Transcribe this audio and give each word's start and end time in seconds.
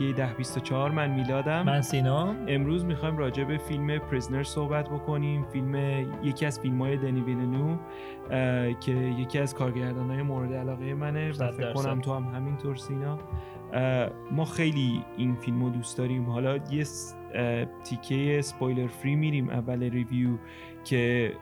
دیگه 0.00 0.14
1024 0.14 0.90
من 0.90 1.10
میلادم. 1.10 1.62
من 1.62 1.80
سینا. 1.80 2.34
امروز 2.48 2.84
می‌خوایم 2.84 3.16
راجع 3.16 3.44
به 3.44 3.58
فیلم 3.58 3.98
Prisoners 3.98 4.42
صحبت 4.42 4.88
بکنیم. 4.88 5.44
فیلم 5.52 5.74
یکی 6.22 6.46
از 6.46 6.60
فیلم 6.60 6.82
های 6.82 6.96
دنی 6.96 7.20
ویلنوو 7.20 7.76
که 8.80 8.92
یکی 8.92 9.38
از 9.38 9.54
کارگردان 9.54 10.10
های 10.10 10.22
مورد 10.22 10.52
علاقه 10.52 10.94
منه 10.94 11.30
و 11.30 11.52
فکر 11.52 11.72
کنم 11.72 12.00
تو 12.00 12.14
هم 12.14 12.22
همینطور 12.22 12.76
سینا. 12.76 13.18
ما 14.30 14.44
خیلی 14.44 15.04
این 15.16 15.34
فیلم 15.34 15.64
رو 15.64 15.70
دوست 15.70 15.98
داریم. 15.98 16.30
حالا 16.30 16.56
یه 16.56 16.84
تیکه 17.84 18.42
spoiler 18.42 18.86
free 18.86 19.16
میریم. 19.16 19.50
اول 19.50 19.82
review 19.82 20.30
که 20.84 21.32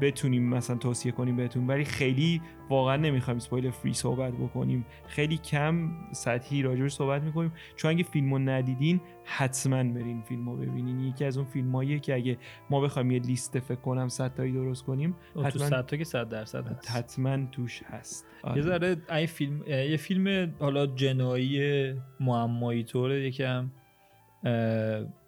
بتونیم 0.00 0.48
مثلا 0.48 0.76
توصیه 0.76 1.12
کنیم 1.12 1.36
بهتون. 1.36 1.66
ولی 1.66 1.84
خیلی 1.84 2.40
واقعا 2.70 2.96
نمی‌خوایم 2.96 3.38
spoiler 3.38 3.70
free 3.70 3.92
صحبت 3.92 4.32
بکنیم. 4.32 4.86
خیلی 5.06 5.36
کم 5.36 5.90
سطحی 6.12 6.62
راجعش 6.62 6.92
صحبت 6.92 7.22
می‌کنیم. 7.22 7.52
چون 7.76 7.90
اگه 7.90 8.02
فیلمو 8.02 8.38
ندیدین 8.38 9.00
حتما 9.24 9.84
برین 9.84 10.22
فیلمو 10.22 10.56
ببینین. 10.56 11.00
یکی 11.00 11.24
از 11.24 11.36
اون 11.38 11.46
فیلماییه 11.46 11.98
که 11.98 12.14
اگه 12.14 12.38
ما 12.70 12.80
بخوایم 12.80 13.10
یه 13.10 13.18
لیست 13.18 13.58
فکر 13.58 13.80
کنم 13.80 14.08
صد 14.08 14.34
تایی 14.34 14.52
درست 14.52 14.84
کنیم 14.84 15.16
حتما 15.30 15.50
تو 15.50 15.58
صد 15.58 15.86
تا 15.86 15.96
که 15.96 16.04
100 16.04 16.28
درصد 16.28 16.66
هست. 16.66 16.90
حتما 16.90 17.46
توش 17.52 17.82
هست. 17.82 18.26
آره. 18.42 18.56
یه 18.56 18.62
ذره 18.62 18.96
این 19.10 19.26
فیلم 19.26 19.62
یه 19.66 19.96
فیلم 19.96 20.54
حالا 20.58 20.86
جنایی 20.86 21.94
معمایی 22.20 22.84
طوره. 22.84 23.26
یکم 23.26 23.70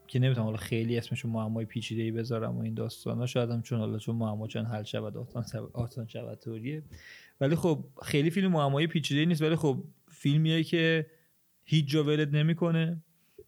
که 0.09 0.19
نمی‌تونم 0.19 0.47
حالا 0.47 0.57
خیلی 0.57 0.99
اسمشو 0.99 1.29
معمای 1.29 1.65
پیچیده 1.65 2.03
ای 2.03 2.11
بذارم 2.11 2.59
و 2.59 2.63
این 2.63 2.75
داستانا. 2.75 3.27
شاید 3.27 3.51
هم 3.51 3.63
چون 3.63 3.79
حالا 3.79 3.99
چون 3.99 4.17
معما 4.17 4.47
چون 4.47 4.65
حل 4.65 4.83
شود 4.83 5.17
آسان 5.17 5.45
آسان 5.73 6.07
شود 6.07 6.45
ولی 7.41 7.57
خب 7.57 7.85
خیلی 8.03 8.31
فیلم 8.31 8.53
معمای 8.53 8.87
پیچیده 8.87 9.25
نیست. 9.25 9.43
ولی 9.43 9.57
خب 9.57 9.85
فیلمیه 10.11 10.65
که 10.65 11.07
هیچ 11.65 11.87
جا 11.91 12.05
ولد 12.05 12.37
نمی‌کنه. 12.37 13.03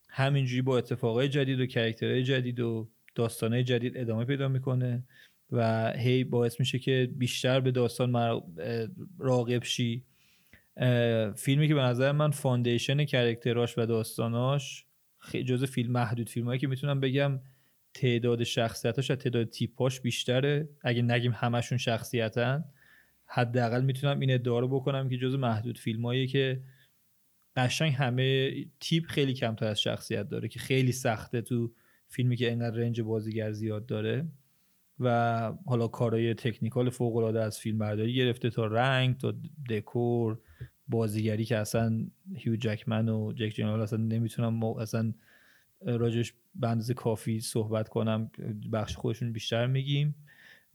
همینجوری 0.09 0.63
با 0.63 0.79
اتفاقای 0.79 1.29
جدید 1.29 1.61
و 1.61 1.67
character 1.67 2.12
های 2.12 2.23
جدید 2.23 2.61
و 2.61 2.89
داستانهای 3.15 3.65
جدید 3.65 3.97
ادامه 3.97 4.25
پیدا 4.25 4.49
می‌کنه 4.49 5.03
و 5.53 5.93
هی 5.97 6.25
باعث 6.25 6.61
میشه 6.61 6.79
که 6.79 7.11
بیشتر 7.17 7.61
به 7.61 7.71
داستان 7.71 8.41
راغب 9.19 9.65
شی. 9.65 10.03
فیلمی 11.37 11.69
که 11.69 11.75
به 11.75 11.81
نظر 11.81 12.13
من 12.13 12.31
foundation 12.31 13.05
character 13.05 13.65
اش 13.65 13.79
و 13.79 13.87
داستاناش 13.87 14.85
جز 15.47 15.65
فیلم 15.65 15.93
محدود. 15.93 16.29
فیلم 16.29 16.47
هایی 16.47 16.61
که 16.61 16.67
می‌تونم 16.67 17.01
بگم 17.01 17.41
تعداد 17.95 18.45
شخصیتاش 18.45 19.11
و 19.11 19.17
تعداد 19.17 19.49
تیپاش 19.49 20.01
بیشتره. 20.01 20.69
اگه 20.83 21.03
نگیم 21.03 21.33
همشون 21.35 21.79
شخصیتن 21.79 22.65
حداقل 23.27 23.85
می‌تونم 23.85 24.21
این 24.21 24.31
ادعا 24.31 24.59
رو 24.61 24.69
بکنم 24.69 25.09
که 25.09 25.17
جز 25.17 25.35
محدود 25.35 25.79
فیلم 25.79 26.27
که 26.27 26.63
قشنگ 27.57 27.93
همه 27.93 28.55
تیپ 28.81 29.07
خیلی 29.07 29.35
کمتر 29.35 29.67
از 29.67 29.81
شخصیت 29.81 30.29
داره 30.29 30.49
که 30.49 30.59
خیلی 30.59 30.93
سخته 30.93 31.41
تو 31.41 31.73
فیلمی 32.09 32.37
که 32.37 32.53
انقدر 32.53 32.77
رنج 32.77 33.01
بازیگر 33.01 33.53
زیاد 33.53 33.87
داره. 33.87 34.29
و 35.01 35.53
حالا 35.67 35.89
کارهای 35.89 36.35
تکنیکال 36.35 36.91
فوق 36.91 37.17
العاده 37.17 37.43
از 37.43 37.59
فیلم 37.59 37.79
برداری 37.79 38.15
گرفته 38.15 38.51
تا 38.51 38.67
رنگ 38.67 39.17
تا 39.17 39.35
دکور 39.71 40.41
بازیگری 40.89 41.45
که 41.45 41.57
اصلا 41.57 42.07
هیو 42.35 42.57
جکمن 42.57 43.09
و 43.09 43.33
جک 43.33 43.49
جنرال 43.49 43.81
اصلا 43.81 43.99
نمی‌تونم 43.99 44.65
اصلا 44.65 45.13
راجش 45.87 46.33
به 46.55 46.69
اندازه 46.69 46.95
کافی 46.95 47.41
صحبت 47.41 47.89
کنم 47.89 48.31
بخش 48.73 48.97
خودشون 48.97 49.33
بیشتر 49.33 49.67
میگیم. 49.67 50.15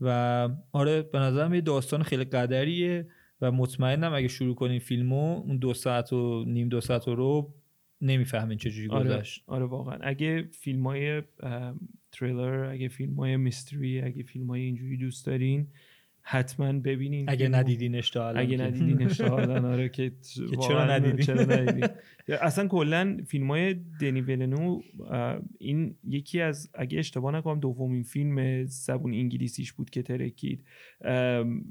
و 0.01 0.49
آره 0.71 1.01
به 1.01 1.19
نظرم 1.19 1.53
یه 1.53 1.61
داستان 1.61 2.03
خیلی 2.03 2.23
قدریه 2.23 3.07
و 3.41 3.51
مطمئنم 3.51 4.13
اگه 4.13 4.27
شروع 4.27 4.55
کنیم 4.55 4.79
فیلمو 4.79 5.37
اون 5.37 5.57
دو 5.57 5.73
ساعت 5.73 6.13
و 6.13 6.45
نیم 6.47 6.69
دو 6.69 6.81
ساعت 6.81 7.07
و 7.07 7.15
رو 7.15 7.53
نمی‌فهمین 8.01 8.57
چجوری 8.57 8.89
آره، 8.89 9.09
گذشت. 9.09 9.43
آره 9.47 9.65
واقعا. 9.65 9.97
اگه 10.01 10.49
فیلم 10.51 10.87
های 10.87 11.23
تریلر 12.11 12.65
اگه 12.65 12.87
فیلم 12.87 13.15
های 13.15 13.37
میستری 13.37 14.01
اگه 14.01 14.23
فیلم 14.23 14.47
های 14.47 14.61
اینجوری 14.61 14.97
دوست 14.97 15.25
دارین 15.25 15.67
حتما 16.25 16.73
ببینین 16.73 17.29
اگه 17.29 17.47
ندیدینش 17.47 18.09
تا 18.09 18.27
الان 18.27 18.43
اگه 18.43 18.57
ندیدینش 18.57 19.17
تا 19.17 19.37
الان 19.39 19.65
آره 19.65 19.89
که 19.89 20.11
چرا 20.67 20.85
ندیدین 20.85 21.25
چرا 21.25 21.43
ندیدین 21.43 21.87
اصلا 22.41 22.67
کلا 22.67 23.17
فیلم 23.27 23.51
های 23.51 23.75
دنی 24.01 24.21
ولنو 24.21 24.81
این 25.59 25.95
یکی 26.07 26.41
از 26.41 26.69
اگه 26.73 26.99
اشتباه 26.99 27.35
نکنم 27.35 27.59
دومین 27.59 28.03
فیلم 28.03 28.65
زبون 28.65 29.13
انگلیسیش 29.13 29.73
بود 29.73 29.89
که 29.89 30.01
ترکید. 30.01 30.65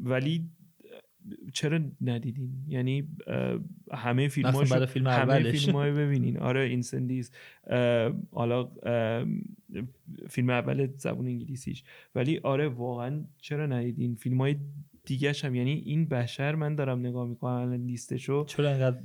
ولی 0.04 0.48
چرا 1.52 1.80
ندیدین؟ 2.00 2.50
یعنی 2.68 3.08
همه 3.92 4.28
فیلم 4.28 4.64
فیلم 4.84 5.06
همه 5.06 5.52
فیلم 5.52 5.74
های 5.74 5.92
ببینین. 5.92 6.38
آره 6.38 6.60
Incendies 6.60 7.30
حالا 8.32 8.70
فیلم 10.28 10.50
اول 10.50 10.88
زبون 10.96 11.26
انگلیسیش. 11.26 11.84
ولی 12.14 12.38
آره 12.38 12.68
واقعا 12.68 13.24
چرا 13.38 13.66
ندیدین؟ 13.66 14.14
فیلم 14.14 14.40
های 14.40 14.56
دیگه 15.04 15.32
هم 15.42 15.54
یعنی 15.54 15.72
این 15.72 16.08
بشر 16.08 16.54
من 16.54 16.74
دارم 16.74 16.98
نگاه 16.98 17.28
می‌کنم 17.28 17.52
الان 17.52 17.86
لیستشو. 17.86 18.44
چرا 18.44 18.70
انقدر 18.70 18.98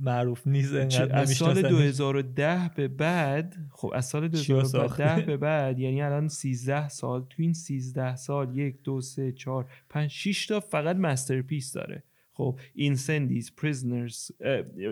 معروف 0.00 0.46
نیست؟ 0.46 0.74
انقدر 0.74 1.18
از 1.18 1.30
سال 1.30 1.62
2010 1.62 2.70
به 2.76 2.88
بعد 2.88 3.56
خب 3.70 3.92
از 3.94 4.06
سال 4.06 4.28
2010 4.28 5.22
به 5.26 5.36
بعد 5.36 5.78
یعنی 5.78 6.02
الان 6.02 6.28
13 6.28 6.88
سال 6.88 7.26
تو 7.30 7.42
این 7.42 7.52
13 7.52 8.16
سال 8.16 8.58
یک 8.58 8.82
دو 8.82 9.00
سه 9.00 9.32
چهار 9.32 9.66
پنج 9.88 10.10
6 10.10 10.46
تا 10.46 10.60
فقط 10.60 10.96
masterpiece 10.96 11.72
داره. 11.72 12.02
خب 12.34 12.58
Incendies 12.74 13.54
Prisoners 13.56 14.30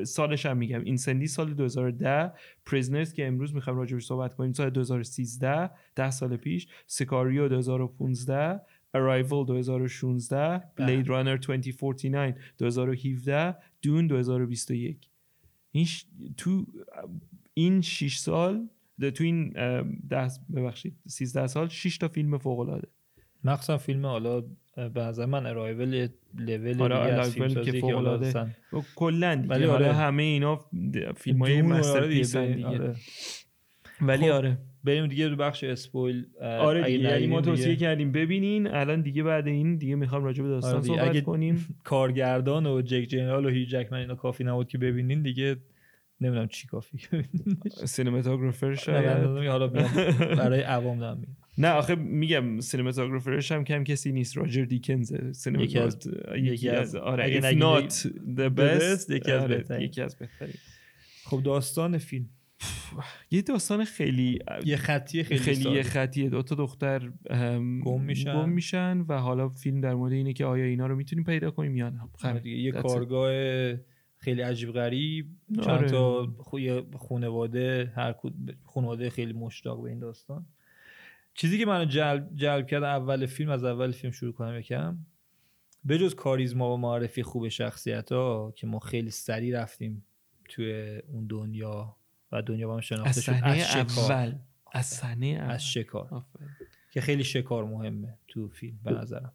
سالش 0.04 0.46
هم 0.46 0.56
میگم. 0.56 0.80
Incendies 0.84 1.26
سال 1.26 1.54
2010 1.54 2.32
Prisoners 2.66 3.12
که 3.12 3.26
امروز 3.26 3.54
می‌خوام 3.54 3.76
راجعش 3.76 4.04
صحبت 4.04 4.34
کنیم 4.34 4.52
سال 4.52 4.70
2013 4.70 5.70
10 5.96 6.10
سال 6.10 6.36
پیش 6.36 6.68
Sicario 6.86 7.48
2015 7.48 8.60
Arrival 8.94 9.44
2016 9.46 10.62
Blade 10.78 11.06
Runner 11.06 11.46
2049 11.46 12.36
2017 12.58 13.56
Dune 13.82 14.06
2021 14.06 15.08
این 15.72 15.84
ش... 15.84 16.04
تو 16.36 16.66
این 17.54 17.80
6 17.80 18.16
سال 18.16 18.68
تو 19.14 19.24
این 19.24 19.48
ده 20.08 20.28
ببخشید 20.54 20.96
13 21.06 21.46
سال 21.46 21.68
6 21.68 21.98
تا 21.98 22.08
فیلم 22.08 22.38
فوق 22.38 22.58
العاده 22.58 22.88
مخصوصا 23.44 23.78
فیلم 23.78 24.06
حالا 24.06 24.40
به 24.76 25.00
نظر 25.00 25.26
من 25.26 25.46
ارایول 25.46 26.08
لول 26.34 26.92
آره 26.92 27.12
از 27.12 27.34
فیلم 27.34 27.64
که 27.64 27.80
فوق 27.80 27.96
العاده 27.96 28.56
کلا 28.96 29.34
دیگه. 29.34 29.48
ولی 29.48 29.64
آره. 29.64 29.92
همه 29.92 30.22
اینا 30.22 30.64
فیلم 31.16 31.38
های 31.38 31.62
masterpiece 31.62 32.36
دیگه 32.36 32.66
آره. 32.66 32.94
ولی 34.00 34.26
خب. 34.26 34.32
آره. 34.32 34.58
بریم 34.84 35.06
دیگه 35.06 35.28
رو 35.28 35.36
بخش 35.36 35.64
spoil 35.64 36.26
آره 36.40 36.84
دیگه 36.84 36.98
یعنی 36.98 37.26
ما 37.26 37.40
توصیه 37.40 37.76
کردیم. 37.76 38.12
ببینین 38.12 38.66
الان 38.66 39.02
دیگه 39.02 39.22
بعد 39.22 39.46
این 39.46 39.76
دیگه 39.76 39.94
می‌خوام 39.94 40.24
راجع 40.24 40.42
به 40.42 40.48
داستان 40.48 40.74
آره 40.74 40.82
صحبت 40.82 41.08
اگه 41.08 41.20
کنیم. 41.20 41.66
کارگردان 41.84 42.66
و 42.66 42.82
جیک 42.82 43.02
جیلنهال 43.08 43.46
و 43.46 43.48
هیو 43.48 43.66
جکمن 43.66 43.98
اینا 43.98 44.14
کافی 44.14 44.44
نبود 44.44 44.68
که 44.68 44.78
ببینین 44.78 45.22
دیگه 45.22 45.56
نمی‌دونم 46.20 46.48
چی 46.48 46.66
کافی 46.68 46.98
cinematographer 47.84 48.74
شاید. 48.74 49.06
حالا 49.46 49.66
برای 50.36 50.60
عوام 50.60 50.98
دارم 50.98 51.26
نه 51.58 51.70
آخه 51.70 51.94
میگم 51.94 52.60
سینماتوگرافرش 52.60 53.52
هم 53.52 53.64
کم 53.64 53.84
کسی 53.84 54.12
نیست. 54.12 54.36
راجر 54.36 54.64
دیکنز 54.64 55.12
یکی 55.58 55.78
از 55.78 55.98
یکی 56.36 56.68
از 56.68 56.94
آره 56.96 57.40
if 57.40 57.44
not 57.44 57.92
the 58.36 58.50
best 58.58 59.10
یکی 59.10 59.32
از 59.32 59.48
بهترین. 59.48 59.82
یکی 59.82 60.02
از 60.02 60.16
بهترین. 60.16 60.54
خب 61.24 61.42
داستان 61.42 61.98
فیلم. 61.98 62.28
یه 63.30 63.42
داستان 63.42 63.84
خیلی 63.84 64.38
یه 64.64 64.76
خطی 64.76 65.22
خیلی 65.22 65.40
خیلی 65.40 65.70
یه 65.70 65.82
خطیه. 65.82 66.28
دو 66.28 66.42
تا 66.42 66.54
دختر 66.54 67.12
گم 67.84 68.00
میشن. 68.00 68.34
گم 68.34 68.48
میشن 68.48 69.04
و 69.08 69.18
حالا 69.18 69.48
فیلم 69.48 69.80
در 69.80 69.94
مورد 69.94 70.12
اینه 70.12 70.32
که 70.32 70.44
آیا 70.44 70.64
اینا 70.64 70.86
رو 70.86 70.96
می‌تونیم 70.96 71.24
پیدا 71.24 71.50
کنیم 71.50 71.76
یا 71.76 71.90
نه. 71.90 72.00
خب 72.18 72.38
دیگه. 72.38 72.56
یه 72.56 72.72
کارگاه 72.72 73.30
خیلی 74.16 74.42
عجیب 74.42 74.72
غریب. 74.72 75.26
چند 75.56 75.68
آره. 75.68 75.88
تا 75.88 76.34
خانواده 77.08 77.92
هر 77.96 78.14
خانواده 78.64 79.10
خیلی 79.10 79.32
مشتاق 79.32 79.82
به 79.82 79.88
این 79.88 79.98
داستان. 79.98 80.46
چیزی 81.34 81.58
که 81.58 81.66
منو 81.66 81.84
جلب, 81.84 82.30
جلب 82.34 82.66
کرد 82.66 82.82
اول 82.82 83.26
فیلم 83.26 83.50
از 83.50 83.64
اول 83.64 83.92
فیلم 83.92 84.12
شروع 84.12 84.32
کنم 84.32 84.58
یکم. 84.58 84.98
به 85.84 85.98
جز 85.98 86.14
کاریزما 86.14 86.74
و 86.74 86.76
معرفی 86.76 87.22
خوب 87.22 87.48
شخصیت 87.48 88.12
ها 88.12 88.52
که 88.56 88.66
ما 88.66 88.78
خیلی 88.78 89.10
سریع 89.10 89.62
رفتیم 89.62 90.04
توی 90.48 91.00
اون 91.08 91.26
دنیا 91.26 91.96
و 92.32 92.42
دنیا 92.42 92.68
با 92.68 92.74
هم 92.74 92.80
شناخته 92.80 93.20
شد 93.20 93.40
از 93.42 93.76
اول. 93.76 94.34
از 94.72 94.86
صحنه 94.86 95.26
از 95.26 95.66
شکار. 95.66 96.24
که 96.90 97.00
خیلی 97.00 97.24
شکار 97.24 97.64
مهمه 97.64 98.18
تو 98.28 98.48
فیلم 98.48 98.78
به 98.84 98.90
نظرم. 98.90 99.32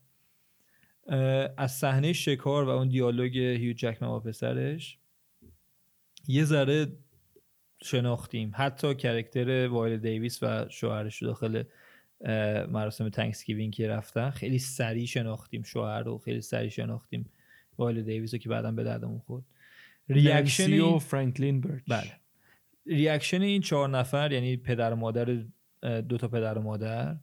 از 1.58 1.72
صحنه 1.72 2.14
شکار 2.14 2.64
و 2.64 2.70
اون 2.70 2.88
دیالوگ 2.88 3.38
هیو 3.38 3.74
جکمن 3.74 4.10
با 4.10 4.20
پسرش 4.20 4.98
یه 6.28 6.44
ذره 6.44 6.88
شناختیم. 7.84 8.52
حتی 8.56 8.96
character 8.96 9.68
وایولا 9.68 9.98
دیویس 9.98 10.44
و 10.44 10.66
شوهرش 10.70 11.24
داخل 11.24 11.64
مراسم 12.70 13.10
Thanksgiving 13.10 13.74
که 13.74 13.88
رفتن 13.88 14.30
خیلی 14.30 14.60
سریع 14.60 15.06
شناختیم 15.06 15.64
شوهر 15.64 16.04
رو 16.04 16.18
خیلی 16.18 16.42
سریع 16.42 16.70
شناختیم 16.70 17.30
وایولا 17.78 18.04
دیویس 18.04 18.34
رو 18.34 18.38
که 18.38 18.50
بعدا 18.50 18.72
به 18.72 18.84
دردمون 18.84 19.20
خورد. 19.20 19.44
reaction 20.10 20.80
و 20.80 21.00
فرانکلین 21.00 21.62
برچ 21.62 21.84
بله. 21.88 22.12
reaction 22.86 23.42
این 23.42 23.62
چهار 23.62 23.90
نفر 23.90 24.32
یعنی 24.32 24.58
پدر 24.58 24.94
و 24.94 24.96
مادر 24.96 25.38
دو 26.02 26.18
تا 26.18 26.28
پدر 26.28 26.58
و 26.58 26.62
مادر 26.62 27.16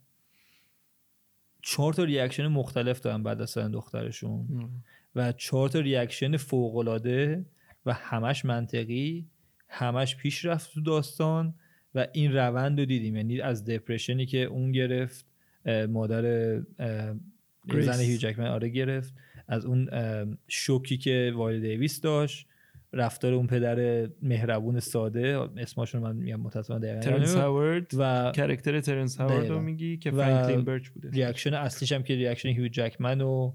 چهار 1.62 1.92
تا 1.92 2.04
reaction 2.04 2.46
مختلف 2.46 3.00
دارن 3.00 3.22
بعد 3.22 3.40
از 3.40 3.58
دخترشون. 3.58 4.70
و 5.14 5.32
چهار 5.32 5.68
تا 5.68 5.78
reaction 5.78 6.36
فوق 6.36 6.76
العاده 6.76 7.44
و 7.86 7.92
همش 7.92 8.44
منطقی 8.44 9.26
همش 9.68 10.16
پیش 10.16 10.44
رفت 10.44 10.74
تو 10.74 10.80
داستان 10.80 11.54
و 11.94 12.06
این 12.12 12.32
روند 12.32 12.78
رو 12.78 12.84
دیدیم. 12.84 13.16
یعنی 13.16 13.40
از 13.40 13.64
depression 13.64 14.20
ی 14.20 14.26
که 14.26 14.38
اون 14.38 14.72
گرفت 14.72 15.26
مادر 15.88 16.56
زن 17.68 18.00
هیو 18.00 18.16
جکمن 18.16 18.46
آره 18.46 18.68
گرفت. 18.68 19.14
از 19.48 19.64
اون 19.66 19.88
شوکی 20.48 20.96
که 20.96 21.32
وایولا 21.34 21.60
دیویس 21.60 22.00
داشت. 22.00 22.46
رفتار 22.92 23.32
اون 23.32 23.46
پدر 23.46 24.08
مهربون 24.22 24.80
ساده 24.80 25.38
اسمشون 25.56 26.02
من 26.02 26.16
میگم 26.16 26.40
متأسفانه 26.40 26.80
دقیقاً 26.80 27.00
ترنس 27.00 27.34
هاورد 27.36 27.90
و 27.98 28.32
character 28.34 28.80
ترنس 28.80 29.20
هاورد 29.20 29.48
رو 29.48 29.60
میگی 29.60 29.96
که 29.96 30.10
فرانکلین 30.10 30.64
برچ 30.64 30.88
بوده. 30.88 31.10
reaction 31.10 31.54
اصلیش 31.54 31.92
هم 31.92 32.02
که 32.02 32.14
reaction 32.14 32.48
هیو 32.48 32.68
جکمن 32.68 33.20
و 33.20 33.52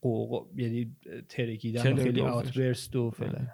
قوق 0.00 0.48
یعنی 0.56 0.96
ترکیدن 1.28 1.96
خیلی 1.96 2.20
outburst 2.20 2.96
و 2.96 3.10
فلان. 3.10 3.48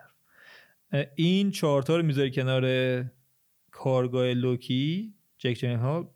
این 1.15 1.51
چهارتا 1.51 1.97
رو 1.97 2.03
می‌ذاری 2.03 2.31
کنار 2.31 3.05
کارآگاه 3.71 4.35
لوکی 4.35 5.15
جیک 5.39 5.65
ها 5.65 6.12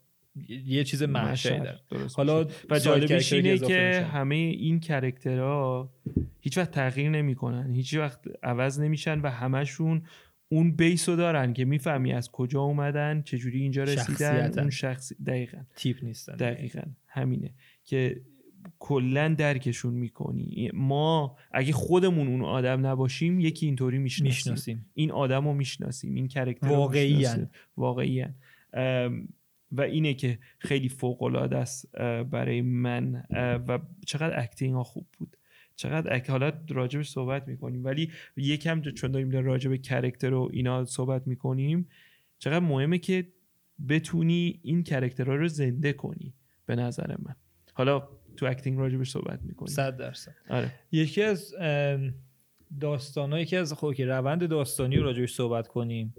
یه 0.65 0.83
چیز 0.83 1.03
محشری 1.03 1.59
داره. 1.59 1.79
حالا 2.15 2.47
و 2.69 2.79
جالبش 2.79 3.33
اینه 3.33 3.57
که 3.57 4.07
همه 4.11 4.35
این 4.35 4.79
character 4.79 5.82
ها 5.82 5.93
هیچ 6.39 6.57
وقت 6.57 6.71
تغییر 6.71 7.09
نمی‌کنن. 7.09 7.73
هیچ 7.73 7.93
وقت 7.93 8.19
عوض 8.43 8.79
نمیشن 8.79 9.19
و 9.19 9.29
همشون 9.29 10.01
اون 10.49 10.71
base 10.71 11.09
رو 11.09 11.15
دارن 11.15 11.53
که 11.53 11.65
می‌فهمی 11.65 12.13
از 12.13 12.31
کجا 12.31 12.61
اومدن 12.61 13.21
چجوری 13.21 13.61
اینجا 13.61 13.83
رسیدن. 13.83 14.59
اون 14.59 14.69
شخصی 14.69 15.15
دقیقا. 15.25 15.57
تیپ 15.75 16.03
نیستن. 16.03 16.35
دقیقا. 16.35 16.81
همینه. 17.07 17.53
که 17.85 18.21
کلا 18.79 19.35
درکشون 19.37 19.93
می‌کنی. 19.93 20.71
ما 20.73 21.37
اگه 21.51 21.73
خودمون 21.73 22.27
اون 22.27 22.41
آدم 22.41 22.85
نباشیم 22.85 23.39
یکی 23.39 23.65
اینطوری 23.65 23.97
می‌شناسیم. 23.97 24.85
این 24.93 25.11
آدم 25.11 25.47
رو 25.47 25.53
می‌شناسیم. 25.53 26.13
این 26.13 26.27
character 26.27 26.67
واقعی 26.67 27.27
واقعی 27.77 28.25
و 29.71 29.81
اینه 29.81 30.13
که 30.13 30.39
خیلی 30.59 30.89
فوق 30.89 31.23
العاده 31.23 31.57
است 31.57 31.91
برای 32.23 32.61
من 32.61 33.23
و 33.67 33.79
چقدر 34.05 34.39
acting 34.39 34.73
ها 34.73 34.83
خوب 34.83 35.07
بود. 35.17 35.37
چقدر 35.75 36.15
اک 36.15 36.29
حالا 36.29 36.51
راجبش 36.69 37.09
صحبت 37.09 37.47
می‌کنیم 37.47 37.83
ولی 37.83 38.11
یکم 38.37 38.81
چون 38.81 39.11
داریم 39.11 39.31
راجب 39.31 39.75
character 39.75 40.33
و 40.33 40.49
اینا 40.53 40.85
صحبت 40.85 41.27
می‌کنیم 41.27 41.89
چقدر 42.39 42.59
مهمه 42.59 42.97
که 42.97 43.27
بتونی 43.89 44.59
این 44.63 44.83
character 44.83 45.30
ها 45.30 45.35
رو 45.35 45.47
زنده 45.47 45.93
کنی 45.93 46.33
به 46.65 46.75
نظر 46.75 47.15
من. 47.19 47.35
حالا 47.73 48.09
تو 48.37 48.45
acting 48.45 48.79
راجبش 48.79 49.09
صحبت 49.09 49.41
می‌کنیم. 49.41 49.73
صد 49.73 49.97
درصد. 49.97 50.35
آره. 50.49 50.71
یکی 50.91 51.21
از 51.21 51.55
داستان 52.79 53.33
یکی 53.33 53.57
از 53.57 53.73
خب 53.73 53.93
که 53.93 54.05
روند 54.05 54.49
داستانی 54.49 54.97
رو 54.97 55.03
راجبش 55.03 55.33
صحبت 55.33 55.67
کنیم. 55.67 56.13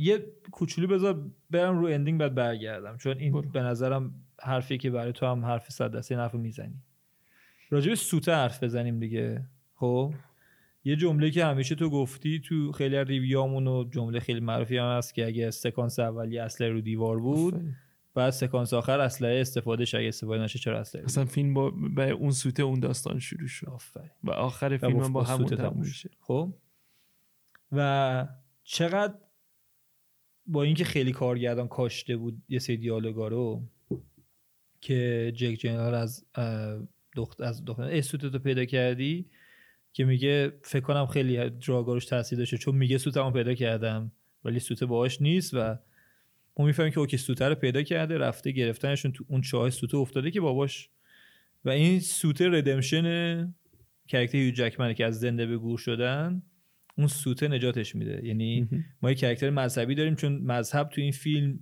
یه 0.00 0.26
کوچولو 0.50 0.88
بذار 0.88 1.30
برم 1.50 1.78
رو 1.78 1.86
ending 1.86 2.20
بعد 2.20 2.34
برگردم. 2.34 2.96
چون 2.96 3.18
این 3.18 3.32
برو. 3.32 3.50
به 3.50 3.62
نظرم 3.62 4.14
حرفی 4.42 4.78
که 4.78 4.90
برای 4.90 5.12
تو 5.12 5.26
هم 5.26 5.44
حرف 5.44 5.70
صد 5.70 5.96
دسته 5.96 6.16
حرف 6.16 6.34
می‌زنی. 6.34 6.82
راجب 7.70 7.94
سوته 7.94 8.32
حرف 8.32 8.62
بزنیم 8.62 9.00
دیگه. 9.00 9.46
خب؟ 9.74 10.14
یه 10.84 10.96
جمله 10.96 11.30
که 11.30 11.44
همیشه 11.44 11.74
تو 11.74 11.90
گفتی 11.90 12.40
تو 12.40 12.72
خیلی 12.72 13.04
ریویامون 13.04 13.66
و 13.66 13.84
جمله 13.90 14.20
خیلی 14.20 14.40
معروفی 14.40 14.76
هم 14.76 14.96
هست 14.96 15.14
که 15.14 15.26
اگه 15.26 15.50
سکانس 15.50 15.98
اولی 15.98 16.38
اصله 16.38 16.68
رو 16.68 16.80
دیوار 16.80 17.18
بود 17.18 17.54
بعد 18.14 18.30
سکانس 18.30 18.74
آخر 18.74 19.00
اسلحه 19.00 19.40
استفاده 19.40 19.84
شه 19.84 19.98
استفاده 20.08 20.42
نشه 20.42 20.58
چرا 20.58 20.80
اسلحه 20.80 21.04
اصلا 21.04 21.24
فیلم 21.24 21.54
با 21.54 21.70
به 21.70 22.10
اون 22.10 22.30
سوته 22.30 22.62
اون 22.62 22.80
داستان 22.80 23.18
شروع 23.18 23.48
شد. 23.48 23.80
و 24.24 24.30
آخر 24.30 24.76
فیلم 24.76 24.98
با, 24.98 25.08
با 25.08 25.22
همون 25.22 25.46
تموم 25.46 25.80
میشه. 25.80 26.10
خب؟ 26.20 26.54
و 27.72 28.28
چقدر 28.64 29.14
با 30.50 30.62
اینکه 30.62 30.84
خیلی 30.84 31.12
کارگردان 31.12 31.68
کاشته 31.68 32.16
بود 32.16 32.42
یه 32.48 32.58
سری 32.58 32.76
دیالوگا 32.76 33.28
رو 33.28 33.62
که 34.80 35.32
جیک 35.34 35.54
جیلنهال 35.54 35.94
از 35.94 36.24
دخت 37.16 37.40
از 37.40 37.64
دختر 37.64 38.00
سوتتو 38.00 38.38
پیدا 38.38 38.64
کردی 38.64 39.26
که 39.92 40.04
میگه 40.04 40.52
فکر 40.62 40.80
کنم 40.80 41.06
خیلی 41.06 41.50
drug 41.50 41.74
ها 41.74 41.80
روش 41.80 42.04
تاثیر 42.04 42.38
داشته 42.38 42.58
چون 42.58 42.74
میگه 42.74 42.98
سوتمو 42.98 43.30
پیدا 43.30 43.54
کردم 43.54 44.12
ولی 44.44 44.58
سوته 44.58 44.86
باهاش 44.86 45.22
نیست 45.22 45.54
و 45.54 45.76
ما 46.58 46.64
می‌فهمیم 46.64 46.92
که 46.92 47.00
okay 47.00 47.16
سوته 47.16 47.48
رو 47.48 47.54
پیدا 47.54 47.82
کرده 47.82 48.18
رفته 48.18 48.50
گرفتنشون 48.50 49.12
تو 49.12 49.24
اون 49.28 49.40
چاه 49.40 49.70
سوته 49.70 49.96
افتاده 49.96 50.30
که 50.30 50.40
باباش. 50.40 50.90
و 51.64 51.70
این 51.70 52.00
سوته 52.00 52.48
redemption 52.48 53.54
character 54.08 54.38
هیو 54.38 54.54
جکمنه 54.54 54.94
که 54.94 55.06
از 55.06 55.20
زنده 55.20 55.46
به 55.46 55.56
گور 55.56 55.78
شدن 55.78 56.42
اون 57.00 57.08
سوته 57.08 57.48
نجاتش 57.48 57.94
میده. 57.94 58.26
یعنی 58.26 58.68
ما 59.02 59.10
یه 59.10 59.16
character 59.16 59.50
مذهبی 59.50 59.94
داریم 59.94 60.14
چون 60.14 60.32
مذهب 60.38 60.88
تو 60.88 61.00
این 61.00 61.12
فیلم 61.12 61.58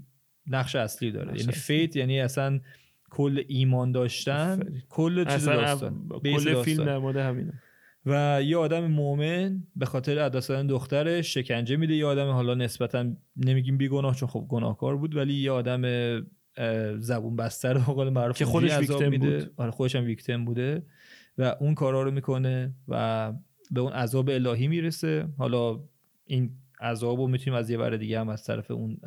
نقش 0.47 0.77
اصلی 0.77 1.11
داره. 1.11 1.41
یعنی 1.41 1.53
فیت 1.53 1.97
یعنی 1.97 2.21
اصلا 2.21 2.61
کل 3.11 3.43
ایمان 3.49 3.93
داشتن 3.93 4.61
کل 4.89 5.25
چیز 5.25 5.45
داستان. 5.45 6.09
کل 6.23 6.63
فیلم 6.63 6.85
در 6.85 6.99
مورد 6.99 7.17
همینه. 7.17 7.53
و 8.07 8.43
یه 8.45 8.57
آدم 8.57 8.87
مؤمن 8.87 9.63
به 9.77 9.87
خاطر 9.87 10.19
عداستان 10.19 10.67
دخترش 10.67 11.35
شکنجه 11.35 11.77
میده 11.77 11.95
یه 11.95 12.07
آدم 12.07 12.31
حالا 12.31 12.55
نسبتا 12.55 13.13
نمیگیم 13.37 13.79
بیگناه 13.79 14.15
چون 14.15 14.29
خب 14.29 14.47
گناهکار 14.49 14.97
بود 14.97 15.17
ولی 15.17 15.35
یه 15.35 15.51
آدم 15.51 15.83
زبون 16.99 17.37
بستر 17.37 17.75
به 17.75 17.81
قول 17.81 18.09
معروف 18.09 18.37
که 18.39 18.45
خودش 18.45 18.79
ویکتیم 18.79 19.09
میده. 19.09 19.39
بود. 19.39 19.53
آره 19.57 19.71
خودش 19.71 19.97
هم 19.97 20.05
ویکتیم 20.05 20.45
بوده. 20.45 20.83
و 21.39 21.55
اون 21.61 21.75
کارا 21.75 22.03
رو 22.03 22.11
می‌کنه 22.11 22.75
و 22.89 23.33
به 23.71 23.81
اون 23.81 23.93
عذاب 23.93 24.29
الهی 24.31 24.69
می‌رسه. 24.69 25.29
حالا 25.39 25.81
این 26.27 26.51
عذاب 26.81 27.21
رو 27.21 27.27
می‌تونیم 27.27 27.59
از 27.59 27.71
یه 27.71 27.77
بر 27.77 27.91
دیگه 27.91 28.21
هم 28.21 28.29
از 28.29 28.45
طرف 28.45 28.71
اون 28.71 29.01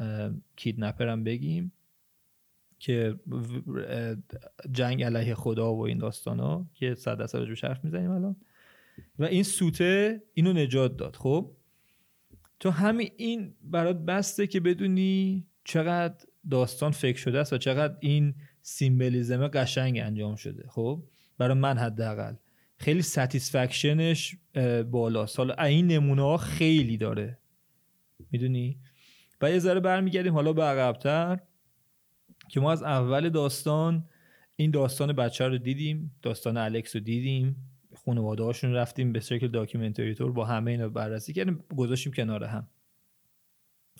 کیدنپر 0.55 1.07
هم 1.07 1.23
بگیم 1.23 1.71
که 2.79 3.15
جنگ 4.71 5.03
علیه 5.03 5.35
خدا 5.35 5.75
و 5.75 5.85
این 5.85 5.97
داستان 5.97 6.39
ها 6.39 6.69
که 6.73 6.95
صد 6.95 7.17
درصد 7.17 7.37
راجبش 7.37 7.63
حرف 7.63 7.83
می‌زنیم 7.83 8.11
الان. 8.11 8.35
و 9.19 9.23
این 9.23 9.43
سوته 9.43 10.23
اینو 10.33 10.53
نجات 10.53 10.97
داد. 10.97 11.15
خب؟ 11.15 11.51
تو 12.59 12.69
همین 12.69 13.09
این 13.17 13.55
برات 13.63 13.97
بسته 13.97 14.47
که 14.47 14.59
بدونی 14.59 15.45
چقدر 15.63 16.25
داستان 16.49 16.91
فکر 16.91 17.17
شده 17.17 17.39
است 17.39 17.53
و 17.53 17.57
چقدر 17.57 17.95
این 17.99 18.35
سیمبلیزم 18.61 19.47
قشنگ 19.47 19.99
انجام 19.99 20.35
شده. 20.35 20.67
خب؟ 20.69 21.03
برای 21.37 21.57
من 21.57 21.77
حداقل. 21.77 22.35
خیلی 22.81 23.01
satisfaction 23.01 24.16
ش 24.16 24.35
بالاست 24.91 25.39
حالا 25.39 25.53
این 25.53 25.87
نمونه 25.87 26.21
ها 26.21 26.37
خیلی 26.37 26.97
داره. 26.97 27.37
می‌دونی؟ 28.31 28.79
و 29.41 29.51
یه 29.51 29.59
ذره 29.59 29.79
برمیگردیم 29.79 30.33
حالا 30.33 30.53
به 30.53 30.63
عقبتر 30.63 31.39
که 32.49 32.59
ما 32.59 32.71
از 32.71 32.83
اول 32.83 33.29
داستان 33.29 34.05
این 34.55 34.71
داستان 34.71 35.13
بچه 35.13 35.47
رو 35.47 35.57
دیدیم 35.57 36.15
داستان 36.21 36.57
الکس 36.57 36.95
رو 36.95 37.01
دیدیم 37.01 37.55
خانواده 38.05 38.43
هاشون 38.43 38.73
رفتیم 38.73 39.11
به 39.11 39.19
شکل 39.19 39.47
documentary 39.47 40.15
طور 40.15 40.31
با 40.31 40.45
همه 40.45 40.71
اینا 40.71 40.89
بررسی 40.89 41.33
کردیم 41.33 41.63
گذاشتیم 41.77 42.13
کنار 42.13 42.43
هم. 42.43 42.67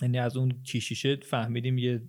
یعنی 0.02 0.20
از 0.20 0.38
اون 0.38 0.64
کشیشه 0.64 1.16
فهمیدیم 1.16 1.78
یه 1.78 2.02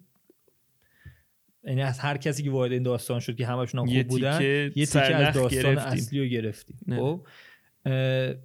یعنی 1.65 1.83
از 1.83 1.99
هر 1.99 2.17
کسی 2.17 2.43
که 2.43 2.51
وارد 2.51 2.73
این 2.73 2.83
داستان 2.83 3.21
شد 3.21 3.37
که 3.37 3.47
همشون 3.47 3.81
هم 3.81 3.87
خوب 3.87 4.09
بودن 4.09 4.43
یه 4.43 4.87
تیکه 4.87 5.01
از 5.01 5.35
داستان 5.35 5.75
گرفتیم. 5.75 5.93
اصلی 5.93 6.21
رو 6.21 6.27
گرفتیم. 6.27 6.77
خب؟ 6.91 7.27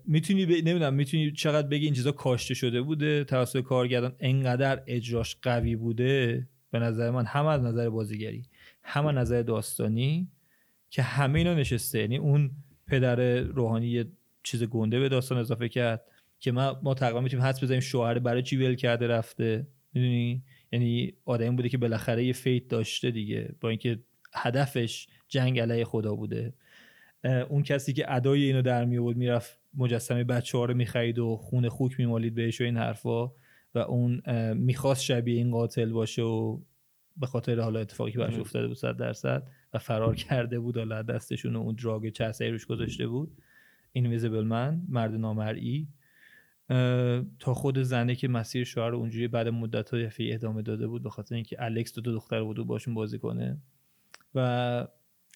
می‌تونی 0.06 0.46
ب... 0.46 0.50
نمی‌دونم 0.52 0.94
می‌تونی 0.94 1.32
چقدر 1.32 1.68
بگی 1.68 1.86
این 1.86 1.94
چیزا 1.94 2.12
کاشته 2.12 2.54
شده 2.54 2.82
بوده 2.82 3.24
توسط 3.24 3.62
کارگردان 3.62 4.16
انقدر 4.20 4.84
اجراش 4.88 5.38
قوی 5.42 5.76
بوده؟ 5.76 6.48
به 6.72 6.80
نظر 6.80 7.12
من 7.12 7.26
هم 7.26 7.46
از 7.46 7.62
نظر 7.62 7.90
بازیگری 7.90 8.44
هم 8.84 9.06
از 9.06 9.16
نظر 9.16 9.42
داستانی 9.42 10.28
که 10.90 11.02
همه 11.02 11.40
اینا 11.40 11.54
نشسته. 11.54 12.00
یعنی 12.00 12.18
اون 12.18 12.52
پدر 12.88 13.40
روحانی 13.40 13.88
یه 13.88 14.06
چیز 14.44 14.64
گنده 14.64 15.00
به 15.00 15.10
داستان 15.10 15.38
اضافه 15.38 15.70
کرد 15.70 16.02
که 16.40 16.52
ما 16.52 16.80
ما 16.84 16.94
تقریبا 16.94 17.22
می‌تونیم 17.22 17.46
حدس 17.46 17.64
بزنیم 17.64 17.80
شوهر 17.80 18.20
برای 18.20 18.44
چی 18.44 18.58
ول 18.58 18.76
کرده 18.76 19.08
رفته. 19.08 19.68
می‌دونی؟ 19.94 20.44
یعنی 20.72 21.14
آدمی 21.26 21.56
بوده 21.56 21.70
که 21.70 21.78
بالاخره 21.78 22.26
یه 22.26 22.34
فیت 22.34 22.68
داشته 22.68 23.12
دیگه. 23.12 23.56
با 23.62 23.70
اینکه 23.70 24.00
هدفش 24.34 25.08
جنگ 25.28 25.60
علیه 25.60 25.86
خدا 25.86 26.16
بوده. 26.16 26.54
اون 27.50 27.64
کسی 27.64 27.94
که 27.94 28.14
ادای 28.14 28.44
اینو 28.44 28.62
در 28.62 28.86
می 28.86 28.98
آورد 28.98 29.18
می‌رفت 29.18 29.60
مجسمه 29.78 30.24
بچه 30.24 30.58
ها 30.58 30.66
رو 30.66 30.74
می‌خرید 30.74 31.20
و 31.20 31.38
خون 31.38 31.70
خوک 31.70 32.00
میمالید 32.00 32.36
بهش 32.36 32.62
و 32.62 32.64
این 32.64 32.78
حرفا. 32.78 33.32
و 33.76 33.80
اون 33.80 34.22
می‌خواست 34.54 35.04
شبیه 35.04 35.36
این 35.36 35.52
قاتل 35.52 35.90
باشه 35.90 36.22
و 36.22 36.60
به 37.18 37.28
خاطر 37.28 37.60
حالا 37.60 37.80
اتفاقی 37.80 38.12
که 38.12 38.18
براش 38.18 38.40
افتاده 38.40 38.68
بود 38.68 38.78
صد 38.78 38.98
درصد 38.98 39.48
و 39.74 39.78
فرار 39.78 40.16
کرده 40.16 40.60
بود 40.60 40.78
حالا 40.78 41.02
دستشون 41.02 41.56
و 41.56 41.60
اون 41.60 41.76
دراگ 41.76 42.10
چسایی 42.10 42.52
روش 42.52 42.66
گذاشته 42.66 43.08
بود. 43.08 43.32
اینویزیبل 43.92 44.44
من 44.44 44.82
مرد 44.90 45.14
نامرئی. 45.14 45.88
تا 47.40 47.54
خود 47.54 47.82
زنه 47.82 48.16
که 48.16 48.28
مسیر 48.28 48.64
شوهر 48.64 48.90
رو 48.90 48.98
اونجوری 48.98 49.28
بعد 49.28 49.48
مدت 49.48 49.90
های 49.94 50.34
ادامه 50.34 50.62
داده 50.62 50.88
بود 50.88 51.04
به 51.04 51.10
خاطر 51.10 51.36
اینکه 51.36 51.56
الکس 51.60 51.94
دو, 51.94 52.02
دو 52.02 52.14
دختر 52.14 52.44
بود 52.44 52.60
و 52.60 52.66
باشون 52.66 52.94
بازی 52.94 53.20
کنه. 53.20 53.58
و 54.36 54.88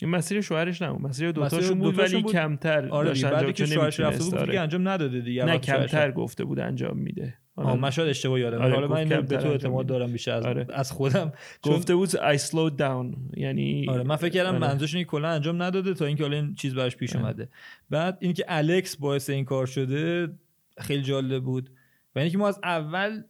این 0.01 0.11
مسیر 0.11 0.41
شوهرش 0.41 0.81
نه 0.81 0.91
مسیر 0.91 1.31
دوتاشون 1.31 1.79
بود 1.79 1.99
ولی 1.99 2.21
بود. 2.21 2.31
کمتر 2.31 2.89
آره 2.89 3.21
بعد 3.23 3.53
که 3.53 3.65
شوهرش 3.65 3.99
رفته 3.99 4.23
بود 4.23 4.45
دیگه 4.45 4.59
انجام 4.59 4.87
نداده 4.87 5.21
دیگه 5.21 5.45
نه 5.45 5.57
کمتر 5.57 6.11
گفته 6.11 6.43
بود 6.43 6.59
انجام 6.59 6.97
میده. 6.97 7.33
آه 7.55 7.77
من 7.77 7.89
شاید 7.89 8.09
اشتباه 8.09 8.39
یادم 8.39 8.61
آره 8.61 8.73
حالا 8.73 8.87
من 8.87 9.21
به 9.21 9.37
تو 9.37 9.47
اعتماد 9.47 9.85
دارم 9.85 10.11
بیشتر 10.11 10.31
از, 10.31 10.45
آره. 10.45 10.67
از 10.69 10.91
خودم. 10.91 11.31
گفته 11.63 11.95
بود 11.95 12.09
I 12.09 12.37
slowed 12.37 12.77
down. 12.79 13.37
یعنی 13.37 13.85
آره 13.89 14.03
من 14.03 14.15
فکر 14.15 14.29
کردم 14.29 14.49
آره. 14.49 14.59
منظورش 14.59 14.95
اینه 14.95 15.05
کلا 15.05 15.29
انجام 15.29 15.61
نداده 15.61 15.93
تا 15.93 16.05
اینکه 16.05 16.23
حالا 16.23 16.35
این 16.35 16.55
چیز 16.55 16.75
براش 16.75 16.95
پیش 16.95 17.15
آره. 17.15 17.25
اومده. 17.25 17.49
بعد 17.89 18.17
اینکه 18.21 18.45
الکس 18.47 18.95
باعث 18.95 19.29
این 19.29 19.45
کار 19.45 19.65
شده 19.65 20.29
خیلی 20.77 21.03
جالب 21.03 21.43
بود. 21.43 21.69
و 22.15 22.19
اینکه 22.19 22.37
ما 22.37 22.47
از 22.47 22.59
اول 22.63 23.23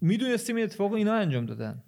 می‌دونستیم 0.00 0.56
این 0.56 0.64
اتفاق 0.64 0.92
اینا 0.92 1.14
انجام 1.14 1.46
دادن. 1.46 1.82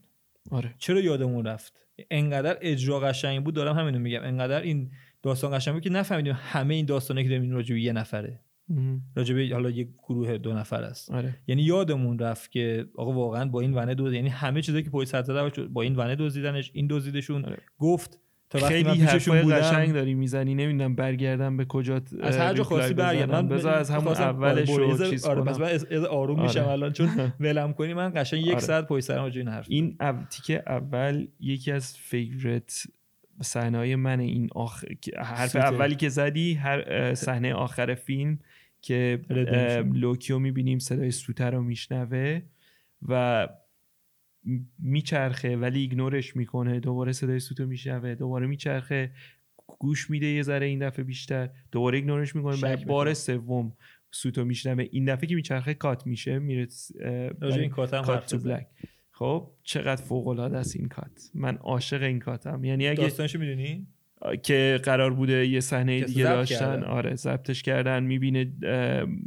آره. 0.51 0.75
چرا 0.79 1.01
یادمون 1.01 1.45
رفت؟ 1.45 1.81
انقدر 2.11 2.59
اجرا 2.61 3.01
قشنگ 3.01 3.45
بود 3.45 3.55
دارم 3.55 3.79
همینو 3.79 3.99
میگم. 3.99 4.21
انقدر 4.23 4.61
این 4.61 4.91
داستان 5.23 5.59
قشنگ 5.59 5.75
بود 5.75 5.83
که 5.83 5.91
نفهمیدیم 5.91 6.35
همه 6.39 6.75
این 6.75 6.87
داستانه 6.87 7.23
که 7.23 7.29
داریم 7.29 7.51
راجع 7.51 7.75
یه 7.75 7.93
نفره. 7.93 8.41
راجع 9.17 9.53
حالا 9.53 9.71
یه 9.71 9.89
گروه 9.99 10.39
دو 10.39 10.55
نفر 10.55 10.83
است. 10.83 11.11
آره. 11.11 11.35
یعنی 11.47 11.63
یادمون 11.63 12.19
رفت 12.19 12.51
که 12.51 12.87
آقا 12.97 13.13
واقعا 13.13 13.49
با 13.49 13.61
این 13.61 13.75
ونه 13.75 13.95
دوز 13.95 14.13
یعنی 14.13 14.29
همه 14.29 14.63
چیزایی 14.63 14.85
که 14.85 14.91
پلیس 14.91 15.11
سر 15.11 15.49
با 15.49 15.83
این 15.83 15.97
ونه 15.97 16.17
دزدیدنش 16.17 16.71
این 16.75 16.87
دزدیدشون 16.91 17.45
آره. 17.45 17.59
گفت 17.79 18.21
تا 18.53 18.59
وقتی 18.59 18.75
خیلی 18.75 19.03
حرفای 19.03 19.43
قشنگ 19.43 19.93
داری 19.93 20.15
می‌زنی 20.15 20.55
نمی‌دونم 20.55 20.95
برگردم 20.95 21.57
به 21.57 21.65
کجا 21.65 22.01
از 22.21 22.37
هر 22.37 22.55
جا 22.55 22.65
خواستی 22.65 22.95
برگردم 22.95 23.49
بذار 23.49 23.75
از 23.75 23.91
همون 23.91 24.13
اولش 24.13 24.71
رو 24.71 25.11
چیز 25.11 25.25
آره 25.25 25.43
بس 25.43 25.61
من 25.61 26.05
آروم 26.05 26.39
آره. 26.39 26.49
میشم 26.49 26.69
الان 26.69 26.93
چون 26.93 27.09
ولم 27.41 27.73
کنی. 27.73 27.95
من 27.95 28.13
قشنگ 28.17 28.41
یک 28.41 28.49
آره. 28.49 28.59
ساعت 28.59 28.87
پای 28.87 29.01
سرم 29.01 29.25
این 29.25 29.49
حرف 29.49 29.67
این 29.69 29.97
تیکه 30.31 30.63
اول 30.67 31.27
یکی 31.41 31.73
از 31.73 31.97
favorite 31.97 32.87
صحنه 33.43 33.97
من 33.97 34.21
این 34.21 34.49
آخر 34.55 34.89
حرف 35.19 35.57
اولی 35.57 35.95
که 35.95 36.09
زدی 36.09 36.55
هر 36.55 37.15
صحنه 37.15 37.55
آخر 37.55 37.95
فیلم 37.95 38.39
که 38.83 39.21
لوکیو 39.95 40.39
می‌بینیم 40.39 40.79
صدای 40.79 41.11
سوت 41.11 41.51
رو 41.51 41.63
میشنوه 41.63 42.41
و 43.09 43.49
میچرخه 44.79 45.57
ولی 45.57 45.81
ignore 45.81 46.23
ش 46.23 46.37
می‌کنه 46.37 46.81
دوباره 46.81 47.13
صدای 47.13 47.41
سوتو 47.41 47.67
میشنوه 47.67 48.15
دوباره 48.15 48.47
میچرخه 48.47 49.13
گوش 49.79 50.11
میده 50.11 50.27
یه 50.27 50.43
ذره 50.43 50.67
این 50.67 50.79
دفعه 50.89 51.05
بیشتر 51.05 51.51
دوباره 51.73 51.99
ignore 51.99 52.27
ش 52.27 52.37
می‌کنه 52.37 52.57
بعد 52.61 52.87
بار 52.87 53.15
سوم 53.15 53.73
سوتو 54.11 54.45
میشنوه. 54.45 54.89
این 54.91 55.05
دفعه 55.05 55.27
که 55.27 55.35
میچرخه 55.35 55.75
کات 55.75 56.07
میشه 56.07 56.39
میره 56.39 56.69
این 57.43 57.69
کات 57.69 57.95
هم 57.95 58.05
کات 58.05 58.27
تو 58.27 58.39
بلک. 58.39 58.67
خب 59.11 59.51
چقدر 59.63 60.03
فوق 60.03 60.29
العاده 60.29 60.59
است 60.59 60.77
این 60.77 60.89
کات. 60.89 61.31
من 61.35 61.57
عاشق 61.57 62.03
این 62.03 62.19
کاتم. 62.19 62.65
یعنی 62.65 62.89
اگه 62.89 63.03
داستانشو 63.03 63.39
می‌دونی؟ 63.39 63.87
که 64.43 64.81
قرار 64.85 65.15
بوده 65.15 65.47
یه 65.47 65.61
صحنه 65.61 66.01
دیگه 66.01 66.23
داشتن. 66.25 66.83
آره 66.83 67.15
ضبطش 67.15 67.63
کردن. 67.63 68.03
می‌بینه 68.03 68.53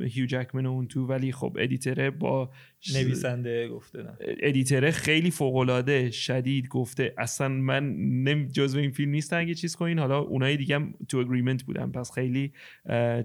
هیو 0.02 0.26
جکمن 0.26 0.66
اون 0.66 0.88
تو. 0.88 1.06
ولی 1.06 1.32
خب 1.32 1.58
ادیتره 1.60 2.10
با 2.10 2.52
نویسنده 2.94 3.68
گفته 3.68 4.04
نه. 4.04 4.18
ادیتره 4.20 4.92
خیلی 4.92 5.32
فوق 5.32 5.56
العاده 5.56 6.12
شدید 6.12 6.68
گفته. 6.68 7.14
اصلا 7.18 7.48
من 7.48 7.96
نم 8.24 8.48
جزو 8.48 8.80
این 8.80 8.92
فیلم 8.92 9.12
نیستن 9.12 9.38
اگه 9.38 9.54
چیز 9.54 9.76
کنین. 9.76 10.00
حالا 10.00 10.20
اونای 10.20 10.58
دیگه 10.58 10.76
هم 10.76 10.94
تو 11.10 11.18
اگریمنت 11.18 11.64
بودن. 11.64 11.92
پس 11.92 12.12
خیلی 12.12 12.54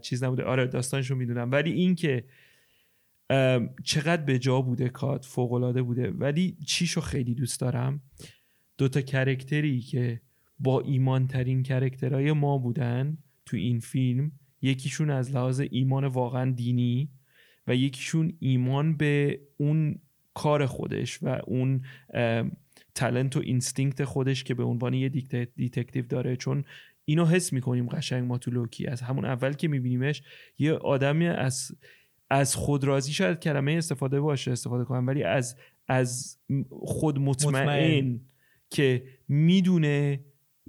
چیز 0.02 0.24
نبوده. 0.24 0.42
آره 0.42 0.66
داستانشو 0.66 1.14
می‌دونم. 1.14 1.50
ولی 1.50 1.72
این 1.72 1.94
که 1.94 2.24
چقدر 3.84 4.22
به 4.22 4.38
جا 4.38 4.60
بوده 4.60 4.88
کات 4.88 5.24
فوق 5.24 5.52
العاده 5.52 5.82
بوده. 5.82 6.10
ولی 6.10 6.56
چیشو 6.66 7.00
خیلی 7.00 7.34
دوست 7.34 7.60
دارم. 7.60 8.02
دوتا 8.78 9.00
character 9.00 9.72
ی 9.72 9.80
که 9.80 10.20
با 10.60 10.80
ایمان 10.80 11.26
ترین 11.26 11.62
character 11.62 12.19
های 12.19 12.32
ما 12.32 12.58
بودن 12.58 13.18
تو 13.46 13.56
این 13.56 13.80
فیلم 13.80 14.32
یکیشون 14.62 15.10
از 15.10 15.34
لحاظ 15.34 15.62
ایمان 15.70 16.04
واقعا 16.04 16.50
دینی 16.50 17.08
و 17.66 17.74
یکیشون 17.74 18.32
ایمان 18.38 18.96
به 18.96 19.40
اون 19.56 19.98
کار 20.34 20.66
خودش 20.66 21.22
و 21.22 21.40
اون 21.46 21.84
talent 22.94 23.36
و 23.36 23.40
instinct 23.40 24.04
خودش 24.04 24.44
که 24.44 24.54
به 24.54 24.62
عنوان 24.62 24.94
یه 24.94 25.08
detective 25.56 26.06
داره 26.06 26.36
چون 26.36 26.64
اینو 27.04 27.26
حس 27.26 27.52
می‌کنیم 27.52 27.86
قشنگ 27.88 28.24
ما 28.24 28.38
تو 28.38 28.50
لوکی 28.50 28.86
از 28.86 29.00
همون 29.00 29.24
اول 29.24 29.52
که 29.52 29.68
میبینیمش 29.68 30.22
یه 30.58 30.72
آدمی 30.72 31.26
از 31.26 31.72
از 32.30 32.54
خودراضی 32.54 33.12
شاید 33.12 33.40
کلمه 33.40 33.72
استفاده 33.72 34.20
باشه 34.20 34.52
استفاده 34.52 34.84
کنم 34.84 35.06
ولی 35.06 35.22
از 35.22 35.56
از 35.88 36.38
خود 36.70 37.18
مطمئن, 37.18 37.62
مطمئن. 37.62 38.20
که 38.70 39.04
می‌دونه 39.28 40.20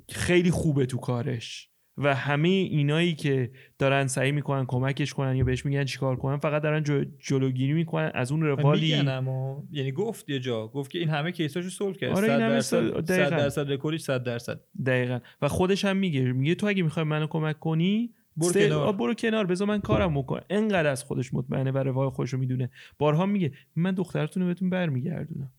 خیلی 0.09 0.51
خوبه 0.51 0.85
تو 0.85 0.97
کارش. 0.97 1.67
و 1.97 2.15
همه 2.15 2.47
اینایی 2.47 3.15
که 3.15 3.51
دارن 3.79 4.07
سعی 4.07 4.31
می‌کنن 4.31 4.65
کمکش 4.65 5.13
کنن 5.13 5.35
یا 5.35 5.43
بهش 5.43 5.65
میگن 5.65 5.85
چیکار 5.85 6.15
کنن 6.15 6.37
فقط 6.37 6.61
دارن 6.61 6.83
جلوگیری 7.19 7.73
می‌کنن 7.73 8.11
از 8.13 8.31
اون 8.31 8.41
روالی 8.41 8.93
اما 8.93 9.63
یعنی 9.71 9.91
گفت 9.91 10.29
یه 10.29 10.39
جا 10.39 10.67
گفت 10.67 10.91
که 10.91 10.99
این 10.99 11.09
همه 11.09 11.31
case 11.31 11.69
اشو 11.69 11.78
solve 11.78 11.93
کرد. 11.93 12.11
آره 12.11 12.27
100 12.27 12.39
درصد 12.39 13.03
100 13.03 13.29
درصد 13.29 13.71
رکوردش 13.71 14.01
100 14.01 14.23
درصد. 14.23 14.59
دقیقا. 14.85 15.19
و 15.41 15.47
خودش 15.47 15.85
هم 15.85 15.97
میگه 15.97 16.21
میگه 16.21 16.55
تو 16.55 16.67
اگه 16.67 16.83
می‌خوای 16.83 17.05
منو 17.05 17.27
کمک 17.27 17.59
کنی 17.59 18.13
برو 18.37 18.53
کنار. 18.53 18.93
برو 18.93 19.13
کنار 19.13 19.45
بذار 19.45 19.67
من 19.67 19.81
کارم 19.81 20.13
بکنم. 20.13 20.43
انقدر 20.49 20.89
از 20.89 21.03
خودش 21.03 21.33
مطمئنه 21.33 21.71
و 21.71 21.77
روال 21.77 22.09
خودشو 22.09 22.37
می‌دونه. 22.37 22.69
بارها 22.97 23.25
میگه 23.25 23.51
من 23.75 23.91
دخترتون 23.91 24.43
رو 24.43 24.47
بهتون 24.47 24.69
برمیگردونم. 24.69 25.51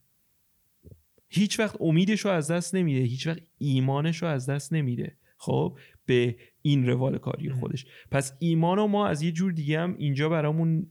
هیچ 1.32 1.60
وقت 1.60 1.76
امیدش 1.80 2.20
رو 2.20 2.30
از 2.30 2.50
دست 2.50 2.74
نمیده 2.74 3.00
هیچ 3.00 3.26
وقت 3.26 3.42
ایمانش 3.58 4.22
رو 4.22 4.28
از 4.28 4.50
دست 4.50 4.72
نمیده. 4.72 5.16
خب؟ 5.36 5.78
به 6.06 6.36
این 6.62 6.86
روال 6.86 7.18
کاری 7.18 7.50
خودش. 7.50 7.86
پس 8.10 8.36
ایمان 8.38 8.76
رو 8.76 8.86
ما 8.86 9.06
از 9.06 9.22
یه 9.22 9.32
جور 9.32 9.52
دیگه 9.52 9.80
هم 9.80 9.94
اینجا 9.98 10.28
برامون 10.28 10.86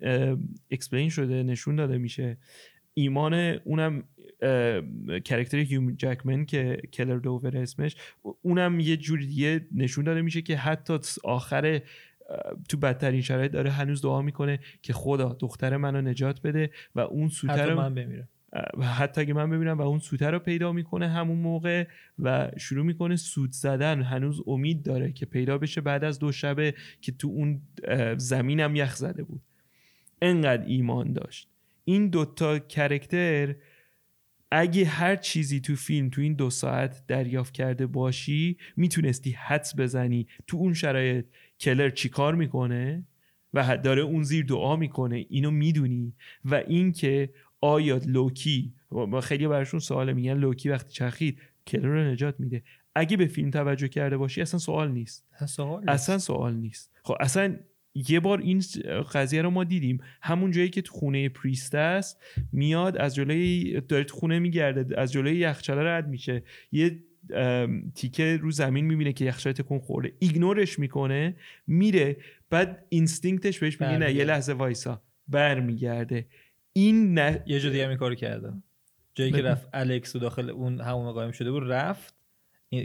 explain 0.72 1.10
شده 1.10 1.44
نشون 1.44 1.76
داده 1.76 1.98
میشه. 1.98 2.38
ایمان 2.94 3.34
اونم 3.34 4.04
کرکتر 5.26 5.58
هیوم 5.58 5.96
جکمن 5.96 6.46
که 6.46 6.82
کلر 6.94 7.18
دوور 7.18 7.58
اسمش 7.58 7.96
اونم 8.42 8.80
یه 8.80 8.98
جور 8.98 9.20
دیگه 9.20 9.68
نشون 9.72 10.06
داده 10.06 10.22
میشه 10.22 10.42
که 10.42 10.58
حتی 10.58 10.98
آخر 11.24 11.82
تو 12.70 12.78
بدترین 12.78 13.22
شرایط 13.22 13.52
داره 13.52 13.72
هنوز 13.72 14.02
دعا 14.02 14.22
می‌کنه 14.22 14.60
که 14.82 14.94
خدا 14.94 15.38
دختر 15.40 15.78
منو 15.78 16.02
نجات 16.02 16.42
بده 16.42 16.72
و 16.96 17.00
اون 17.00 17.30
سوتر 17.30 17.74
من 17.74 17.94
بمیرم. 17.94 18.30
حتی 18.82 19.22
اگه 19.22 19.34
من 19.34 19.50
ببینم 19.50 19.78
و 19.78 19.82
اون 19.82 20.00
سوته 20.00 20.30
رو 20.30 20.40
پیدا 20.40 20.72
می‌کنه 20.72 21.10
همون 21.10 21.38
موقع 21.38 21.88
و 22.20 22.52
شروع 22.58 22.86
می‌کنه 22.86 23.16
سود 23.16 23.52
زدن 23.52 24.02
هنوز 24.02 24.42
امید 24.48 24.84
داره 24.84 25.12
که 25.12 25.26
پیدا 25.26 25.58
بشه 25.58 25.82
بعد 25.82 26.04
از 26.04 26.20
دو 26.20 26.32
شبه 26.32 26.74
که 27.02 27.12
تو 27.12 27.28
اون 27.28 27.62
زمینم 28.18 28.76
یخ 28.76 28.96
زده 28.96 29.24
بود. 29.24 29.42
انقدر 30.22 30.66
ایمان 30.66 31.14
داشت. 31.14 31.48
این 31.86 32.08
دوتا 32.08 32.60
character 32.60 33.56
اگه 34.52 34.86
هر 34.86 35.16
چیزی 35.16 35.60
تو 35.60 35.76
فیلم 35.76 36.10
تو 36.10 36.22
این 36.22 36.34
دو 36.34 36.50
ساعت 36.50 37.04
دریافت 37.08 37.54
کرده 37.54 37.88
باشی 37.88 38.58
می‌تونستی 38.78 39.32
حدس 39.32 39.80
بزنی 39.80 40.28
تو 40.48 40.58
اون 40.58 40.74
شرایط 40.74 41.26
کلر 41.60 41.90
چیکار 41.90 42.36
می‌کنه 42.36 43.04
و 43.54 43.78
داره 43.78 44.02
اون 44.02 44.24
زیر 44.24 44.46
دعا 44.46 44.76
می‌کنه. 44.76 45.26
اینو 45.30 45.52
می‌دونی. 45.52 46.14
و 46.46 46.56
اینکه 46.56 47.30
آیا 47.62 48.00
لوکی؟ 48.06 48.74
خیلی 49.24 49.48
براشون 49.48 49.80
سوال 49.80 50.14
میگن 50.14 50.38
لوکی 50.38 50.70
وقتی 50.70 50.94
چرخید 50.94 51.40
کلر 51.68 51.88
رو 51.88 52.12
نجات 52.12 52.40
میده. 52.40 52.64
اگه 52.96 53.18
به 53.18 53.26
فیلم 53.26 53.52
توجه 53.52 53.88
کرده 53.88 54.18
باشی 54.18 54.42
اصلا 54.42 54.60
سوال 54.60 54.92
نیست. 54.92 55.26
اصلا 55.88 56.18
سوال 56.18 56.54
نیست. 56.54 56.92
خب 57.04 57.16
اصلا 57.20 57.56
یه 57.96 58.20
بار 58.20 58.40
این 58.40 58.64
قضیه 59.14 59.42
رو 59.42 59.50
ما 59.50 59.64
دیدیم. 59.64 60.00
همون 60.22 60.52
جایی 60.52 60.70
که 60.70 60.82
تو 60.82 60.94
خونه 60.94 61.30
priest 61.30 61.76
است 61.76 62.24
میاد 62.52 62.98
از 62.98 63.16
جلوی 63.16 63.82
داره 63.82 64.04
تو 64.04 64.16
خونه 64.16 64.40
میگرده 64.40 65.02
از 65.02 65.12
جلوی 65.12 65.38
یخچاله 65.38 65.84
رد 65.84 66.08
میشه. 66.08 66.44
یه 66.72 67.04
تیکه 67.96 68.38
رو 68.42 68.52
زمین 68.52 68.86
می‌بینه 68.86 69.14
که 69.14 69.26
یخچال 69.26 69.54
تکون 69.54 69.80
خورده. 69.80 70.14
ignore 70.20 70.65
ش 70.65 70.80
می‌کنه 70.80 71.36
میره 71.68 72.18
بعد 72.50 72.86
instinct 72.90 73.46
ش 73.46 73.60
بهش 73.60 73.82
میگه 73.82 73.98
نه 73.98 74.14
یه 74.14 74.24
لحظه 74.24 74.54
وایسا. 74.54 75.02
برمیگرده. 75.28 76.26
این 76.74 77.14
نه 77.14 77.44
یه 77.46 77.60
جا 77.60 77.70
دیگه 77.70 77.96
کارو 77.96 78.16
کرده 78.16 78.54
جایی 79.16 79.32
که 79.32 79.42
رفت 79.42 79.70
الکس 79.74 80.16
و 80.16 80.20
داخل 80.20 80.50
اون 80.50 80.82
همون 80.82 81.12
قایم 81.12 81.32
شده 81.32 81.52
بود 81.52 81.72
رفت. 81.72 82.16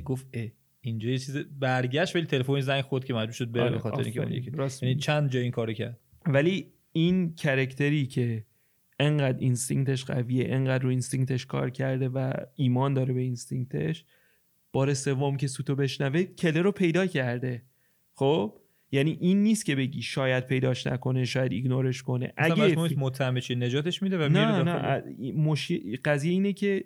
گفت 0.05 0.27
اه 0.35 0.47
اینجا 0.81 1.09
یه 1.09 1.19
چیز 1.19 1.37
برگشت 1.37 2.17
ولی 2.17 2.27
تلفن 2.27 2.61
زنگ 2.61 2.83
خود 2.83 3.05
که 3.05 3.15
مجبور 3.15 3.33
شد 3.33 3.53
بره 3.53 3.63
آره، 3.63 3.73
به 3.73 3.79
خاطر 3.79 4.03
اینکه 4.03 4.53
یعنی 4.83 4.95
چند 4.95 5.31
جا 5.31 5.41
این 5.41 5.51
کارو 5.51 5.73
کرد. 5.73 6.01
ولی 6.27 6.73
این 6.93 7.35
character 7.35 8.00
ی 8.00 8.07
که 8.07 8.45
انقدر 9.01 9.39
instinct 9.39 9.92
ش 9.92 10.05
قویه 10.05 10.45
انقدر 10.49 10.85
رو 10.85 10.91
instinct 10.91 11.36
ش 11.36 11.47
کار 11.47 11.71
کرده 11.71 12.09
و 12.09 12.33
ایمان 12.55 12.95
داره 12.95 13.15
به 13.15 13.21
instinct 13.21 13.88
ش 13.88 14.05
بار 14.73 14.95
سوم 14.95 15.37
که 15.37 15.47
سوتو 15.47 15.75
بشنوه 15.75 16.23
کلر 16.23 16.63
رو 16.63 16.73
پیدا 16.73 17.07
کرده. 17.07 17.63
خب؟ 18.15 18.59
یعنی 18.93 19.19
این 19.21 19.43
نیست 19.43 19.67
که 19.67 19.77
بگی 19.77 20.03
شاید 20.03 20.47
پیداش 20.47 20.87
نکنه 20.87 21.25
شاید 21.25 21.53
ignore 21.53 21.90
ش 21.90 22.03
کنه. 22.03 22.33
اگه. 22.37 22.77
متهم 22.97 23.37
نجاتش 23.37 24.03
میده 24.03 24.19
و 24.19 24.29
نه 24.29 24.63
نه 24.63 25.03
مشی... 25.33 25.97
قضیه 25.97 26.33
اینه 26.33 26.53
که 26.53 26.85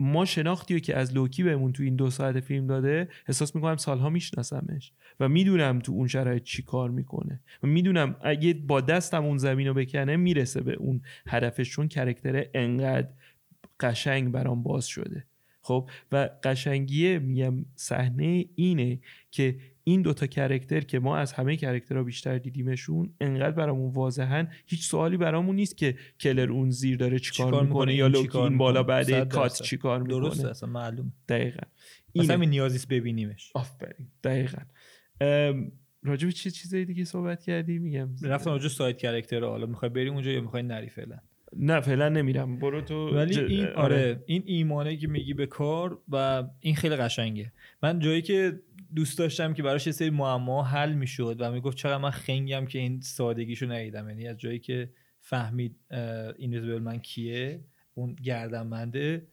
ما 0.00 0.24
شناختی 0.24 0.74
رو 0.74 0.80
که 0.80 0.96
از 0.96 1.14
لوکی 1.14 1.42
بهمون 1.42 1.72
تو 1.72 1.82
این 1.82 1.96
دو 1.96 2.10
ساعت 2.10 2.40
فیلم 2.40 2.66
داده 2.66 3.08
احساس 3.28 3.54
می‌کنم 3.54 3.76
سالها 3.76 4.10
میشناسمش 4.10 4.92
و 5.20 5.28
می‌دونم 5.28 5.78
تو 5.78 5.92
اون 5.92 6.08
شرایط 6.08 6.42
چی 6.42 6.62
کار 6.62 6.90
می‌کنه. 6.90 7.40
و 7.62 7.66
می‌دونم 7.66 8.16
اگه 8.22 8.54
با 8.54 8.80
دستم 8.80 9.24
اون 9.24 9.38
زمین 9.38 9.66
رو 9.66 9.74
بکنه 9.74 10.16
می‌رسه 10.16 10.60
به 10.60 10.74
اون 10.74 11.02
هدفش 11.26 11.70
چون 11.70 11.88
character 11.88 12.46
انقدر 12.54 13.08
قشنگ 13.80 14.32
برام 14.32 14.62
باز 14.62 14.86
شده. 14.86 15.24
خب؟ 15.62 15.90
و 16.12 16.28
قشنگیه 16.42 17.18
میگم 17.18 17.64
صحنه 17.74 18.44
اینه 18.54 18.98
که 19.30 19.56
این 19.84 20.02
دوتا 20.02 20.26
character 20.26 20.80
که 20.80 20.98
ما 20.98 21.16
از 21.16 21.32
همه 21.32 21.56
character 21.56 21.97
ها 21.97 22.02
بیشتر 22.02 22.38
دیدیمشون 22.38 23.14
انقدر 23.20 23.50
برامون 23.50 23.92
واضحن 23.92 24.48
هیچ 24.66 24.84
سوالی 24.84 25.16
برامون 25.16 25.56
نیست 25.56 25.76
که 25.76 25.94
کلر 26.20 26.52
اون 26.52 26.70
زیر 26.70 26.96
داره 26.96 27.18
چیکار, 27.18 27.46
چیکار 27.46 27.66
می‌کنه 27.66 27.94
یا 27.94 28.06
لوکی 28.06 28.38
این 28.38 28.58
بالا 28.58 28.82
بعد 28.82 29.28
کات 29.28 29.62
چیکار 29.62 30.02
می‌کنه. 30.02 30.20
درسته 30.20 30.48
اصلا 30.48 30.68
معلوم. 30.68 31.12
دقیقا. 31.28 31.62
اصلا 32.14 32.40
این 32.40 32.50
نیازیست 32.50 32.88
ببینیمش. 32.88 33.50
آفرین. 33.54 34.06
دقیقا. 34.24 34.62
راجع 36.02 36.26
به 36.26 36.32
چه 36.32 36.50
چیزایی 36.50 36.84
دیگه 36.84 37.04
صحبت 37.04 37.42
کردی؟ 37.42 37.78
میگم. 37.78 38.08
رفتم 38.22 38.50
اونجا 38.50 38.68
سایت 38.68 38.98
کرکتر 38.98 39.44
حالا 39.44 39.66
می‌خوای 39.66 39.88
بریم 39.88 40.12
اونجا 40.12 40.30
یا 40.30 40.40
می‌خوای 40.40 40.62
نری 40.62 40.88
فعلا؟ 40.88 41.16
نه 41.56 41.80
فعلا 41.80 42.08
نمیرم. 42.08 42.58
برو 42.58 42.80
تو 42.80 43.16
ولی 43.16 43.38
این 43.38 43.66
آره. 43.66 43.74
آره. 43.76 44.24
این 44.26 44.42
ایمانه 44.46 44.96
که 44.96 45.08
میگی 45.08 45.34
به 45.34 45.46
کار 45.46 45.98
و 46.08 46.44
این 46.60 46.74
خیلی 46.74 46.96
قشنگه. 46.96 47.52
من 47.82 47.98
جایی 47.98 48.22
که 48.22 48.60
دوست 48.94 49.18
داشتم 49.18 49.54
که 49.54 49.62
براش 49.62 49.86
یه 49.86 49.92
سری 49.92 50.10
معما 50.10 50.64
حل 50.64 50.92
می‌شد 50.92 51.36
و 51.38 51.52
می‌گفت 51.52 51.76
چقدر 51.76 51.96
من 51.96 52.10
خنگم 52.10 52.66
که 52.66 52.78
این 52.78 53.00
سادگیشو 53.00 53.72
ندیدم. 53.72 54.08
یعنی 54.08 54.28
از 54.28 54.38
جایی 54.38 54.58
که 54.58 54.92
فهمید 55.20 55.76
این 56.36 56.78
من 56.78 56.98
کیه 56.98 57.64
اون 57.94 58.14
گردنبنده 58.14 59.26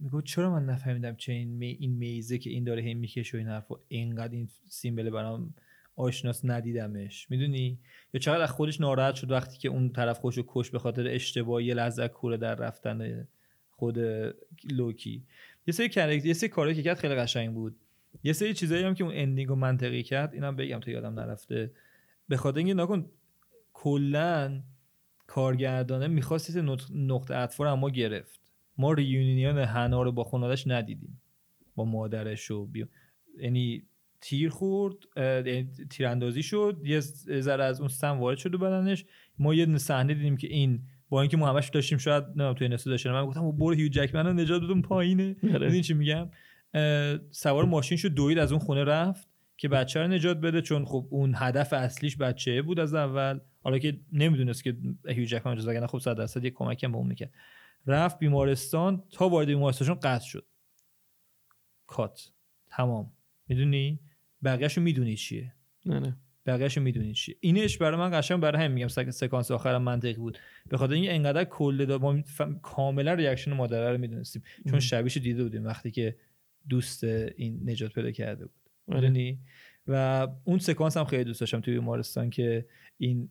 می‌گفت 0.00 0.24
چرا 0.24 0.50
من 0.50 0.66
نفهمیدم 0.66 1.16
چه 1.16 1.32
این, 1.32 1.48
می 1.48 1.76
این 1.80 1.90
maze 1.90 2.28
ه 2.28 2.38
که 2.38 2.50
این 2.50 2.64
داره 2.64 2.82
هی 2.82 2.94
می‌کشه 2.94 3.36
و 3.36 3.38
این 3.38 3.48
حرفا 3.48 3.74
اینقدر 3.88 4.32
این 4.32 4.48
symbol 4.68 5.10
برام 5.10 5.54
آشناس 5.96 6.44
ندیدمش. 6.44 7.30
می‌دونی؟ 7.30 7.78
یا 8.14 8.20
چقدر 8.20 8.42
از 8.42 8.50
خودش 8.50 8.80
ناراحت 8.80 9.14
شد 9.14 9.30
وقتی 9.30 9.58
که 9.58 9.68
اون 9.68 9.92
طرف 9.92 10.18
خودش 10.18 10.38
کشت 10.46 10.70
به 10.70 10.78
خاطر 10.78 11.08
اشتباهی 11.08 11.74
لحظه 11.74 12.08
کوره 12.08 12.36
در 12.36 12.54
رفتن 12.54 13.28
خود 13.70 13.98
لوکی. 14.70 15.24
یه 15.66 15.72
سری 15.72 15.88
character 15.88 16.26
یه 16.26 16.34
سری 16.34 16.48
کاری 16.48 16.74
که 16.74 16.82
کرد 16.82 16.98
خیلی 16.98 17.14
قشنگ 17.14 17.54
بود. 17.54 17.76
یه 18.22 18.32
سری 18.32 18.54
چیزایی 18.54 18.84
هم 18.84 18.94
که 18.94 19.04
اون 19.04 19.12
ending 19.16 19.48
رو 19.48 19.56
منطقی 19.56 20.02
کرد 20.02 20.34
اینم 20.34 20.56
بگم 20.56 20.80
تا 20.80 20.90
یادم 20.90 21.20
نرفته. 21.20 21.72
به 22.28 22.36
خاطر 22.36 22.58
اینکه 22.58 22.74
نکن 22.74 23.06
کلا 23.72 24.62
کارگردانه 25.26 26.06
می‌خواست 26.06 26.56
نقطه 26.94 27.36
اطفار 27.36 27.66
اما 27.66 27.90
گرفت. 27.90 28.40
ما 28.78 28.92
ریونیون 28.92 29.58
هنا 29.58 30.02
رو 30.02 30.12
با 30.12 30.24
خانوادش 30.24 30.66
ندیدیم. 30.66 31.20
با 31.74 31.84
مادرش 31.84 32.50
و 32.50 32.68
یعنی 33.38 33.82
تیر 34.20 34.50
خورد 34.50 34.94
یعنی 35.16 35.68
تیراندازی 35.90 36.42
شد 36.42 36.80
یه 36.84 37.00
ذره 37.40 37.64
از 37.64 37.80
اون 37.80 37.88
سم 37.88 38.18
وارد 38.20 38.38
شد 38.38 38.50
بدنش. 38.50 39.04
ما 39.38 39.54
یه 39.54 39.78
صحنه 39.78 40.14
دیدیم 40.14 40.36
که 40.36 40.46
این 40.46 40.82
با 41.08 41.20
اینکه 41.20 41.36
ما 41.36 41.48
همش 41.48 41.68
داشتیم 41.68 41.98
شاید 41.98 42.24
نه 42.36 42.54
توی 42.54 42.68
نسو 42.68 42.90
داشتیم 42.90 43.12
من 43.12 43.26
گفتم 43.26 43.52
برو 43.52 43.74
هیو 43.74 43.88
جکمن 43.88 44.26
رو 44.26 44.32
نجات 44.32 44.62
بدون 44.62 44.82
پایینه. 44.82 45.36
آره. 45.54 45.80
چی 45.80 45.94
میگم؟ 45.94 46.30
سوار 47.30 47.64
ماشین 47.64 47.98
شد 47.98 48.08
دوید 48.08 48.38
از 48.38 48.52
اون 48.52 48.60
خونه 48.60 48.84
رفت 48.84 49.28
که 49.56 49.68
بچه 49.68 50.00
رو 50.00 50.08
نجات 50.08 50.36
بده 50.36 50.62
چون 50.62 50.84
خب 50.84 51.06
اون 51.10 51.34
هدف 51.36 51.72
اصلیش 51.72 52.16
بچه 52.16 52.62
بود 52.62 52.80
از 52.80 52.94
اول. 52.94 53.40
حالا 53.62 53.78
که 53.78 54.00
نمی‌دونست 54.12 54.64
که 54.64 54.76
هیو 55.08 55.24
جکمن 55.24 55.52
اجازه 55.52 55.80
نه 55.80 55.86
خب 55.86 55.98
100 55.98 56.16
درصد 56.16 56.44
یه 56.44 56.50
کمکی 56.50 56.86
هم 56.86 56.92
به 56.92 56.98
اون 56.98 57.06
می‌کرد. 57.06 57.30
رفت 57.86 58.18
بیمارستان 58.18 59.02
تا 59.10 59.28
وارد 59.28 59.46
بیمارستان 59.46 59.94
قطع 59.94 60.24
شد. 60.24 60.46
کات. 61.86 62.32
تمام. 62.70 63.12
می‌دونی؟ 63.48 64.00
بقیه‌شو 64.44 64.80
می‌دونی 64.80 65.16
چیه. 65.16 65.54
نه 65.86 66.00
نه. 66.00 66.16
بقیه‌شو 66.46 66.80
می‌دونی 66.80 67.14
چیه. 67.14 67.36
اینش 67.40 67.78
برای 67.78 68.00
من 68.00 68.20
قشنگ 68.20 68.40
برای 68.40 68.64
هم 68.64 68.70
میگم 68.70 68.88
سکانس 68.88 69.50
آخرم 69.50 69.82
منطقی 69.82 70.14
بود. 70.14 70.38
به 70.68 70.76
خاطر 70.76 70.92
اینکه 70.92 71.14
انقدر 71.14 71.44
کل 71.44 71.84
داد 71.84 72.00
ما 72.00 72.22
کاملا 72.62 73.14
reaction 73.14 73.52
مادره 73.52 73.92
رو 73.92 73.98
می‌دونستیم. 73.98 74.42
چون 74.70 74.80
شبیش 74.80 75.16
دیده 75.16 75.42
بودیم 75.42 75.64
وقتی 75.64 75.90
که 75.90 76.16
دوست 76.68 77.04
این 77.04 77.70
نجات 77.70 77.92
پیدا 77.92 78.10
کرده 78.10 78.44
بود. 78.44 78.54
آره. 78.88 79.00
می‌دونی؟ 79.00 79.38
و 79.86 80.28
اون 80.44 80.58
سکانس 80.58 80.96
هم 80.96 81.04
خیلی 81.04 81.24
دوست 81.24 81.40
داشتم 81.40 81.60
توی 81.60 81.74
بیمارستان 81.74 82.30
که 82.30 82.66
این 82.98 83.28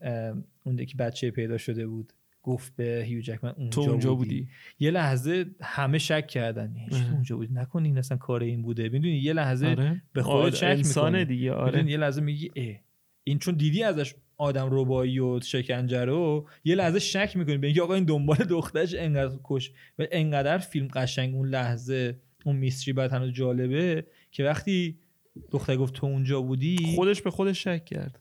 اون 0.63 0.85
که 0.85 0.97
بچه 0.97 1.31
پیدا 1.31 1.57
شده 1.57 1.87
بود. 1.87 2.13
گفت 2.43 2.75
به 2.75 3.03
هیو 3.05 3.21
جکمن 3.21 3.53
اونجا, 3.57 3.83
تو 3.83 3.89
اونجا 3.89 4.13
بودی. 4.13 4.47
یه 4.79 4.91
لحظه 4.91 5.45
همه 5.61 5.97
شک 5.97 6.27
کردن. 6.27 6.75
یعنی 6.75 7.09
اونجا 7.11 7.35
بودی؟ 7.35 7.53
نکنی 7.53 7.87
این 7.87 7.97
اصلا 7.97 8.17
کار 8.17 8.43
این 8.43 8.61
بوده. 8.61 8.89
می‌دونی؟ 8.89 9.17
یه 9.17 9.33
لحظه 9.33 9.67
آره. 9.67 10.01
به 10.13 10.23
خودت 10.23 10.41
آره. 10.41 10.51
شک 10.51 10.63
انسان 10.63 11.23
دیگه 11.23 11.51
آره. 11.51 11.91
یه 11.91 11.97
لحظه 11.97 12.21
میگی 12.21 12.51
اه. 12.55 12.75
این 13.23 13.39
چون 13.39 13.55
دیدی 13.55 13.83
ازش 13.83 14.15
آدم 14.37 14.67
ربایی 14.71 15.19
و 15.19 15.39
شکنجه 15.39 16.05
رو 16.05 16.47
یه 16.63 16.75
لحظه 16.75 16.99
شک 16.99 17.31
می‌کنی 17.35 17.57
به 17.57 17.67
اینکه 17.67 17.81
آقا 17.81 17.93
این 17.93 18.03
دنبال 18.03 18.37
دخترش 18.37 18.95
انقدر 18.97 19.39
کش 19.43 19.71
و 19.99 20.05
انقدر 20.11 20.57
فیلم 20.57 20.87
قشنگ 20.87 21.35
اون 21.35 21.47
لحظه 21.49 22.19
اون 22.49 22.57
mystery 22.57 22.93
بعد 22.93 23.11
هنوز 23.11 23.31
جالبه 23.31 24.05
که 24.31 24.43
وقتی 24.43 24.99
دختر 25.51 25.75
گفت 25.75 25.93
تو 25.93 26.05
اونجا 26.05 26.41
بودی 26.41 26.77
خودش 26.95 27.21
به 27.21 27.31
خودش 27.31 27.63
شک 27.63 27.85
کرد. 27.85 28.19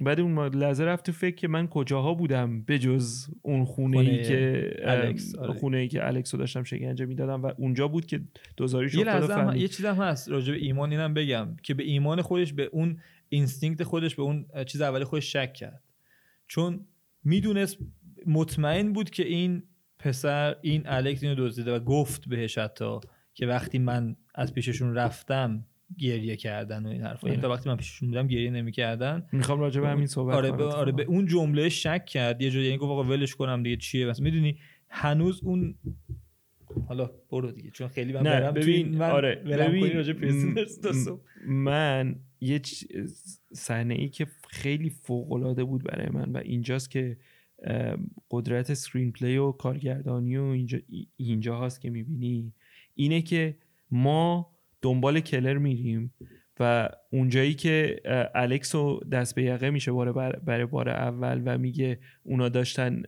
بعد 0.00 0.20
اون 0.20 0.38
لحظه 0.38 0.84
رفت 0.84 1.06
تو 1.06 1.12
فکر 1.12 1.34
که 1.34 1.48
من 1.48 1.66
کجاها 1.66 2.14
بودم 2.14 2.62
بجز 2.62 3.26
اون 3.42 3.64
خونه, 3.64 3.98
ای 3.98 4.22
که 4.22 4.70
الکس 4.82 5.34
آره. 5.34 5.52
خونه 5.52 5.78
ای 5.78 5.88
که 5.88 6.06
الکس 6.06 6.34
رو 6.34 6.40
داشتم 6.40 6.62
شکنجه 6.62 7.04
می‌دادم 7.04 7.42
و 7.42 7.52
اونجا 7.56 7.88
بود 7.88 8.06
که 8.06 8.20
دوزاریش 8.56 8.94
یه 8.94 9.04
لحظه 9.04 9.58
یه 9.58 9.68
چیز 9.68 9.84
هم 9.84 9.94
هست 9.94 10.28
راجع 10.28 10.52
به 10.52 10.58
ایمان 10.58 10.90
اینم 10.90 11.14
بگم 11.14 11.56
که 11.62 11.74
به 11.74 11.82
ایمان 11.82 12.22
خودش 12.22 12.52
به 12.52 12.68
اون 12.72 12.98
instinct 13.28 13.82
خودش 13.82 14.14
به 14.14 14.22
اون 14.22 14.46
چیز 14.66 14.80
اولی 14.80 15.04
خودش 15.04 15.32
شک 15.32 15.52
کرد. 15.52 15.82
چون 16.48 16.86
می‌دونست 17.24 17.78
مطمئن 18.26 18.92
بود 18.92 19.10
که 19.10 19.26
این 19.26 19.62
پسر 19.98 20.56
این 20.62 20.82
الکس 20.86 21.22
اینو 21.22 21.34
دزدیده 21.38 21.76
و 21.76 21.78
گفت 21.78 22.28
بهش 22.28 22.58
حتی 22.58 22.98
که 23.34 23.46
وقتی 23.46 23.78
من 23.78 24.16
از 24.34 24.54
پیششون 24.54 24.94
رفتم 24.94 25.66
گریه 25.98 26.36
کردن 26.36 26.86
و 26.86 26.88
این 26.88 27.02
حرفا. 27.02 27.28
یعنی 27.28 27.40
تا 27.40 27.50
وقتی 27.50 27.68
من 27.68 27.76
پیششون 27.76 28.08
بودم 28.08 28.26
گریه 28.26 28.50
نمی‌کردن. 28.50 29.26
می‌خوام 29.32 29.60
راجع 29.60 29.80
به 29.80 29.88
همین 29.88 30.06
صحبت 30.06 30.34
آره 30.34 30.52
به 30.52 30.64
آره 30.64 30.92
به 30.92 31.02
اون 31.02 31.26
جمله 31.26 31.68
شک 31.68 32.06
کرد. 32.06 32.42
یه 32.42 32.50
جایی 32.50 32.66
یعنی 32.66 32.78
گفت 32.78 32.90
آقا 32.90 33.04
ولش 33.04 33.34
کنم 33.34 33.62
دیگه 33.62 33.76
چیه؟ 33.76 34.06
بس 34.06 34.20
می‌دونی 34.20 34.58
هنوز 34.88 35.40
اون 35.42 35.74
حالا 36.88 37.10
برو 37.30 37.52
دیگه 37.52 37.70
چون 37.70 37.88
خیلی 37.88 38.12
من 38.12 38.22
برم 38.22 38.54
ببین 38.54 38.98
من 38.98 39.10
آره 39.10 39.34
ببین 39.34 39.92
راجع 39.92 40.14
من 41.46 42.16
یه 42.40 42.60
صحنه 43.52 43.94
ای 43.94 44.08
که 44.08 44.26
خیلی 44.48 44.90
فوق 44.90 45.32
العاده 45.32 45.64
بود 45.64 45.84
برای 45.84 46.08
من 46.08 46.32
و 46.32 46.36
اینجاست 46.36 46.90
که 46.90 47.16
قدرت 48.30 48.74
screenplay 48.74 49.36
و 49.36 49.52
کارگردانی 49.52 50.36
و 50.36 50.42
اینجا 50.42 50.78
اینجا 51.16 51.60
هست 51.60 51.80
که 51.80 51.90
می‌بینی. 51.90 52.52
اینه 52.94 53.22
که 53.22 53.58
ما 53.90 54.52
دنبال 54.82 55.20
کلر 55.20 55.58
میریم 55.58 56.14
و 56.60 56.88
اونجایی 57.12 57.54
که 57.54 58.00
الکس 58.34 58.74
رو 58.74 59.00
دست 59.12 59.34
به 59.34 59.42
یقه 59.42 59.70
میشه 59.70 59.92
برای 60.46 60.66
بار 60.66 60.88
اول 60.88 61.42
و 61.44 61.58
میگه 61.58 62.00
اونا 62.22 62.48
داشتن 62.48 63.02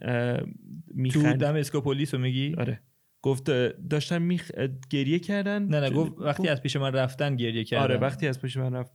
میخند 0.94 1.32
تو 1.32 1.36
دم 1.36 1.54
اسکوپولیس 1.54 2.14
رو 2.14 2.20
میگی؟ 2.20 2.54
آره. 2.58 2.80
گفت 3.22 3.50
داشتن 3.90 4.22
میخ... 4.22 4.50
گریه 4.90 5.18
کردن. 5.18 5.62
نه 5.62 5.80
نه 5.80 5.90
گفت 5.90 6.12
وقتی 6.18 6.48
از 6.48 6.62
پیش 6.62 6.76
من 6.76 6.92
رفتن 6.92 7.36
گریه 7.36 7.64
کردن. 7.64 7.82
آره 7.82 7.96
وقتی 7.96 8.28
از 8.28 8.40
پیش 8.40 8.56
من 8.56 8.72
رفت 8.72 8.94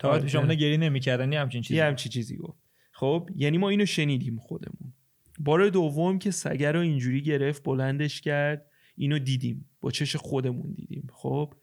تا 0.00 0.10
وقتی 0.10 0.28
شما 0.28 0.54
گریه 0.54 0.76
نمی‌کردن 0.76 1.32
یه 1.32 1.40
همچین 1.40 1.62
چیزی. 1.62 1.76
یه 1.76 1.84
همچین 1.84 2.12
چیزی 2.12 2.36
گفت. 2.36 2.58
خب 2.92 3.30
یعنی 3.36 3.58
ما 3.58 3.68
اینو 3.68 3.86
شنیدیم 3.86 4.36
خودمون. 4.36 4.92
بار 5.38 5.68
دوم 5.68 6.18
که 6.18 6.30
سگر 6.30 6.72
رو 6.72 6.80
اینجوری 6.80 7.22
گرفت 7.22 7.64
بلندش 7.64 8.20
کرد. 8.20 8.70
اینو 8.96 9.18
دیدیم. 9.18 9.68
با 9.80 9.90
چش 9.90 10.16
خودمون 10.16 10.72
دیدیم. 10.72 11.08
خب؟ 11.12 11.54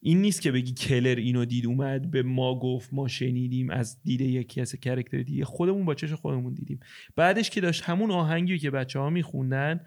این 0.00 0.20
نیست 0.20 0.42
که 0.42 0.52
بگی 0.52 0.72
کلر 0.72 1.16
اینو 1.16 1.44
دید 1.44 1.66
اومد 1.66 2.10
به 2.10 2.22
ما 2.22 2.58
گفت 2.58 2.94
ما 2.94 3.08
شنیدیم 3.08 3.70
از 3.70 4.02
دیده 4.02 4.24
یکی 4.24 4.60
از 4.60 4.74
کرکتر 4.74 5.22
دیگه. 5.22 5.44
خودمون 5.44 5.84
با 5.84 5.94
چش 5.94 6.12
خودمون 6.12 6.54
دیدیم. 6.54 6.80
بعدش 7.16 7.50
که 7.50 7.60
داشت 7.60 7.82
همون 7.82 8.10
آهنگی 8.10 8.58
که 8.58 8.70
بچه 8.70 8.98
ها 8.98 9.10
میخوندن 9.10 9.80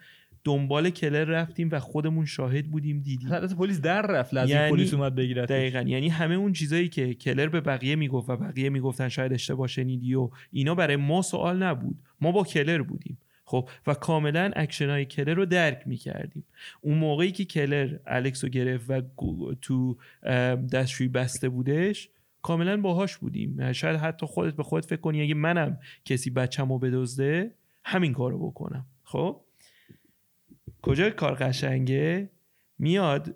دنبال 0.43 0.89
کلر 0.89 1.23
رفتیم 1.23 1.69
و 1.71 1.79
خودمون 1.79 2.25
شاهد 2.25 2.71
بودیم 2.71 2.99
دیدیم. 2.99 3.29
حالت 3.29 3.55
پلیس 3.55 3.81
در 3.81 4.01
رفت 4.01 4.33
لازم 4.33 4.53
یعنی 4.53 4.71
پلیس 4.71 4.93
اومد 4.93 5.15
بگیره 5.15 5.45
دقیقا. 5.45 5.81
یعنی 5.81 6.09
همه 6.09 6.35
اون 6.35 6.53
چیزایی 6.53 6.89
که 6.89 7.13
کلر 7.13 7.47
به 7.47 7.61
بقیه 7.61 7.95
می‌گفت 7.95 8.29
و 8.29 8.37
بقیه 8.37 8.69
می‌گفتن 8.69 9.09
شاید 9.09 9.33
اشتباه 9.33 9.67
شنیدی 9.67 10.13
و 10.13 10.29
اینا 10.51 10.75
برای 10.75 10.95
ما 10.95 11.21
سوال 11.21 11.63
نبود. 11.63 11.99
ما 12.21 12.31
با 12.31 12.43
کلر 12.43 12.81
بودیم. 12.81 13.17
خب 13.49 13.69
و 13.87 13.93
کاملا 13.93 14.51
اکشن 14.55 14.89
های 14.89 15.05
کلر 15.05 15.33
رو 15.33 15.45
درک 15.45 15.83
می‌کردیم. 15.85 16.43
اون 16.81 16.97
موقعی 16.97 17.31
که 17.31 17.45
کلر 17.45 17.97
الکس 18.05 18.43
رو 18.43 18.49
گرفت 18.49 18.89
و 18.89 19.01
تو 19.61 19.97
دستشوی 20.73 21.07
بسته 21.07 21.49
بودش 21.49 22.09
کاملا 22.41 22.81
باهاش 22.81 23.17
بودیم. 23.17 23.71
شاید 23.71 23.95
حتی 23.95 24.25
خودت 24.25 24.55
به 24.55 24.63
خودت 24.63 24.85
فکر 24.85 24.99
کنی 25.01 25.21
اگه 25.21 25.33
منم 25.33 25.79
کسی 26.05 26.29
بچه‌مو 26.29 26.79
بدزده 26.79 27.51
همین 27.85 28.13
کارو 28.13 28.47
بکنم. 28.47 28.85
خب؟ 29.03 29.41
کجا 30.81 31.09
کار 31.09 31.35
قشنگه؟ 31.35 32.29
میاد 32.79 33.35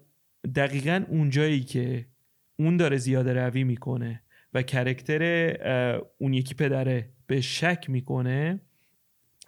دقیقا 0.56 1.04
اونجایی 1.10 1.64
که 1.64 2.06
اون 2.60 2.78
داره 2.78 2.98
زیاده 2.98 3.34
روی 3.34 3.64
می‌کنه 3.64 4.22
و 4.54 4.62
character 4.62 5.24
اون 6.18 6.34
یکی 6.34 6.56
پدره 6.56 7.10
به 7.28 7.42
شک 7.42 7.86
می‌کنه. 7.88 8.60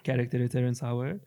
character 0.03 0.47
ترنس 0.47 0.83
هاورد 0.83 1.21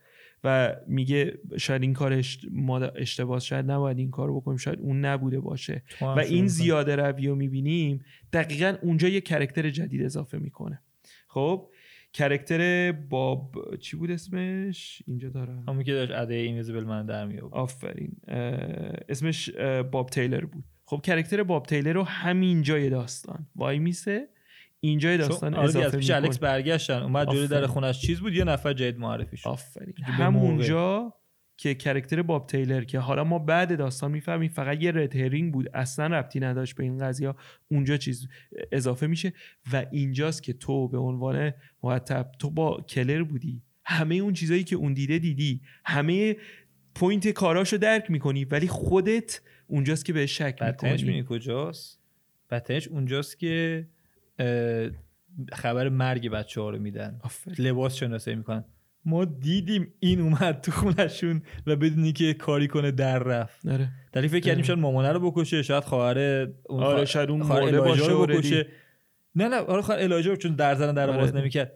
و 0.44 0.76
میگه 0.88 1.38
شاید 1.58 1.82
این 1.82 1.92
کارش 1.92 2.46
ما 2.50 2.78
اشتباه 2.78 3.40
شاید 3.40 3.70
نباید 3.70 3.98
این 3.98 4.10
کار 4.10 4.32
بکنیم 4.36 4.56
شاید 4.56 4.80
اون 4.80 5.04
نبوده 5.04 5.40
باشه. 5.40 5.82
و 6.00 6.18
این 6.18 6.46
زیاده 6.46 6.96
روی 6.96 7.26
رو 7.26 7.34
می‌بینیم 7.34 8.04
دقیقا 8.32 8.76
اونجا 8.82 9.08
یه 9.08 9.20
character 9.20 9.70
جدید 9.70 10.02
اضافه 10.02 10.38
می‌کنه. 10.38 10.82
خب 11.28 11.70
character 12.12 12.92
باب 12.92 13.76
چی 13.80 13.96
بود 13.96 14.10
اسمش؟ 14.10 15.02
اینجا 15.06 15.28
دارم. 15.28 15.64
همون 15.68 15.84
که 15.84 15.92
داشت 15.92 16.12
ادای 16.12 16.34
invisible 16.34 16.84
man 16.84 17.06
در 17.06 17.26
می 17.26 17.38
آفرین. 17.38 18.16
اسمش 19.08 19.50
باب 19.90 20.10
تیلر 20.10 20.44
بود. 20.44 20.64
خب 20.84 21.00
character 21.04 21.42
باب 21.42 21.66
تیلر 21.66 21.92
رو 21.92 22.02
همین 22.02 22.62
جای 22.62 22.90
داستان. 22.90 23.46
وای 23.56 23.78
میسه؟ 23.78 24.28
اینجای 24.86 25.18
داستان 25.18 25.54
آره 25.54 25.68
اضافه 25.68 25.96
پیش 25.96 26.10
الکس 26.10 26.38
برگشتن 26.38 27.02
اومد 27.02 27.28
جوری 27.32 27.48
در 27.48 27.66
خونش. 27.66 28.00
چیز 28.00 28.20
بود؟ 28.20 28.34
یه 28.34 28.44
نفر 28.44 28.72
جدید 28.72 28.98
معرفی 28.98 29.36
شد. 29.36 29.48
آفرین. 29.48 29.94
همونجا 30.02 31.14
که 31.56 31.74
character 31.74 32.22
باب 32.22 32.46
تیلر 32.46 32.84
که 32.84 32.98
حالا 32.98 33.24
ما 33.24 33.38
بعد 33.38 33.78
داستان 33.78 34.10
می‌فهمیم 34.10 34.48
فقط 34.48 34.82
یه 34.82 34.92
red 34.92 35.16
herring 35.16 35.52
بود 35.52 35.68
اصلا 35.74 36.06
ربطی 36.06 36.40
نداشت 36.40 36.76
به 36.76 36.84
این 36.84 36.98
قضیه. 36.98 37.34
اونجا 37.68 37.96
چیز 37.96 38.28
اضافه 38.72 39.06
میشه 39.06 39.32
و 39.72 39.86
اینجاست 39.90 40.42
که 40.42 40.52
تو 40.52 40.88
به 40.88 40.98
عنوان 40.98 41.52
مرتب 41.82 42.30
تو 42.38 42.50
با 42.50 42.84
کلر 42.88 43.22
بودی. 43.22 43.62
همه 43.84 44.14
اون 44.14 44.32
چیزایی 44.32 44.64
که 44.64 44.76
اون 44.76 44.94
دیده 44.94 45.18
دیدی. 45.18 45.60
همه 45.84 46.36
point 46.94 47.28
کاراشو 47.28 47.76
درک 47.76 48.10
می‌کنی 48.10 48.44
ولی 48.44 48.68
خودت 48.68 49.40
اونجاست 49.66 50.04
که 50.04 50.12
به 50.12 50.26
شک 50.26 50.58
می‌کنی. 50.62 51.24
کجاست؟ 51.28 52.00
بدترش 52.50 52.88
اونجاست 52.88 53.38
که 53.38 53.86
خبر 55.52 55.88
مرگ 55.88 56.28
بچه 56.28 56.60
ها 56.60 56.70
رو 56.70 56.78
میدن. 56.78 57.20
لباس 57.58 57.94
شناسایی 57.96 58.36
می‌کنن. 58.36 58.64
ما 59.04 59.24
دیدیم 59.24 59.92
این 60.00 60.20
اومد 60.20 60.60
تو 60.60 60.72
خونشون 60.72 61.42
و 61.66 61.76
بدونی 61.76 62.12
که 62.12 62.34
کاری 62.34 62.68
کنه 62.68 62.90
در 62.90 63.18
رفت. 63.18 63.68
آره. 63.68 63.88
در 64.12 64.26
فکر 64.26 64.40
کردیم 64.40 64.64
شاید 64.64 64.78
مامانه 64.78 65.12
رو 65.12 65.30
بکشه 65.30 65.62
شاید 65.62 65.84
خواهر 65.84 66.18
اون 66.68 66.82
آره 66.82 67.04
شاید 67.04 67.30
اون 67.30 67.48
باشه 67.48 68.14
بکشه. 68.14 68.66
نه 69.34 69.48
نه 69.48 69.56
آره 69.56 69.82
خواهر 69.82 70.02
الهاجه 70.02 70.36
چون 70.36 70.54
در 70.54 70.74
زن 70.74 70.94
در 70.94 71.12
باز 71.12 71.34
نمی‌کرد. 71.34 71.72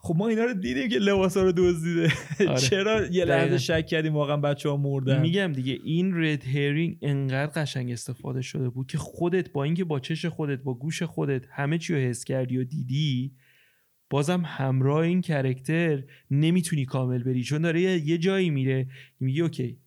خب 0.00 0.14
ما 0.16 0.28
اینا 0.28 0.44
رو 0.44 0.54
دیدیم 0.54 0.88
که 0.88 0.98
لباس 0.98 1.36
ها 1.36 1.42
رو 1.42 1.52
دزدیده. 1.56 2.12
آره. 2.48 2.60
چرا 2.60 3.06
یه 3.06 3.24
لحظه 3.24 3.58
شک 3.58 3.86
کردیم 3.86 4.14
واقعا 4.14 4.36
بچه 4.36 4.68
ها 4.68 4.76
مردن؟ 4.76 5.20
میگم 5.20 5.52
دیگه 5.52 5.78
این 5.84 6.24
red 6.24 6.44
herring 6.44 6.98
انقدر 7.02 7.62
قشنگ 7.62 7.92
استفاده 7.92 8.42
شده 8.42 8.68
بود 8.68 8.86
که 8.86 8.98
خودت 8.98 9.52
با 9.52 9.64
اینکه 9.64 9.84
با 9.84 10.00
چش 10.00 10.26
خودت 10.26 10.62
با 10.62 10.74
گوش 10.74 11.02
خودت 11.02 11.42
همه 11.50 11.78
چی 11.78 11.94
رو 11.94 12.00
حس 12.00 12.24
کردی 12.24 12.58
و 12.58 12.64
دیدی 12.64 13.32
بازم 14.10 14.42
همراه 14.46 14.98
این 14.98 15.20
character 15.20 16.02
نمی‌تونی 16.30 16.84
کامل 16.84 17.22
بری. 17.22 17.42
چون 17.42 17.62
داره 17.62 17.80
یه 17.80 18.18
جایی 18.18 18.50
میره 18.50 18.86
میگی 19.20 19.40
OK 19.40 19.78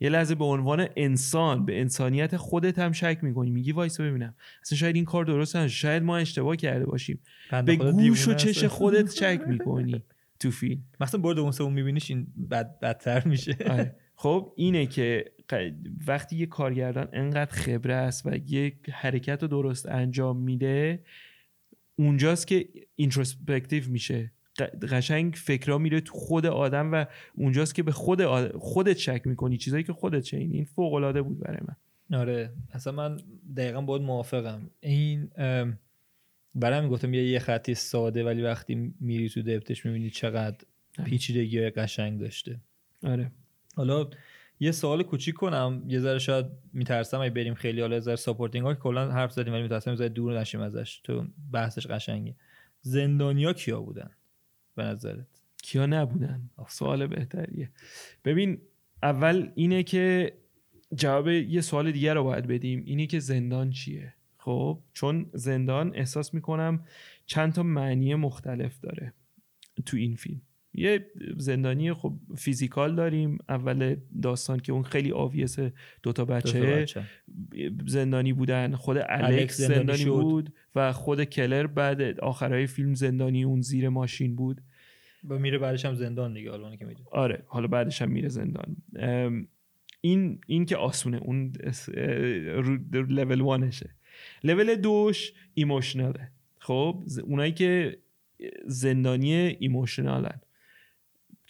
یه 0.00 0.08
لحظه 0.08 0.34
به 0.34 0.44
عنوان 0.44 0.88
انسان 0.96 1.64
به 1.66 1.80
انسانیت 1.80 2.36
خودت 2.36 2.78
هم 2.78 2.92
شک 2.92 3.18
می‌کنی. 3.22 3.50
میگی 3.50 3.72
وایس 3.72 4.00
ببینم. 4.00 4.34
اصلا 4.62 4.78
شاید 4.78 4.96
این 4.96 5.04
کار 5.04 5.24
درست 5.24 5.56
نشه 5.56 5.76
شاید 5.76 6.02
ما 6.02 6.16
اشتباه 6.16 6.56
کرده 6.56 6.86
باشیم. 6.86 7.20
به 7.66 7.76
گوش 7.76 8.28
و 8.28 8.34
چش 8.34 8.64
خودت 8.64 9.14
شک 9.14 9.40
می‌کنی 9.46 10.02
تو 10.40 10.50
فیلم. 10.50 10.82
مثلا 11.00 11.20
برد 11.20 11.38
اون 11.38 11.52
سوم 11.52 11.72
میبینیش 11.72 12.10
این 12.10 12.26
بد 12.50 12.80
بدتر 12.80 13.28
میشه. 13.28 13.56
آره. 13.70 13.96
خب 14.22 14.52
اینه 14.56 14.86
که 14.86 15.24
وقتی 16.06 16.36
یه 16.36 16.46
کارگردان 16.46 17.08
انقدر 17.12 17.52
خبره 17.52 17.94
است 17.94 18.26
و 18.26 18.34
یک 18.46 18.74
حرکت 18.92 19.42
رو 19.42 19.48
درست 19.48 19.86
انجام 19.86 20.36
میده 20.36 21.04
اونجاست 21.96 22.46
که 22.46 22.68
introspective 22.96 23.88
میشه. 23.88 24.32
قشنگ 24.62 25.34
فکرها 25.34 25.78
میره 25.78 26.00
تو 26.00 26.14
خود 26.14 26.46
آدم 26.46 26.92
و 26.92 27.04
اونجاست 27.34 27.74
که 27.74 27.82
به 27.82 27.92
خود 27.92 28.48
خودت 28.56 28.98
شک 28.98 29.22
می‌کنی. 29.24 29.56
چیزایی 29.56 29.84
که 29.84 29.92
خودت 29.92 30.22
چه 30.22 30.36
این 30.36 30.64
فوق 30.64 30.94
العاده 30.94 31.22
بود 31.22 31.40
برای 31.40 31.60
من. 31.68 31.76
آره. 32.18 32.52
اصلا 32.72 32.92
من 32.92 33.16
دقیقا 33.56 33.80
باید 33.80 34.02
موافقم. 34.02 34.70
این 34.80 35.30
برای 36.54 36.88
گفتم 36.88 37.14
یه 37.14 37.38
خطی 37.38 37.74
ساده 37.74 38.24
ولی 38.24 38.42
وقتی 38.42 38.94
میری 39.00 39.28
تو 39.28 39.42
depth 39.42 39.73
ش 39.73 39.86
می‌بینی 39.86 40.10
چقدر 40.10 40.56
آره. 40.98 41.08
پیچیدگی 41.10 41.70
قشنگ 41.70 42.20
داشته. 42.20 42.60
آره. 43.02 43.30
حالا 43.76 44.10
یه 44.60 44.72
سوال 44.72 45.02
کوچیک 45.02 45.34
کنم. 45.34 45.82
یه 45.88 46.00
ذره 46.00 46.18
شاید 46.18 46.46
میترسم 46.72 47.20
اگه 47.20 47.30
بریم 47.30 47.54
خیلی 47.54 47.80
حالا 47.80 48.00
ذره 48.00 48.16
supporting 48.16 48.66
ها 48.66 48.74
که 48.74 48.80
کلا 48.80 49.10
حرف 49.10 49.32
زدیم 49.32 49.52
ولی 49.52 49.62
میترسم 49.62 49.94
ذره 49.94 50.08
دور 50.08 50.40
نشیم 50.40 50.60
ازش. 50.60 51.00
تو 51.04 51.24
بحثش 51.52 51.86
قشنگه. 51.86 52.34
زندانیا 52.80 53.52
کیا 53.52 53.80
بودن؟ 53.80 54.10
به 54.74 54.82
نظرت؟ 54.82 55.26
کیا 55.62 55.86
نبودن؟ 55.86 56.50
سوال 56.68 57.06
بهتریه. 57.06 57.70
ببین 58.24 58.58
اول 59.02 59.50
اینه 59.54 59.82
که 59.82 60.32
جواب 60.94 61.28
یه 61.28 61.60
سوال 61.60 61.92
دیگر 61.92 62.14
رو 62.14 62.24
باید 62.24 62.46
بدیم. 62.46 62.82
اینه 62.86 63.06
که 63.06 63.18
زندان 63.18 63.70
چیه؟ 63.70 64.14
خب 64.38 64.80
چون 64.92 65.30
زندان 65.34 65.92
احساس 65.94 66.34
می‌کنم 66.34 66.84
چند 67.26 67.52
تا 67.52 67.62
معنی 67.62 68.14
مختلف 68.14 68.80
داره 68.80 69.12
تو 69.86 69.96
این 69.96 70.16
فیلم. 70.16 70.40
یه 70.74 71.06
زندانی 71.36 71.92
خب 71.92 72.14
فیزیکال 72.36 72.94
داریم 72.94 73.38
اول 73.48 73.96
داستان 74.22 74.60
که 74.60 74.72
اون 74.72 74.82
خیلی 74.82 75.12
آویس 75.12 75.58
دوتا 76.02 76.24
بچه, 76.24 76.60
بچه. 76.60 77.04
زندانی 77.86 78.32
بودن. 78.32 78.74
خود 78.74 78.96
الکس 79.08 79.60
زندانی, 79.60 80.04
بود 80.04 80.52
و 80.74 80.92
خود 80.92 81.24
کلر 81.24 81.66
بعد 81.66 82.20
آخرهای 82.20 82.66
فیلم 82.66 82.94
زندانی 82.94 83.44
اون 83.44 83.60
زیر 83.60 83.88
ماشین 83.88 84.36
بود. 84.36 84.60
و 85.28 85.38
میره 85.38 85.58
بعدش 85.58 85.84
هم 85.84 85.94
زندان 85.94 86.34
دیگه 86.34 86.50
حالا 86.50 86.76
که 86.76 86.84
می‌دونی. 86.84 87.06
آره 87.10 87.42
حالا 87.46 87.66
بعدش 87.66 88.02
هم 88.02 88.10
میره 88.10 88.28
زندان. 88.28 88.76
این 90.00 90.40
این 90.46 90.66
که 90.66 90.76
آسونه 90.76 91.16
اون 91.16 91.52
level 92.92 93.40
one 93.40 93.65
شه 93.65 93.90
level 94.44 94.74
دوش 94.74 95.32
emotional 95.54 96.22
ه 96.22 96.30
خب 96.58 97.02
اونایی 97.24 97.52
که 97.52 97.98
زندانی 98.66 99.32
emotional 99.32 100.29
ن 100.29 100.40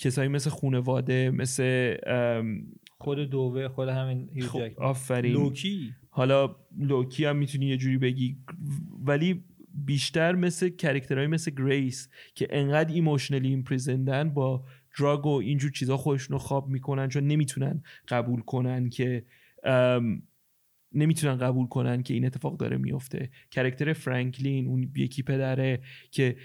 کسایی 0.01 0.29
مثل 0.29 0.51
خونواده 0.51 1.31
مثل 1.31 1.97
خود 2.99 3.19
دووه 3.19 3.69
خود 3.69 3.89
همین 3.89 4.31
خب 4.41 4.61
آفرین. 4.77 5.33
لوکی؟ 5.33 5.95
حالا 6.11 6.57
لوکی 6.79 7.25
هم 7.25 7.37
می‌تونی 7.37 7.67
یه 7.67 7.77
جوری 7.77 7.99
بگی. 7.99 8.37
ولی 9.05 9.45
بیشتر 9.75 10.35
مثل 10.35 10.69
character 10.68 11.16
های 11.16 11.27
مثل 11.27 11.51
گریس 11.51 12.09
که 12.35 12.49
انقدر 12.51 12.95
emotionally 12.94 13.49
imprisoned 13.49 14.23
ن 14.23 14.31
با 14.31 14.65
drug 14.99 15.27
و 15.27 15.31
اینجور 15.31 15.71
چیزا 15.71 15.97
خودشون 15.97 16.33
رو 16.33 16.39
خواب 16.39 16.69
می‌کنن 16.69 17.09
چون 17.09 17.27
نمی‌تونن 17.27 17.83
قبول 18.09 18.41
کنن 18.41 18.89
که 18.89 19.25
نمی‌تونن 20.93 21.37
قبول 21.37 21.67
کنن 21.67 22.03
که 22.03 22.15
این 22.15 22.27
اتفاق 22.27 22.57
داره 22.57 22.77
میفته 22.77 23.31
character 23.51 23.92
فرانکلین 23.93 24.67
اون 24.67 24.93
یکی 24.97 25.23
پدره 25.23 25.81
که 26.11 26.37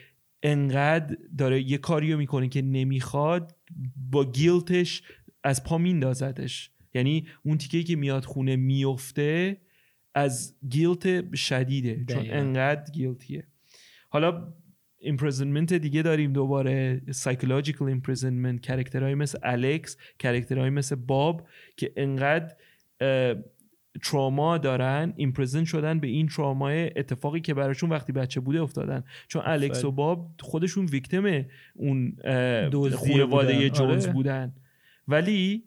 انقدر 0.45 1.17
داره 1.37 1.61
یه 1.61 1.77
کاریو 1.77 2.17
می‌کنه 2.17 2.49
که 2.49 2.61
نمی‌خواد 2.61 3.55
با 4.11 4.31
guilt 4.31 4.83
ش 4.83 5.03
از 5.43 5.63
پا 5.63 5.77
میندازدش. 5.77 6.71
یعنی 6.93 7.27
اون 7.43 7.57
تیکه 7.57 7.83
که 7.83 7.95
میاد 7.95 8.25
خونه 8.25 8.55
میفته 8.55 9.57
از 10.15 10.55
guilt 10.69 11.35
شدیده 11.35 12.05
چون 12.09 12.25
انقدر 12.29 12.91
guilty 12.91 13.33
ه. 13.33 13.47
حالا 14.09 14.53
imprisonment 14.99 15.73
دیگه 15.73 16.01
داریم 16.01 16.33
دوباره. 16.33 17.01
psychological 17.11 17.87
imprisonment 17.87 18.61
character 18.61 19.06
های 19.06 19.15
مثل 19.15 19.39
الکس 19.43 19.97
character 20.19 20.60
های 20.60 20.69
مثل 20.69 20.95
باب 20.95 21.47
که 21.77 21.93
انقدر 21.95 22.55
تراما 24.03 24.57
دارن 24.57 25.13
imprison 25.15 25.63
شدن 25.63 25.99
به 25.99 26.07
این 26.07 26.27
ترامای 26.27 26.99
اتفاقی 26.99 27.41
که 27.41 27.53
براشون 27.53 27.89
وقتی 27.89 28.11
بچه 28.11 28.39
بوده 28.39 28.61
افتادن. 28.61 29.03
چون 29.27 29.41
الکس 29.45 29.85
و 29.85 29.91
باب 29.91 30.31
خودشون 30.39 30.85
victim 30.85 31.45
اون 31.75 32.17
خانواده 32.95 33.69
جونز 33.69 34.05
آره. 34.05 34.13
بودن. 34.13 34.53
ولی 35.07 35.63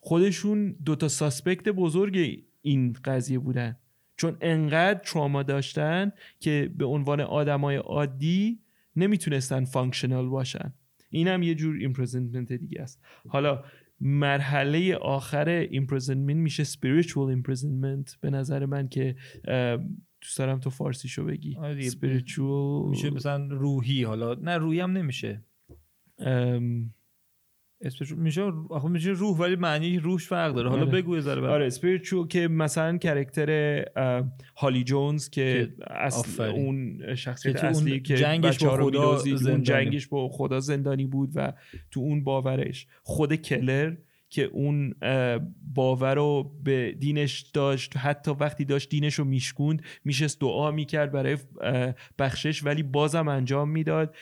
خودشون 0.00 0.76
دوتا 0.84 1.08
suspect 1.08 1.68
بزرگ 1.68 2.42
این 2.62 2.96
قضیه 3.04 3.38
بودن. 3.38 3.76
چون 4.16 4.36
انقدر 4.40 5.00
تراما 5.04 5.42
داشتن 5.42 6.12
که 6.40 6.70
به 6.78 6.84
عنوان 6.84 7.20
آدمای 7.20 7.76
عادی 7.76 8.58
نمی‌تونستن 8.96 9.64
functional 9.64 10.28
باشن. 10.28 10.72
این 11.10 11.28
هم 11.28 11.42
یه 11.42 11.54
جور 11.54 11.76
imprisonment 11.76 12.52
دیگه 12.52 12.82
است. 12.82 13.02
حالا 13.28 13.64
مرحله 14.00 14.96
آخر 14.96 15.48
imprisonment 15.48 16.36
میشه 16.36 16.64
spiritual 16.64 17.36
imprisonment 17.36 18.16
به 18.20 18.30
نظر 18.30 18.66
من 18.66 18.88
که 18.88 19.16
دوست 20.20 20.38
دارم 20.38 20.58
تو 20.58 20.70
فارسیشو 20.70 21.24
بگی. 21.24 21.56
آره 21.56 21.90
spiritual 21.90 22.88
میشه 22.90 23.10
مثلا 23.10 23.46
روحی 23.50 24.02
حالا 24.02 24.34
نه 24.34 24.56
روحی 24.56 24.80
هم 24.80 24.92
نمیشه. 24.92 25.44
ام، 26.18 26.94
میشه 28.16 28.42
آخه 28.70 28.88
میشه 28.88 29.10
روح 29.10 29.38
ولی 29.38 29.56
معنی 29.56 29.98
روش 29.98 30.28
فرق 30.28 30.54
داره 30.54 30.68
حالا 30.68 30.82
آره. 30.82 30.92
بگو 30.92 31.14
یه 31.14 31.20
ذره. 31.20 31.48
آره 31.48 31.70
spiritual 31.70 32.28
که 32.28 32.48
مثلا 32.48 32.98
character 32.98 33.84
هالی 34.56 34.84
جونز 34.84 35.30
که 35.30 35.68
اصل 35.90 36.18
آفرین. 36.18 36.66
اون 36.66 37.14
شخصیت 37.14 37.64
اصلی 37.64 38.00
که 38.00 38.16
جنگش 38.16 38.64
با 38.64 38.76
خدا 38.76 39.08
اون 39.08 39.36
زندانی. 39.36 39.62
جنگش 39.62 40.06
با 40.06 40.28
خدا 40.28 40.60
زندانی 40.60 41.06
بود 41.06 41.30
و 41.34 41.52
تو 41.90 42.00
اون 42.00 42.24
باورش 42.24 42.86
خود 43.02 43.34
کلر 43.34 43.94
که 44.30 44.44
اون 44.44 44.94
باور 45.74 46.14
رو 46.14 46.52
به 46.64 46.92
دینش 46.92 47.40
داشت 47.40 47.96
حتی 47.96 48.30
وقتی 48.30 48.64
داشت 48.64 48.88
دینش 48.88 49.14
رو 49.14 49.24
میشکوند 49.24 49.82
میشست 50.04 50.40
دعا 50.40 50.70
می‌کرد 50.70 51.12
برای 51.12 51.36
بخشش 52.18 52.64
ولی 52.64 52.82
بازم 52.82 53.28
انجام 53.28 53.70
می‌داد 53.70 54.14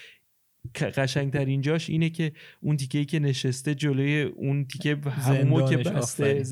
قشنگترین 0.75 1.61
جاش 1.61 1.91
اینه 1.91 2.11
که 2.11 2.33
اون 2.61 2.77
تیکه 2.77 3.05
که 3.05 3.19
نشسته 3.19 3.75
جلوی 3.75 4.23
اون 4.23 4.65
تیکه 4.65 4.97
همون 5.11 5.69
که 5.69 5.77
بسته 5.77 6.43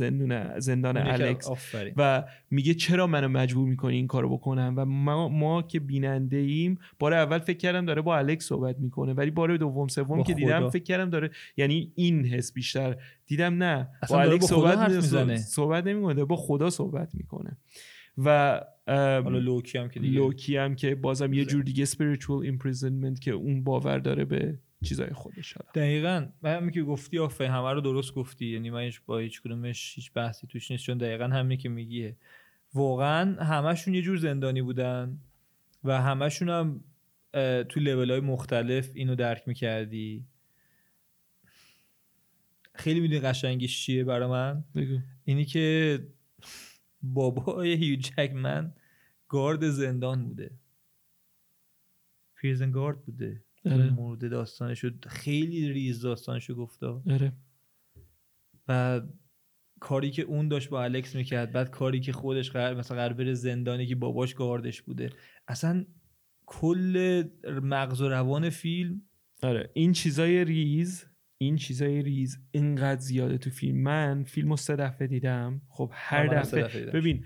زندان 0.59 0.95
که- 0.95 1.13
الکس 1.13 1.49
و 1.97 2.25
میگه 2.51 2.75
چرا 2.75 3.07
منو 3.07 3.29
مجبور 3.29 3.69
می‌کنی 3.69 3.97
این 3.97 4.07
کارو 4.07 4.37
بکنم؟ 4.37 4.75
و 4.77 4.85
ما, 4.85 5.29
ما 5.29 5.63
که 5.63 5.81
بیننده 5.81 6.37
ایم 6.37 6.79
بار 6.99 7.15
اول 7.15 7.39
فکر 7.39 7.57
کردم 7.59 7.87
داره 7.87 8.03
با 8.03 8.17
الکس 8.19 8.45
صحبت 8.45 8.79
می‌کنه 8.79 9.13
ولی 9.13 9.31
بار 9.31 9.57
دوم 9.57 9.89
سوم 9.89 10.23
که 10.23 10.35
دیدم. 10.35 10.61
فکر 10.71 10.83
کردم 10.83 11.11
داره 11.11 11.31
یعنی 11.57 11.93
این 11.95 12.27
حس 12.27 12.53
بیشتر. 12.53 12.97
دیدم 13.27 13.63
نه 13.63 13.89
با 14.11 14.21
الکس 14.21 14.45
صحبت 14.45 14.79
می‌زنه. 14.97 15.37
صحبت 15.37 15.87
نمی‌کنه 15.87 16.25
با 16.25 16.37
خدا 16.37 16.71
صحبت 16.71 17.15
می‌کنه. 17.15 17.57
و 18.19 18.61
حالا 18.87 19.39
لوکی 19.39 19.79
هم 19.79 19.89
که 19.89 20.01
دیگه 20.01 20.19
لوکی 20.19 20.57
هم 20.57 20.75
که 20.75 20.95
بازم 20.95 21.33
یه 21.33 21.45
جور 21.45 21.63
دیگه 21.63 21.87
spiritual 21.87 22.47
imprisonment 22.47 23.19
که 23.21 23.31
اون 23.31 23.65
باور 23.65 23.99
داره 23.99 24.25
به 24.25 24.59
چیزای 24.85 25.11
خودش 25.11 25.53
حالا. 25.53 25.71
دقیقا. 25.75 26.27
من 26.43 26.57
همین 26.57 26.71
که 26.71 26.83
گفتی 26.83 27.19
آفرین 27.19 27.51
همه 27.51 27.73
رو 27.73 27.81
درست 27.81 28.15
گفتی. 28.15 28.47
یعنی 28.47 28.71
من 28.71 28.81
هیچ 28.81 29.01
با 29.07 29.19
هیچ 29.19 29.43
کدومش 29.43 29.93
هیچ 29.95 30.13
بحثی 30.13 30.47
توش 30.47 30.71
نیست 30.71 30.85
چون 30.85 30.99
دقیقا 30.99 31.25
همینی 31.25 31.57
که 31.57 31.69
میگیه 31.69 32.17
واقعا 32.75 33.45
همشون 33.45 33.95
یه 33.95 34.03
جور 34.03 34.17
زندانی 34.17 34.63
بودن 34.63 35.19
و 35.85 36.03
همشون 36.03 36.49
هم 36.49 36.85
تو 37.69 37.81
لیول 37.81 38.11
های 38.11 38.21
مختلف 38.21 38.91
اینو 38.95 39.15
درک 39.15 39.43
می‌کردی. 39.47 40.25
خیلی 42.75 43.01
می‌دونی 43.01 43.21
قشنگیش 43.21 43.85
چیه 43.85 44.05
برای 44.05 44.29
من؟ 44.29 44.65
بگو. 44.75 44.99
اینی 45.25 45.45
که 45.45 45.99
بابای 47.13 47.75
هیو 47.75 47.97
جکمن 47.97 48.75
گارد 49.29 49.69
زندان 49.69 50.29
بوده. 50.29 50.51
پریزن 52.43 52.71
گارد 52.71 53.05
بوده. 53.05 53.45
آره. 53.67 53.91
مورد 53.91 54.31
داستانشو 54.31 54.91
خیلی 55.07 55.73
ریز 55.73 56.01
داستانشو 56.01 56.55
گفته 56.55 56.87
آره. 56.87 57.33
و 58.69 59.01
کاری 59.81 60.11
که 60.11 60.23
اون 60.23 60.49
داشت 60.49 60.69
با 60.69 60.85
الکس 60.85 61.17
می‌کرد 61.17 61.53
بعد 61.53 61.71
کاری 61.71 62.01
که 62.01 62.13
خودش 62.13 62.51
قرار 62.51 62.75
مثلا 62.75 62.97
قرار 62.97 63.13
بره 63.13 63.35
زندانی 63.35 63.87
که 63.87 63.95
باباش 63.95 64.35
گاردش 64.35 64.83
بوده. 64.83 65.11
اصلا 65.49 65.85
کل 66.47 67.25
مغز 67.63 68.01
و 68.01 68.09
روان 68.09 68.51
فیلم 68.51 69.03
آره. 69.43 69.71
این 69.75 69.93
چیزای 69.93 70.45
ریز 70.45 71.07
این 71.39 71.57
چیزای 71.57 72.03
ریز 72.03 72.39
اینقدر 72.51 73.01
زیاده 73.01 73.39
تو 73.39 73.51
فیلم. 73.51 73.79
من 73.79 74.25
فیلم 74.25 74.51
رو 74.51 74.57
سه 74.57 74.77
دفعه 74.77 75.09
دیدم. 75.09 75.61
خب 75.69 75.91
هر 75.93 76.27
دفعه. 76.27 76.63
دفعه. 76.63 76.87
ببین 76.87 77.25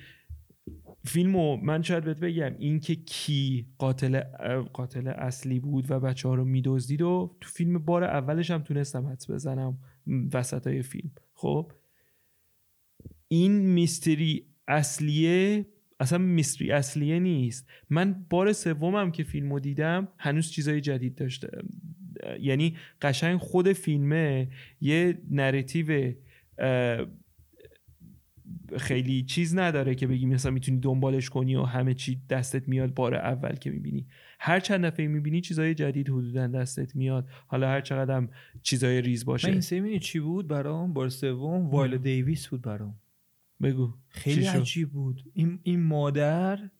فیلمو 1.05 1.57
من 1.57 1.83
شاید 1.83 2.05
بهت 2.05 2.21
بگم 2.21 2.55
این 2.59 2.81
که 2.81 2.95
کی 2.95 3.67
قاتل 3.79 4.21
قاتل 4.73 5.09
اصلی 5.09 5.61
بود 5.61 5.91
و 5.91 6.01
بچه 6.01 6.29
ها 6.29 6.35
رو 6.35 6.45
میدزدید 6.45 7.03
و 7.03 7.37
تو 7.41 7.49
فیلم 7.49 7.79
بار 7.79 8.05
اولش 8.05 8.51
هم 8.51 8.63
تونستم 8.63 9.07
حدس 9.07 9.31
بزنم 9.31 9.79
وسط 10.33 10.67
های 10.67 10.83
فیلم. 10.83 11.11
خب 11.33 11.73
این 13.29 13.53
میستری 13.53 14.47
اصلیه 14.69 15.67
اصلا 16.01 16.19
میستری 16.19 16.73
اصلیه 16.73 17.19
نیست. 17.19 17.69
من 17.91 18.27
بار 18.31 18.53
سومم 18.53 19.11
که 19.11 19.23
فیلمو 19.23 19.61
دیدم 19.61 20.09
هنوز 20.19 20.51
چیزای 20.51 20.81
جدید 20.81 21.15
داشته 21.15 21.49
یعنی 22.41 22.77
قشنگ 23.03 23.39
خود 23.39 23.73
فیلمه 23.73 24.49
یه 24.81 25.19
نراتیو 25.31 26.13
خیلی 28.77 29.23
چیز 29.23 29.57
نداره 29.57 29.95
که 29.95 30.07
بگی 30.07 30.27
مثلا 30.27 30.53
می‌تونی 30.53 30.81
دنبالش 30.81 31.31
کنی 31.31 31.57
و 31.57 31.63
همه 31.63 31.95
چی 31.95 32.21
دستت 32.31 32.69
میاد 32.69 32.95
بار 32.95 33.15
اول 33.15 33.53
که 33.53 33.71
می‌بینی. 33.71 34.07
هر 34.41 34.61
چند 34.61 34.85
دفعه 34.85 35.07
می‌بینی 35.07 35.41
چیزای 35.41 35.75
جدید 35.75 36.09
حدودا 36.09 36.47
دستت 36.47 36.97
میاد. 36.97 37.29
حالا 37.47 37.69
هر 37.69 37.81
چقدر 37.81 38.17
هم 38.17 38.29
چیزای 38.63 39.01
ریز 39.01 39.23
من 39.23 39.27
باشه 39.27 39.51
این 39.51 39.61
سری 39.61 39.81
می‌دونی 39.81 40.01
چی 40.01 40.21
بود 40.21 40.49
برام؟ 40.49 40.93
بار 40.93 41.09
سوم 41.09 41.71
وایل 41.71 41.99
دیویس 41.99 42.49
بود 42.49 42.63
برام. 42.63 42.95
بگو. 43.63 43.95
خیلی؟ 44.09 44.47
عجیب 44.47 44.91
بود. 44.91 45.25
این, 45.35 45.59
این 45.63 45.81
مادر 45.83 46.71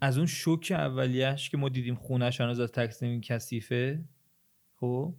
از 0.00 0.18
اون 0.18 0.26
شوک 0.26 0.72
اولیش 0.76 1.50
که 1.50 1.56
ما 1.56 1.68
دیدیم 1.68 1.94
خونش 1.94 2.40
هنوز 2.40 2.60
از 2.60 2.72
تقسیم 2.72 3.20
کثیفه 3.20 4.04
خب 4.84 5.14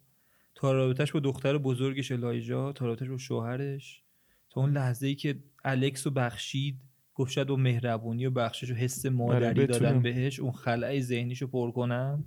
تا 0.56 0.72
رابطش 0.72 1.12
با 1.12 1.20
دختر 1.20 1.58
بزرگش 1.58 2.12
الایجا 2.12 2.72
تا 2.72 2.86
رابطش 2.86 3.10
با 3.10 3.18
شوهرش 3.18 4.04
تا 4.50 4.62
اون 4.62 4.72
لحظه 4.72 5.08
ای 5.08 5.16
که 5.16 5.40
الکس 5.64 6.08
رو 6.08 6.14
بخشید 6.14 6.82
گفت 7.16 7.32
شاید 7.32 7.48
با 7.48 7.56
مهربونی 7.56 8.26
و 8.26 8.30
بخشش 8.30 8.72
و 8.72 8.74
حس 8.74 9.06
مادری 9.06 9.62
بتونم. 9.62 9.80
دادن 9.80 10.02
بهش 10.02 10.40
اون 10.40 10.52
خلع 10.52 11.00
ذهنیش 11.00 11.42
رو 11.42 11.48
پر 11.48 11.72
کنم 11.72 12.24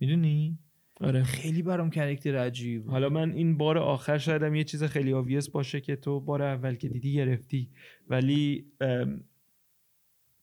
می‌دونی 0.00 0.58
آره 1.00 1.22
خیلی 1.22 1.62
برام 1.62 1.90
کرکتر 1.90 2.36
عجیب. 2.36 2.90
حالا 2.90 3.08
من 3.08 3.32
این 3.32 3.58
بار 3.58 3.78
آخر 3.78 4.18
شایدم 4.18 4.54
یه 4.54 4.64
چیز 4.64 4.84
خیلی 4.84 5.12
آویس 5.12 5.48
باشه 5.48 5.80
که 5.80 5.96
تو 5.96 6.20
بار 6.20 6.42
اول 6.42 6.74
که 6.74 6.88
دیدی 6.88 7.12
گرفتی 7.12 7.70
ولی 8.08 8.66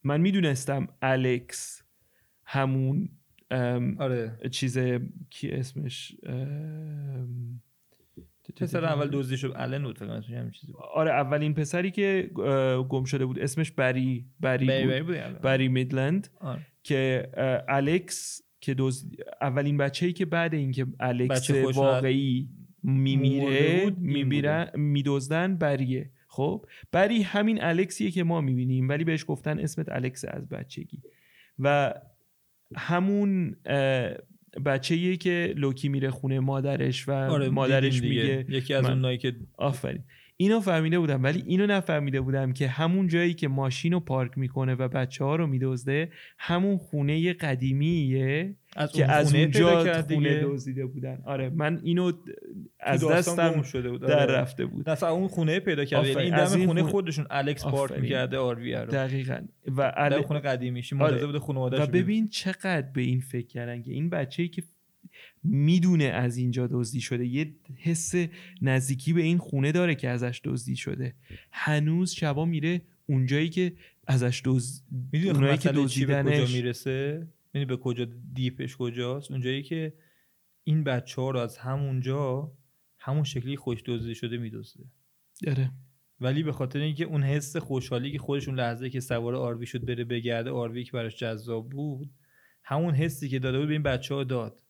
من 0.04 0.22
می‌دونستم 0.22 0.88
الکس 1.02 1.84
همون 2.46 3.10
آره. 4.00 4.38
چیز 4.52 4.78
کی 5.30 5.52
اسمش؟ 5.52 6.16
پسر 8.56 8.86
اول 8.86 9.10
دزدی 9.12 9.38
شد 9.38 9.54
الن 9.56 9.84
بود 9.84 9.98
فکر 9.98 10.08
کنم 10.08 10.16
اسمش 10.16 10.34
همین 10.34 10.52
چیزی 10.52 10.74
آره 10.94 11.12
اولین 11.12 11.54
پسری 11.54 11.92
که 11.92 12.32
گم 12.90 13.04
شده 13.04 13.26
بود 13.26 13.40
اسمش 13.40 13.72
بری 13.72 14.26
بری 14.40 14.66
بری 14.66 14.84
بود. 14.84 15.08
بری 15.08 15.32
بود. 15.32 15.42
بری 15.42 15.68
میدلند. 15.68 16.28
آره. 16.40 16.62
که 16.84 17.30
الکس 17.68 18.42
که 18.62 18.74
دوز 18.74 19.12
اولین 19.42 19.78
بچه‌ای 19.78 20.14
که 20.14 20.26
بعد 20.26 20.54
اینکه 20.54 20.86
الکس 21.00 21.52
واقعی 21.52 22.50
میمیره 22.84 23.90
میمیرن 23.98 24.70
میدزدن 24.76 25.58
بریه. 25.58 26.12
خب؟ 26.28 26.66
بری 26.92 27.22
همین 27.22 27.64
الکسیه 27.64 28.12
که 28.12 28.24
ما 28.24 28.42
می‌بینیم 28.42 28.90
ولی 28.90 29.04
بهش 29.04 29.26
گفتن 29.28 29.60
اسمت 29.60 29.90
الکس 29.90 30.26
از 30.28 30.50
بچگی. 30.50 31.02
و 31.60 31.94
همون 32.76 33.56
بچه‌ایه 34.66 35.18
که 35.18 35.54
لوکی 35.58 35.90
میره 35.90 36.10
خونه 36.12 36.40
مادرش 36.40 37.08
و 37.08 37.12
آره 37.12 37.50
مادرش. 37.50 38.02
میگه 38.02 38.46
یکی 38.50 38.74
از 38.74 38.86
اونایی 38.86 39.18
که 39.18 39.36
آفرین 39.58 40.04
اینو 40.38 40.60
فهمیده 40.60 41.00
بودم 41.00 41.24
ولی 41.24 41.44
اینو 41.46 41.68
نفهمیده 41.68 42.22
بودم 42.22 42.54
که 42.54 42.68
همون 42.68 43.08
جایی 43.08 43.34
که 43.34 43.48
ماشین 43.48 43.94
رو 43.94 44.00
پارک 44.00 44.38
می‌کنه 44.38 44.76
و 44.76 44.88
بچه 44.88 45.26
ها 45.26 45.36
رو 45.36 45.48
میدزده 45.48 46.12
همون 46.40 46.78
خونه 46.78 47.34
قدیمیه 47.34 48.56
از 48.76 48.92
که 48.92 49.12
از 49.12 49.32
خونه 49.32 49.40
اونجا 49.40 49.80
خونه 49.80 50.02
دیگه. 50.02 50.42
دزدیده 50.44 50.86
بودن 50.86 51.22
آره 51.26 51.50
من 51.50 51.80
اینو 51.84 52.12
از 52.80 53.08
دستم 53.08 53.62
شده 53.62 53.90
بود 53.90 54.02
در 54.02 54.20
آره. 54.20 54.34
رفته 54.34 54.66
بود 54.66 54.90
اصلا 54.90 55.10
اون 55.10 55.28
خونه 55.28 55.60
پیدا 55.60 55.86
کرد 55.86 56.06
یعنی. 56.06 56.22
این 56.22 56.36
دم 56.38 56.46
خونه 56.46 56.66
خونه- 56.66 56.84
خودشون 56.84 57.28
الکس 57.30 57.66
پارک. 57.66 58.00
می‌کرده 58.00 58.38
آروی 58.38 58.74
رو 58.74 58.86
دقیقا 58.86 59.40
و 59.68 59.94
در 59.98 60.14
ال... 60.14 60.22
خونه 60.22 60.40
قدیمیش 60.40 60.94
آره. 60.94 61.12
منتظر 61.12 61.26
بوده 61.26 61.40
خانواده‌اش 61.40 61.88
و. 61.88 61.92
ببین 61.92 62.28
چقدر 62.28 62.88
به 62.94 63.02
این 63.02 63.20
فکر 63.20 63.48
کردن 63.48 63.82
که 63.82 63.92
این 63.92 64.10
بچه‌ای 64.10 64.50
که 64.50 64.64
می‌دونه 65.46 66.04
از 66.04 66.38
اینجا 66.38 66.68
دزدی 66.68 67.02
شده. 67.02 67.26
یه 67.26 67.56
حس 67.76 68.14
نزدیکی 68.62 69.14
به 69.14 69.22
این 69.22 69.38
خونه 69.38 69.72
داره 69.72 69.96
که 69.96 70.10
ازش 70.10 70.42
دزدی 70.44 70.76
شده. 70.76 71.16
هنوز 71.52 72.12
شبا 72.12 72.46
میره 72.46 72.82
اونجایی 73.06 73.50
که 73.50 73.74
ازش 74.08 74.42
دزد 74.46 74.84
می‌دونی 75.12 75.30
اونایی 75.30 75.58
که 75.58 75.70
به 75.70 75.76
کجا 75.76 75.84
دزدیدنش 75.84 76.54
می‌رسه؟ 76.54 77.28
می‌دونی 77.54 77.66
به 77.66 77.78
کجا 77.78 78.08
دیپش 78.34 78.78
کجاست؟ 78.78 79.32
اونجایی 79.32 79.64
که 79.64 79.94
این 80.64 80.84
بچه 80.84 81.22
ها 81.22 81.32
رو 81.32 81.40
از 81.40 81.58
همونجا 81.58 82.52
همون 82.98 83.24
شکلی 83.24 83.58
خوش 83.58 83.84
دزدی 83.86 84.16
شده 84.16 84.38
میدزده. 84.38 84.86
داره 85.44 85.72
ولی 86.20 86.44
به 86.44 86.52
خاطر 86.52 86.80
اینکه 86.80 87.04
اون 87.04 87.24
حس 87.24 87.58
خوشحالی 87.58 88.12
که 88.12 88.20
خودش 88.20 88.48
اون 88.48 88.60
لحظه 88.60 88.90
که 88.90 89.00
سوار 89.00 89.36
آروی 89.36 89.66
شد 89.66 89.86
بره 89.86 90.04
بگرده 90.04 90.50
آروی 90.50 90.84
که 90.84 90.92
براش 90.92 91.16
جذاب 91.16 91.70
بود 91.70 92.12
همون 92.64 92.94
حسی 92.94 93.30
که 93.30 93.40
داده 93.40 93.58
بود 93.58 93.68
به 93.68 93.74
این 93.74 93.84
بچه 93.84 94.16
ها 94.16 94.24
داد. 94.24 94.62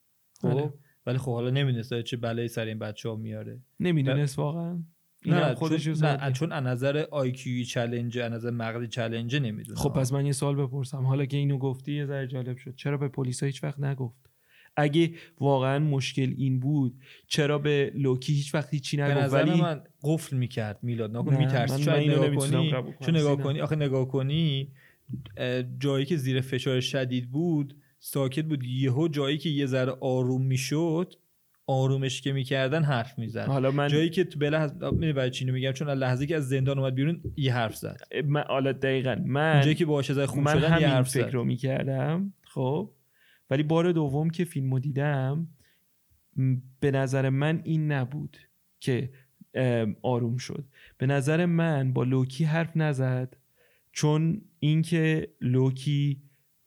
خب. 0.41 0.47
آره. 0.47 0.73
ولی 1.05 1.17
خب 1.17 1.31
حالا 1.31 1.49
نمی‌دونست 1.49 2.01
چه 2.01 2.17
بلایی 2.17 2.47
سر 2.47 2.65
این 2.65 2.79
بچه 2.79 3.09
ها 3.09 3.15
میاره. 3.15 3.61
نمی‌دونست 3.79 4.39
واقعا. 4.39 4.83
نه 5.25 5.55
خودش 5.55 5.83
چون, 5.83 6.05
نه 6.05 6.31
چون 6.31 6.51
از 6.51 6.63
نظر 6.63 7.05
IQ 7.11 7.65
چالش 7.65 8.17
از 8.17 8.31
نظر 8.31 8.49
مغزی 8.49 8.87
چالش 8.87 9.33
نمی‌دونه 9.33 9.79
خب 9.79 9.89
پس 9.89 10.13
من 10.13 10.25
یه 10.25 10.31
سوال 10.31 10.55
بپرسم. 10.55 11.03
حالا 11.03 11.25
که 11.25 11.37
اینو 11.37 11.57
گفتی 11.57 11.93
یه 11.93 12.05
ذره 12.05 12.27
جالب 12.27 12.57
شد. 12.57 12.75
چرا 12.75 12.97
به 12.97 13.07
پلیس 13.07 13.43
هیچ 13.43 13.63
وقت 13.63 13.79
نگفت؟ 13.79 14.29
اگه 14.77 15.11
واقعا 15.39 15.79
مشکل 15.79 16.33
این 16.37 16.59
بود 16.59 16.99
چرا 17.27 17.59
به 17.59 17.91
لوکی 17.95 18.33
هیچ 18.33 18.55
وقت 18.55 18.73
هیچی 18.73 18.97
نگفت؟ 18.97 19.33
ولی 19.33 19.61
من 19.61 19.81
قفل 20.03 20.37
می‌کرد 20.37 20.79
میلاد. 20.81 21.17
نگو 21.17 21.31
میترسی. 21.31 21.83
چون 21.83 21.93
نگاه 21.93 22.35
کنی. 22.35 22.71
چون 22.99 23.17
نگاه 23.17 23.35
کنی 23.35 23.61
آخه 23.61 23.75
نگاه 23.75 24.07
کنی 24.07 24.71
جایی 25.79 26.05
که 26.05 26.17
زیر 26.17 26.41
فشار 26.41 26.79
شدید 26.79 27.31
بود 27.31 27.75
ساکت 27.99 28.45
بود. 28.45 28.63
یهو 28.63 29.07
جایی 29.07 29.37
که 29.37 29.49
یه 29.49 29.65
ذره 29.65 29.91
آروم 30.01 30.41
می‌شد 30.41 31.13
آرومش 31.67 32.21
که 32.21 32.33
می‌کردن 32.33 32.83
حرف 32.83 33.19
می‌زد. 33.19 33.45
حالا 33.45 33.71
من 33.71 33.87
جایی 33.87 34.09
که 34.09 34.23
تو 34.23 34.39
بله 34.39 35.13
برای 35.13 35.31
چی 35.31 35.45
میگم؟ 35.45 35.71
چون 35.71 35.89
لحظه 35.89 36.25
که 36.25 36.35
از 36.35 36.49
زندان 36.49 36.79
اومد 36.79 36.95
بیرون 36.95 37.21
یه 37.37 37.53
حرف 37.53 37.75
زد. 37.75 38.01
من 38.25 38.43
حالا 38.47 38.71
دقیقا 38.71 39.15
من 39.25 39.61
جایی 39.61 39.75
که 39.75 39.85
باشه 39.85 40.27
خوب 40.27 40.43
من 40.43 40.59
شدن 40.59 40.81
یه 40.81 40.87
حرف 40.87 41.09
فکر 41.09 41.31
رو 41.31 41.43
می‌کردم 41.43 42.33
خب؟ 42.41 42.91
ولی 43.49 43.63
بار 43.63 43.91
دوم 43.91 44.29
که 44.29 44.45
فیلمو 44.45 44.79
دیدم 44.79 45.47
به 46.79 46.91
نظر 46.91 47.29
من 47.29 47.61
این 47.63 47.91
نبود 47.91 48.37
که 48.79 49.09
آروم 50.01 50.37
شد. 50.37 50.65
به 50.97 51.05
نظر 51.05 51.45
من 51.45 51.93
با 51.93 52.03
لوکی 52.03 52.43
حرف 52.43 52.77
نزد 52.77 53.37
چون 53.91 54.41
اینکه 54.59 55.27
لوکی 55.41 56.21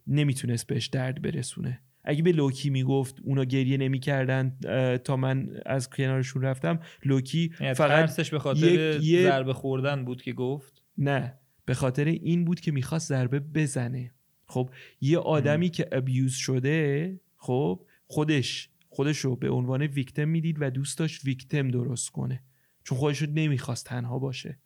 نمی‌تونست 0.08 0.66
بهش 0.66 0.86
درد 0.86 1.22
برسونه. 1.22 1.80
اگه 2.04 2.22
به 2.22 2.32
لوکی 2.32 2.70
می‌گفت 2.70 3.20
اونا 3.22 3.44
گریه 3.44 3.76
نمی‌کردن 3.76 4.56
تا 5.04 5.16
من 5.16 5.48
از 5.66 5.90
کنارشون 5.90 6.42
رفتم 6.42 6.80
لوکی 7.04 7.52
یعنی 7.60 7.74
فقط 7.74 8.30
به 8.30 8.38
خاطر 8.38 9.00
یه... 9.02 9.22
ضربه 9.22 9.52
خوردن 9.52 10.04
بود 10.04 10.22
که 10.22 10.32
گفت؟ 10.32 10.82
نه 10.98 11.34
به 11.64 11.74
خاطر 11.74 12.04
این 12.04 12.44
بود 12.44 12.60
که 12.60 12.72
می‌خواست 12.72 13.08
ضربه 13.08 13.40
بزنه. 13.40 14.14
خب 14.46 14.70
یه 15.00 15.18
آدمی 15.18 15.68
که 15.68 15.88
ابیوز 15.92 16.34
شده 16.34 17.20
خب 17.36 17.86
خودش 18.06 18.70
خودش 18.88 19.18
رو 19.18 19.36
به 19.36 19.50
عنوان 19.50 19.82
ویکتم 19.82 20.28
می‌دید 20.28 20.56
و 20.60 20.70
دوست 20.70 20.98
داشت 20.98 21.24
ویکتم 21.24 21.68
درست 21.68 22.10
کنه. 22.10 22.42
چون 22.84 22.98
خودش 22.98 23.22
رو 23.22 23.28
نمی‌خواست 23.34 23.86
تنها 23.86 24.18
باشه. 24.18 24.58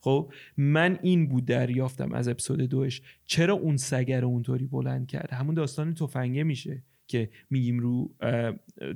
خب 0.00 0.32
من 0.56 0.98
این 1.02 1.28
بود 1.28 1.44
دریافتم 1.44 2.12
از 2.12 2.28
اپیزود 2.28 2.60
دوش. 2.60 3.02
چرا 3.24 3.54
اون 3.54 3.76
سگر 3.76 4.24
اونطوری 4.24 4.66
بلند 4.66 5.06
کرد؟ 5.06 5.32
همون 5.32 5.54
داستان 5.54 5.94
تفنگه 5.94 6.42
میشه 6.42 6.82
که 7.06 7.30
میگیم 7.50 7.78
رو 7.78 8.14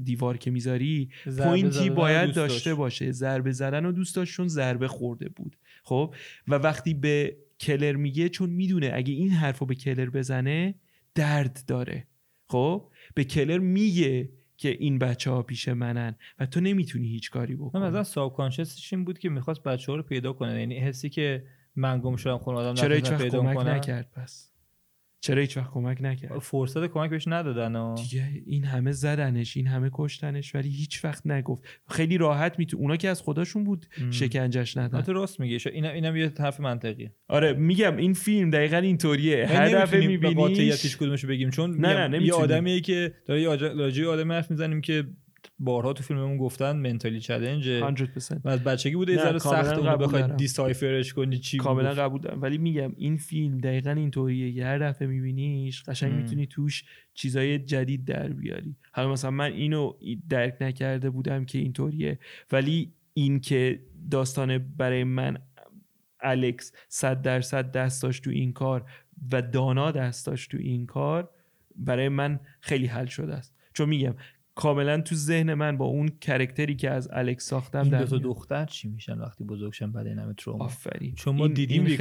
دیوار 0.04 0.36
که 0.36 0.50
می‌ذاری. 0.50 1.10
پوینتی 1.38 1.90
باید 1.90 2.34
داشته 2.34 2.74
باشه. 2.74 3.12
ضربه 3.12 3.52
زدن 3.52 3.86
و 3.86 3.92
دوست 3.92 4.16
داشت 4.16 4.34
چون 4.34 4.48
ضربه 4.48 4.88
خورده 4.88 5.28
بود. 5.28 5.56
خب 5.82 6.14
و 6.48 6.54
وقتی 6.54 6.94
به 6.94 7.36
کلر 7.60 7.96
میگه 7.96 8.28
چون 8.28 8.50
می‌دونه 8.50 8.90
اگه 8.94 9.12
این 9.14 9.30
حرف 9.30 9.58
رو 9.58 9.66
به 9.66 9.74
کلر 9.74 10.10
بزنه 10.10 10.74
درد 11.14 11.60
داره. 11.66 12.06
خب 12.48 12.90
به 13.14 13.24
کلر 13.24 13.58
میگه 13.58 14.28
که 14.56 14.68
این 14.68 14.98
بچه 14.98 15.30
ها 15.30 15.42
پیش 15.42 15.68
منن 15.68 16.14
و 16.38 16.46
تو 16.46 16.60
نمی‌تونی 16.60 17.08
هیچ 17.08 17.30
کاری 17.30 17.56
بکنی. 17.56 17.82
مثلا 17.82 18.04
ساب 18.04 18.40
این 18.92 19.04
بود 19.04 19.18
که 19.18 19.28
می‌خواست 19.28 19.62
بچه 19.62 19.92
ها 19.92 19.96
رو 19.96 20.02
پیدا 20.02 20.32
کنه. 20.32 20.60
یعنی 20.60 20.78
حسی 20.78 21.10
که 21.10 21.44
من 21.76 22.00
گم 22.00 22.16
شدم 22.16 22.38
خون 22.38 22.54
آدم 22.54 22.74
چرا 22.74 22.94
هیچ 22.94 23.10
وقت 23.10 23.28
کمک 23.28 23.56
نکرد 23.56 24.10
پس؟ 24.12 24.53
چرا 25.24 25.40
هیچ 25.40 25.56
وقت 25.56 25.70
کمک 25.70 25.98
نکرد؟ 26.00 26.38
فرصت 26.38 26.87
کمک 26.87 27.10
بهش 27.10 27.28
ندادن 27.28 27.76
و... 27.76 27.94
دیگه 27.94 28.28
این 28.46 28.64
همه 28.64 28.92
زدنش 28.92 29.56
این 29.56 29.66
همه 29.66 29.90
کشتنش 29.92 30.54
ولی 30.54 30.68
هیچ 30.68 31.04
وقت 31.04 31.26
نگفت. 31.26 31.64
خیلی 31.88 32.18
راحت 32.18 32.58
میتون 32.58 32.80
اونا 32.80 32.96
که 32.96 33.08
از 33.08 33.20
خودشون 33.20 33.64
بود 33.64 33.87
ام. 33.98 34.10
شکنجش 34.10 34.76
ندن 34.76 35.00
تو 35.00 35.12
راست 35.12 35.40
میگه. 35.40 35.58
اینا 35.72 35.88
اینم 35.88 36.16
یه 36.16 36.32
حرف 36.38 36.60
منطقیه. 36.60 37.12
آره 37.28 37.52
میگم 37.52 37.96
این 37.96 38.12
فیلم 38.12 38.50
دقیقا 38.50 38.76
اینطوریه. 38.76 39.46
هر 39.46 39.68
دفعه 39.68 40.06
میبینیش 40.06 40.37
قاطعیتش 40.37 40.96
کدومشو 40.96 41.28
بگیم 41.28 41.50
چون 41.50 41.76
نه 41.76 42.08
نه 42.08 42.22
یه 42.22 42.34
آدمیه 42.34 42.80
که 42.80 43.14
داره 43.26 43.42
یه 43.96 44.08
آدم 44.08 44.32
حرف 44.32 44.50
می‌زنیم 44.50 44.80
که 44.80 45.04
بارها 45.59 45.92
تو 45.92 46.02
فیلممون 46.02 46.37
گفتن 46.37 46.76
منتالی 46.76 47.20
چالش 47.20 47.68
و 48.44 48.48
از 48.48 48.64
بچگی 48.64 48.96
بوده 48.96 49.12
یه 49.12 49.18
ذره 49.18 49.38
سخت 49.38 49.78
اون 49.78 49.96
بخوای 49.96 50.37
دیسایفرش 50.37 51.12
کنی 51.12 51.38
چی 51.38 51.59
کاملا 51.59 51.94
قبول 51.94 52.20
دارم. 52.20 52.42
ولی 52.42 52.59
میگم 52.59 52.92
این 52.96 53.16
فیلم 53.16 53.59
دقیقا 53.59 53.90
اینطوریه 53.90 54.50
یه 54.50 54.66
هر 54.66 54.78
دفعه 54.78 55.09
میبینیش 55.09 55.83
قشنگ 55.83 56.12
می‌تونی 56.12 56.46
توش 56.46 56.85
چیزای 57.14 57.59
جدید 57.59 58.04
در 58.04 58.28
بیاری. 58.28 58.76
حالا 58.92 59.12
مثلا 59.12 59.30
من 59.30 59.52
اینو 59.52 59.92
درک 60.28 60.57
نکرده 60.61 61.11
بودم 61.11 61.44
که 61.44 61.59
اینطوریه. 61.59 62.18
ولی 62.52 62.92
این 63.14 63.40
که 63.40 63.80
داستان 64.11 64.59
برای 64.59 65.04
من 65.04 65.38
الکس 66.20 66.72
صد 66.88 67.22
درصد 67.22 67.72
دست 67.72 68.02
داشت 68.02 68.24
تو 68.24 68.30
این 68.30 68.52
کار 68.52 68.90
و 69.33 69.42
دانا 69.42 69.90
دست 69.90 70.26
داشت 70.26 70.50
تو 70.50 70.59
این 70.61 70.87
کار 70.87 71.30
برای 71.76 72.09
من 72.09 72.40
خیلی 72.61 72.87
حل 72.87 73.07
شده 73.07 73.35
است. 73.35 73.54
چون 73.72 73.88
میگم 73.88 74.14
کاملا 74.54 75.00
تو 75.00 75.14
ذهن 75.14 75.54
من 75.54 75.76
با 75.76 75.84
اون 75.84 76.08
کرکتری 76.20 76.76
که 76.76 76.90
از 76.90 77.08
الکس 77.12 77.48
ساختم 77.48 77.82
این 77.82 77.98
دو 77.98 78.04
تا 78.04 78.18
دختر 78.18 78.64
چی 78.64 78.88
میشن 78.88 79.18
وقتی 79.18 79.44
بزرگشن 79.44 79.92
بعد 79.92 80.06
این 80.06 80.18
همه 80.18 80.34
تروما؟ 80.34 80.64
آفرین. 80.64 81.14
چون 81.14 81.36
ما 81.36 81.48
دیدیم 81.48 81.86
این 81.86 82.00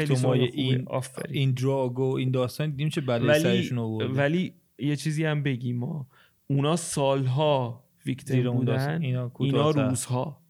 این 0.53 0.83
آفرین. 0.87 1.35
این 1.35 1.51
دراگو 1.51 2.15
این 2.15 2.31
داستان 2.31 2.69
دیدیم 2.69 2.89
چه 2.89 3.01
بلای 3.01 3.39
سرشون 3.39 3.77
آورده. 3.77 4.13
ولی 4.13 4.53
یه 4.79 4.95
چیزی 4.95 5.25
هم 5.25 5.43
بگیم 5.43 5.77
ما. 5.77 6.07
اونا 6.47 6.75
سالها 6.75 7.83
ویکتیم 8.05 8.51
بودن. 8.51 9.01
اینا, 9.01 9.31
اینا 9.39 9.69
روزها. 9.69 10.41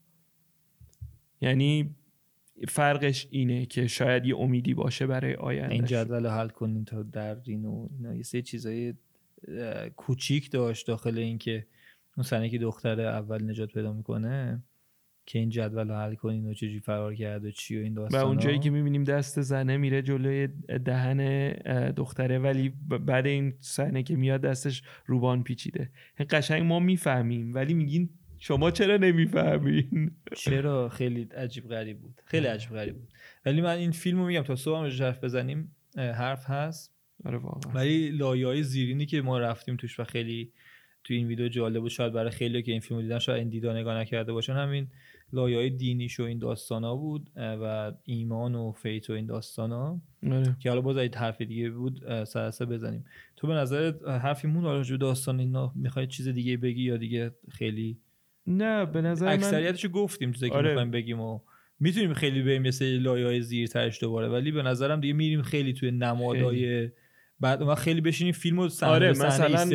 یعنی 1.42 1.96
فرقش 2.68 3.28
اینه 3.32 3.66
که 3.66 3.88
شاید 3.88 4.26
یه 4.26 4.38
امیدی 4.38 4.74
باشه 4.74 5.08
برای 5.08 5.36
آینده. 5.36 5.74
این 5.74 5.86
جدول 5.86 6.28
حل 6.28 6.50
کنین 6.50 6.86
تا 6.86 7.04
در 7.04 7.38
اینو 7.46 7.88
اینا. 7.98 8.16
یه 8.16 8.24
سه 8.24 8.42
چیزای 8.42 8.94
کوچیک 9.96 10.52
داشت 10.52 10.88
داخل 10.88 11.18
این 11.18 11.38
که 11.38 11.68
اون 12.18 12.24
سنه 12.24 12.50
که 12.50 12.58
دختر 12.58 13.02
اول 13.02 13.50
نجات 13.50 13.74
پیدا 13.74 13.94
می‌کنه 13.94 14.64
که 15.26 15.40
این 15.40 15.50
جدول 15.50 15.88
رو 15.88 15.96
حل 15.96 16.16
کنین 16.16 16.50
و 16.50 16.54
چجوری 16.54 16.80
فرار 16.80 17.16
کرد 17.16 17.46
و 17.46 17.52
چی 17.52 17.80
و 17.80 17.84
این 17.84 17.94
داستان 17.94 18.22
و 18.22 18.26
اونجایی 18.26 18.60
که 18.60 18.70
می‌بینیم 18.70 19.04
دست 19.04 19.42
زنه 19.42 19.78
میره 19.78 20.02
جلوی 20.02 20.48
دهن 20.86 21.50
دختره 21.92 22.40
ولی 22.40 22.74
بعد 22.88 23.28
این 23.28 23.54
صحنه 23.60 24.04
که 24.04 24.16
میاد 24.16 24.42
دستش 24.42 24.84
روبان 25.06 25.44
پیچیده. 25.44 25.92
قشنگ 26.30 26.64
ما 26.64 26.80
می‌فهمیم 26.80 27.54
ولی 27.54 27.74
میگین 27.74 28.10
شما 28.40 28.72
چرا 28.72 28.98
نمی‌فهمین؟ 28.98 30.12
چرا؟ 30.36 30.90
خیلی 30.90 31.24
عجیب 31.24 31.68
غریب 31.68 32.00
بود. 32.00 32.22
خیلی 32.26 32.48
عجیب 32.48 32.72
غریب 32.72 32.96
بود. 32.96 33.14
ولی 33.46 33.62
من 33.62 33.78
این 33.78 33.92
فیلم 33.92 34.20
رو 34.20 34.26
میگم 34.26 34.42
تا 34.42 34.56
صبح 34.56 34.78
هم 34.78 35.06
حرف 35.06 35.24
بزنیم 35.24 35.76
حرف 35.98 36.50
هست. 36.50 36.94
آره 37.26 37.40
ولی 37.74 38.10
لایه 38.10 38.62
زیرینی 38.62 39.06
که 39.06 39.22
ما 39.22 39.40
رفتیم 39.40 39.76
توش 39.76 40.00
و 40.00 40.04
خیلی 40.04 40.52
تو 41.04 41.14
این 41.14 41.28
ویدیو 41.28 41.48
جالب 41.48 41.82
بود 41.82 41.90
شاید 41.90 42.14
برای 42.14 42.32
خیلی 42.32 42.64
که 42.64 42.72
این 42.72 42.82
فیلم 42.82 43.02
دیدن 43.02 43.20
شاید 43.20 43.40
این 43.40 43.50
دیدا 43.50 43.74
نگاه 43.74 43.98
نکرده 43.98 44.34
باشن 44.34 44.54
همین 44.54 44.88
لایه 45.34 45.58
های 45.58 45.70
دینیش 45.70 46.20
و 46.20 46.24
این 46.24 46.40
داستانا 46.40 46.96
بود 46.96 47.30
و 47.36 47.92
ایمان 48.04 48.56
و 48.56 48.72
فیت 48.72 49.10
و 49.10 49.14
این 49.14 49.26
داستانا 49.26 50.02
آره. 50.32 50.56
که 50.60 50.70
حالا 50.70 50.82
باز 50.82 50.98
این 50.98 51.14
حرف 51.16 51.42
دیگه 51.42 51.70
بود 51.70 52.24
سرسه 52.24 52.66
بزنیم 52.66 53.06
تو 53.36 53.48
به 53.48 53.54
نظر 53.54 53.94
حرفی 54.08 54.48
مون 54.48 54.64
راجع 54.64 54.98
داستان 54.98 55.40
اینا 55.40 55.72
می‌خوای 55.76 56.08
چیز 56.08 56.28
دیگه 56.28 56.58
بگی 56.58 56.84
یا 56.84 56.98
دیگه 56.98 57.32
خیلی 57.52 57.98
نه 58.48 58.86
به 58.86 59.02
نظر 59.02 59.28
اکثریتشو 59.28 59.90
گفتیم 59.90 60.32
چیزی 60.32 60.50
که 60.50 60.56
آره. 60.56 60.86
بگیم 60.86 61.20
و 61.20 61.40
می‌تونیم 61.80 62.14
خیلی 62.14 62.42
بریم 62.42 62.62
مثل 62.62 62.86
لایه 62.86 63.26
های 63.26 63.42
زیرترش 63.42 64.00
دوباره 64.00 64.28
ولی 64.28 64.52
به 64.52 64.62
نظرم 64.62 65.00
دیگه 65.00 65.14
میریم 65.14 65.42
خیلی 65.42 65.74
توی 65.74 65.92
نمادای 65.92 66.90
بعد 67.40 67.64
ما 67.64 67.76
خیلی 67.76 68.02
بشینیم 68.02 68.34
فیلم 68.34 68.60
و 68.60 68.70
آره 68.82 69.10
مثلا 69.10 69.66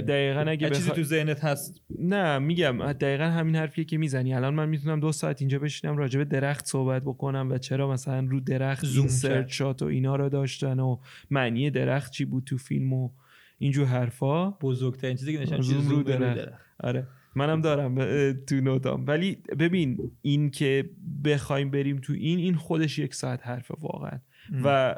دقیقا 0.00 0.40
اگه 0.40 0.70
چیزی 0.70 0.90
تو 0.90 1.02
ذهنت 1.02 1.44
هست. 1.44 1.82
نه 1.98 2.38
میگم 2.38 2.92
دقیقا 2.92 3.24
همین 3.24 3.56
حرفیه 3.56 3.84
که 3.84 3.98
می‌زنی. 3.98 4.34
الان 4.34 4.54
من 4.54 4.68
می‌تونم 4.68 5.00
دو 5.00 5.12
ساعت 5.12 5.42
اینجا 5.42 5.58
بشینم 5.58 5.96
راجع 5.96 6.18
به 6.18 6.24
درخت 6.24 6.66
صحبت 6.66 7.02
بکنم 7.02 7.48
و 7.50 7.58
چرا 7.58 7.92
مثلا 7.92 8.26
رو 8.28 8.40
درخت 8.40 8.84
زوم 8.84 9.06
سرچ 9.06 9.58
شات 9.58 9.82
و 9.82 9.84
اینا 9.84 10.16
رو 10.16 10.28
داشتن 10.28 10.80
و 10.80 10.96
معنی 11.30 11.70
درخت 11.70 12.12
چی 12.12 12.24
بود 12.24 12.44
تو 12.44 12.56
فیلم 12.56 12.92
و 12.92 13.10
اینجور 13.58 13.86
حرفا. 13.86 14.50
بزرگترین 14.50 15.16
چیزی 15.16 15.32
که 15.32 15.40
نشان 15.40 15.60
زوم 15.60 15.88
رو 15.88 16.02
درخت. 16.02 16.48
آره. 16.80 17.06
منم 17.36 17.60
دارم 17.60 17.94
تو 18.32 18.54
نوتام. 18.54 19.06
ولی 19.06 19.42
ببین 19.58 20.12
این 20.22 20.50
که 20.50 20.90
بخوایم 21.24 21.70
بریم 21.70 21.96
تو 21.96 22.12
این 22.12 22.38
این 22.38 22.54
خودش 22.54 22.98
یک 22.98 23.14
ساعت 23.14 23.46
حرفه 23.46 23.74
واقعا. 23.80 24.18
و 24.64 24.96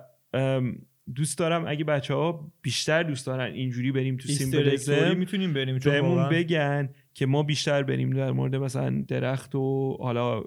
دوست 1.15 1.39
دارم 1.39 1.65
اگه 1.67 1.85
بچه 1.85 2.15
ها 2.15 2.53
بیشتر 2.63 3.03
دوست 3.03 3.27
دارن 3.27 3.53
اینجوری 3.53 3.93
بریم 3.93 4.17
تو 4.17 4.29
سیمبلیزم 4.29 5.17
می‌تونیم 5.17 5.53
بریم 5.53 5.79
چون 5.79 5.93
بهمون 5.93 6.29
بگن 6.29 6.89
که 7.15 7.27
ما 7.27 7.43
بیشتر 7.43 7.83
بریم 7.83 8.11
در 8.11 8.31
مورد 8.31 8.57
مثلا 8.57 9.05
درخت 9.09 9.55
و 9.55 9.97
حالا 10.01 10.43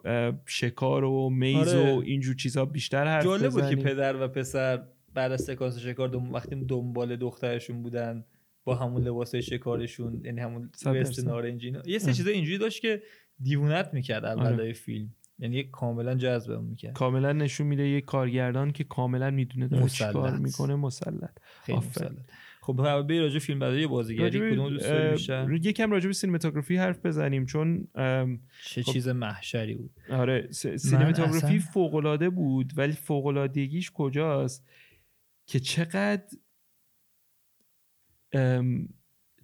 شکار 0.45 1.03
و 1.03 1.29
میز 1.29 1.67
آره. 1.67 1.93
و 1.93 1.99
اینجور 1.99 2.35
چیزا 2.35 2.65
بیشتر 2.65 3.05
حرف 3.05 3.23
جالب 3.23 3.51
بود 3.51 3.69
که 3.69 3.75
پدر 3.75 4.23
و 4.23 4.27
پسر 4.27 4.83
بعد 5.13 5.31
از 5.31 5.41
سکانس 5.41 5.77
شکار 5.77 6.07
دم... 6.09 6.33
وقتی 6.33 6.55
دنبال 6.55 7.15
دخترشون 7.15 7.83
بودن 7.83 8.25
با 8.63 8.75
همون 8.75 9.03
لباس 9.03 9.35
شکارشون 9.35 10.21
یعنی 10.25 10.41
همون 10.41 10.69
وست 10.85 11.27
نارنجی 11.27 11.73
یه 11.85 11.99
سه 11.99 12.13
چیزا 12.13 12.31
اینجوری 12.31 12.57
داشت 12.57 12.81
که 12.81 13.01
دیوونت 13.39 13.89
می‌کرد 13.93 14.25
اولای 14.25 14.53
آره. 14.53 14.73
فیلم 14.73 15.15
یعنی 15.39 15.63
کاملا 15.63 16.15
جذبمون 16.15 16.65
می‌کرد. 16.65 16.93
کاملا 16.93 17.33
نشون 17.33 17.67
میده 17.67 17.87
یه 17.87 18.01
کارگردان 18.01 18.71
که 18.71 18.83
کاملا 18.83 19.31
می‌دونه 19.31 19.67
داره 19.67 19.89
چیکار 19.89 20.37
می‌کنه 20.37 20.75
مسلط. 20.75 21.37
خیلی 21.63 21.77
مسلط. 21.77 22.29
خب 22.61 23.05
به 23.07 23.19
راجع 23.19 23.39
فیلم 23.39 23.59
برداری 23.59 23.87
بازیگری 23.87 24.51
کدوم 24.51 24.69
دوست 24.69 24.87
داری 24.87 25.55
یکم 25.55 25.91
راجع 25.91 26.07
به 26.07 26.13
سینماتوگرافی 26.13 26.77
حرف 26.77 27.05
بزنیم 27.05 27.45
چون 27.45 27.87
چه 28.65 28.83
خب 28.83 28.91
چیز 28.91 29.07
محشری 29.07 29.75
بود. 29.75 29.91
آره 30.09 30.51
سینماتوگرافی 30.51 31.37
اصلا... 31.37 31.59
فوق 31.59 31.95
العاده 31.95 32.29
بود 32.29 32.73
ولی 32.75 32.93
فوق 32.93 33.25
العادگیش 33.25 33.91
کجاست؟ 33.91 34.67
که 35.45 35.59
چقدر 35.59 36.27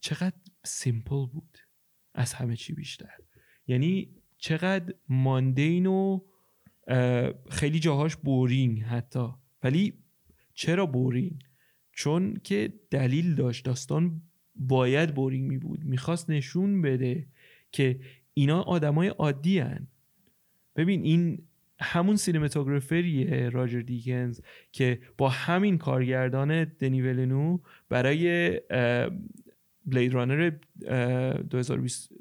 چقدر 0.02 0.38
سیمپل 0.66 1.26
بود 1.26 1.58
از 2.14 2.34
همه 2.34 2.56
چی 2.56 2.74
بیشتر. 2.74 3.18
یعنی 3.68 4.16
چقدر 4.40 4.94
mundane 5.10 5.86
و 5.86 6.22
خیلی 7.50 7.80
جاهاش 7.80 8.16
boring 8.16 8.82
حتی. 8.82 9.28
ولی 9.64 9.94
چرا 10.54 10.86
boring؟ 10.86 11.44
چون 11.92 12.34
که 12.44 12.74
دلیل 12.90 13.36
داشت. 13.36 13.66
داستان 13.66 14.22
باید 14.56 15.16
boring 15.16 15.50
می 15.50 15.58
بود. 15.58 15.86
می‌خواست 15.86 16.30
نشون 16.30 16.82
بده 16.82 17.28
که 17.72 18.00
اینا 18.34 18.62
آدمای 18.62 19.08
عادی 19.08 19.60
هن. 19.60 19.88
ببین 20.76 21.04
این 21.04 21.42
همون 21.82 22.16
cinematographer 22.16 23.34
یه 23.34 23.50
راجر 23.50 23.80
دیکنز 23.80 24.42
که 24.72 25.00
با 25.18 25.30
همین 25.30 25.78
کارگردان 25.78 26.64
دنی 26.64 27.02
ولنو 27.02 27.60
برای 27.90 28.52
Blade 29.90 30.14
Runner 30.14 30.52
2020 31.50 32.12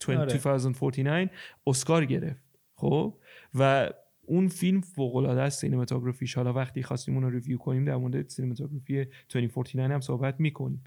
2049 0.00 1.30
اسکار 1.66 2.04
گرفت 2.04 2.42
خب؟ 2.74 3.18
و 3.54 3.90
اون 4.26 4.48
فیلم 4.48 4.80
فوق 4.80 5.16
العاده 5.16 5.40
است 5.40 5.60
cinematography 5.60 6.21
ش. 6.21 6.34
حالا 6.34 6.52
وقتی 6.52 6.82
خواستیم 6.82 7.14
اون 7.14 7.22
رو 7.22 7.30
review 7.30 7.58
کنیم 7.58 7.84
در 7.84 7.96
مورد 7.96 8.28
cinematography 8.28 9.04
2049 9.04 9.94
هم 9.94 10.00
صحبت 10.00 10.40
می‌کنیم. 10.40 10.84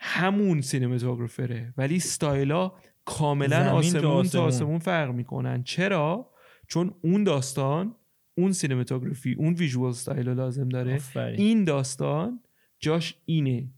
همون 0.00 0.60
cinematographer 0.60 1.67
ه 1.67 1.74
ولی 1.76 2.00
ستایلا 2.00 2.72
کاملا 3.04 3.70
آسمون 3.70 4.22
تا 4.26 4.44
آسمون. 4.44 4.78
فرق 4.78 5.14
می‌کنن. 5.14 5.62
چرا؟ 5.62 6.30
چون 6.66 6.94
اون 7.02 7.24
داستان 7.24 7.94
اون 8.34 8.52
cinematography 8.52 9.34
اون 9.34 9.54
visual 9.54 9.90
style 9.90 10.28
لازم 10.28 10.68
داره. 10.68 11.00
این 11.16 11.64
داستان 11.64 12.40
جاش 12.78 13.14
اینه. 13.24 13.68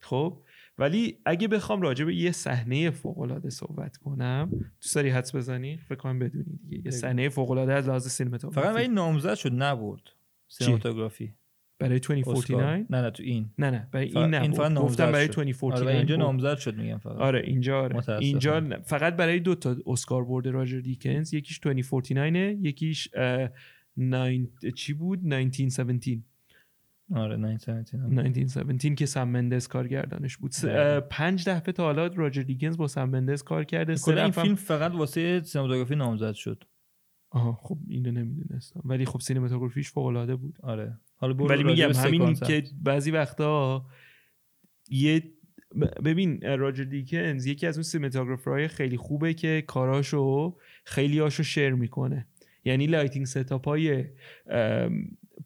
خب 0.00 0.42
ولی 0.78 1.18
اگه 1.24 1.48
بخوام 1.48 1.82
راجع 1.82 2.04
به 2.04 2.14
یه 2.14 2.32
صحنه 2.32 2.90
فوق 2.90 3.18
العاده 3.18 3.50
صحبت 3.50 3.96
کنم 3.96 4.50
دوست 4.80 4.94
داری 4.94 5.08
حدس 5.08 5.36
بزنی؟ 5.36 5.76
فکر 5.76 5.94
کنم 5.94 6.18
بدونی 6.18 6.58
دیگه. 6.68 6.82
یه 6.84 6.90
صحنه 6.90 7.28
فوق 7.28 7.50
العاده 7.50 7.72
از 7.72 7.88
لحاظ 7.88 8.08
سینماتوگرافی. 8.08 8.66
فقط 8.66 8.76
ولی 8.76 8.88
نامزد 8.88 9.34
شد 9.34 9.52
نبرد. 9.52 10.02
سینماتوگرافی. 10.48 11.34
برای 11.78 11.98
2049 11.98 12.86
نه 12.90 13.02
نه 13.02 13.10
تو 13.10 13.22
این. 13.22 13.50
نه 13.58 13.70
نه 13.70 13.88
برای 13.92 14.06
این 14.06 14.34
نه 14.34 14.48
گفتم 14.74 15.12
برای 15.12 15.28
2049 15.28 15.86
آره 15.86 15.96
اینجا 15.96 16.16
نامزد 16.16 16.58
شد 16.58 16.76
میگم 16.76 16.98
فقط. 16.98 17.16
آره 17.16 17.42
اینجا 17.46 17.80
آره. 17.80 18.18
اینجا 18.18 18.80
فقط 18.84 19.16
برای 19.16 19.40
دو 19.40 19.54
تا 19.54 19.76
اسکار 19.86 20.24
برده 20.24 20.50
راجر 20.50 20.80
دیکنز. 20.80 21.34
یکیش 21.34 21.60
2049 21.60 22.58
یکیش 22.62 23.08
9 23.96 24.48
چی 24.74 24.92
بود؟ 24.92 25.32
1917 25.32 26.22
آره 27.14 27.34
1917 27.36 28.94
که 28.94 29.06
سم 29.06 29.28
مندس 29.28 29.68
کارگردانش 29.68 30.36
بود. 30.36 30.52
پنج 31.10 31.48
دفعه 31.48 31.72
تا 31.72 31.84
حالا 31.84 32.06
راجر 32.06 32.42
دیگنز 32.42 32.76
با 32.76 32.88
سم 32.88 33.04
مندس 33.04 33.42
کار 33.42 33.64
کرده. 33.64 33.94
کل 33.94 34.18
این 34.18 34.30
فیلم 34.30 34.54
فقط 34.54 34.92
واسه 34.92 35.40
سینماتوگرافی 35.40 35.94
نامزد 35.96 36.32
شد. 36.32 36.64
آها 37.30 37.52
خب 37.52 37.78
اینو 37.88 38.10
نمی‌دونستم. 38.10 38.80
ولی 38.84 39.04
خب 39.04 39.20
سینماتوگرافیش 39.20 39.90
فوق 39.90 40.06
العاده 40.06 40.36
بود. 40.36 40.58
آره. 40.62 40.98
حالا 41.16 41.34
ولی 41.34 41.64
میگم 41.64 41.92
همین 41.92 42.34
که 42.34 42.64
بعضی 42.82 43.10
وقتا 43.10 43.86
یه 44.88 45.22
ببین 46.04 46.40
راجر 46.42 46.84
دیکنز 46.84 47.46
یکی 47.46 47.66
از 47.66 47.76
اون 47.76 47.82
سینماتوگرافرهای 47.82 48.68
خیلی 48.68 48.96
خوبه 48.96 49.34
که 49.34 49.64
کاراشو 49.66 50.56
خیلی 50.84 51.18
هاشو 51.18 51.42
share 51.42 51.74
می‌کنه. 51.74 52.26
یعنی 52.64 52.86
lighting 52.86 53.26
setup 53.26 53.68
های 53.68 54.04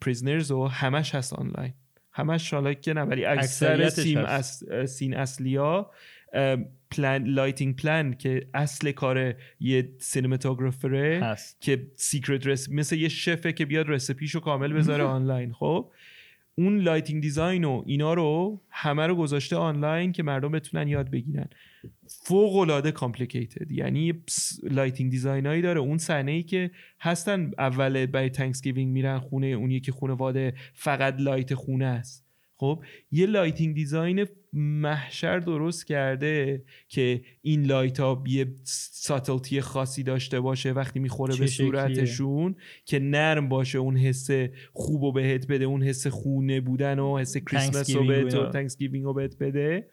Prisoners 0.01 0.51
و 0.51 0.67
همش 0.67 1.15
هست 1.15 1.33
آنلاین. 1.33 1.73
همش 2.13 2.55
حالا 2.55 2.75
که 2.75 2.93
نه 2.93 3.03
ولی 3.03 3.25
اکثر 3.25 3.89
سیم 3.89 4.19
اس... 4.19 4.63
سین 4.87 5.17
اصلیا 5.17 5.91
plan 6.91 7.25
lighting 7.25 7.77
plan 7.77 8.15
که 8.15 8.47
اصل 8.55 8.93
کار 8.93 9.35
یه 9.61 9.89
cinematographer 9.99 11.13
ه 11.13 11.21
هست. 11.23 11.61
که 11.61 11.87
secret 11.95 12.47
رس 12.47 12.71
مثل 12.71 12.97
یه 12.97 13.09
chef 13.09 13.44
ه 13.44 13.53
که 13.53 13.67
بیاد 13.67 13.89
recipe 13.89 14.24
شو 14.24 14.41
کامل 14.41 14.73
بذاره 14.73 15.05
آنلاین. 15.05 15.53
خب؟ 15.53 15.93
اون 16.55 16.79
lighting 16.79 17.23
design 17.23 17.65
و 17.65 17.83
اینا 17.87 18.15
رو 18.15 18.61
همه 18.71 19.07
رو 19.07 19.17
گذاشته 19.17 19.57
آنلاین 19.57 20.13
که 20.13 20.23
مردم 20.23 20.53
بتونن 20.53 20.89
یاد 20.89 21.11
بگیرن. 21.11 21.49
فوق 22.07 22.57
العاده 22.57 22.93
complicated 22.93 23.73
یعنی 23.73 24.13
lighting 24.63 25.11
design 25.11 25.47
هایی 25.47 25.63
داره. 25.63 25.81
اون 25.81 25.99
صحنه 25.99 26.33
ای 26.33 26.43
که 26.43 26.71
هستن 27.01 27.51
اول 27.59 28.07
برای 28.07 28.31
Thanksgiving 28.31 28.93
میرن 28.93 29.19
خونه 29.19 29.47
اون 29.47 29.71
یکی 29.71 29.93
خانواده 29.93 30.55
فقط 30.75 31.21
light 31.21 31.55
خونه 31.55 31.87
است. 31.87 32.25
خب 32.57 32.85
یه 33.11 33.27
lighting 33.27 33.75
design 33.75 34.27
محشر 34.53 35.39
درست 35.39 35.87
کرده 35.87 36.65
که 36.89 37.23
این 37.43 37.67
light 37.67 38.01
ها 38.01 38.25
یه 38.27 38.47
subtlety 38.65 39.61
خاصی 39.61 40.03
داشته 40.03 40.41
باشه 40.41 40.73
وقتی 40.73 41.01
می‌خوره 41.01 41.37
به 41.37 41.47
صورتشون 41.47 42.57
که 42.85 42.99
نرم 42.99 43.49
باشه 43.49 43.79
اون 43.79 43.97
حس 43.97 44.31
خوب 44.73 45.03
و 45.03 45.13
بهت 45.13 45.47
بده 45.47 45.65
اون 45.65 45.83
حس 45.83 46.07
خونه 46.07 46.61
بودن 46.61 46.99
و 46.99 47.19
حس 47.19 47.37
کریسمس 47.37 47.97
رو 47.97 48.07
بهت 48.07 48.35
و 48.35 48.51
رو 49.03 49.15
بهت 49.15 49.39
بده. 49.39 49.89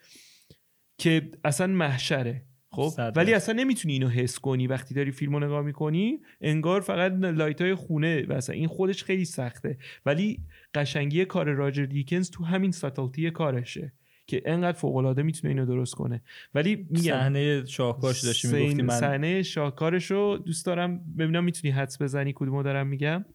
که 1.02 1.32
اصلا 1.44 1.68
محشره. 1.68 2.42
خب؟ 2.70 3.12
ولی 3.16 3.34
اصلا 3.34 3.56
نمی‌تونی 3.56 3.94
اینو 3.94 4.08
حس 4.08 4.40
کنی 4.40 4.68
وقتی 4.68 4.94
داری 4.96 5.12
فیلمو 5.12 5.40
نگاه 5.40 5.62
می‌کنی 5.62 6.20
انگار 6.42 6.82
فقط 6.82 7.12
لایت 7.12 7.62
های 7.62 7.76
خونه 7.76 8.26
و 8.26 8.42
این 8.50 8.68
خودش 8.68 9.04
خیلی 9.04 9.26
سخته. 9.26 9.78
ولی 10.06 10.40
قشنگی 10.74 11.26
کار 11.26 11.50
راجر 11.50 11.86
دیکنز 11.86 12.32
تو 12.32 12.44
همین 12.44 12.72
ساتلتی 12.72 13.32
کارشه 13.32 13.94
که 14.28 14.42
انقدر 14.46 14.78
فوق 14.78 14.96
العاده 14.96 15.24
می‌تونه 15.24 15.54
اینو 15.54 15.66
درست 15.66 15.96
کنه. 15.96 16.22
ولی 16.56 16.88
میگم 16.90 17.02
صحنه 17.02 17.66
شاهکارش 17.66 18.24
داشتی 18.24 18.48
می‌گفتی 18.48 18.82
من. 18.82 19.00
صحنه 19.00 19.44
شاهکارشو 19.44 20.38
دوست 20.46 20.66
دارم 20.66 21.16
ببینم 21.18 21.44
می‌تونی 21.44 21.74
حدس 21.74 22.02
بزنی 22.02 22.34
کدومو 22.36 22.64
دارم 22.64 22.88
میگم. 22.88 23.26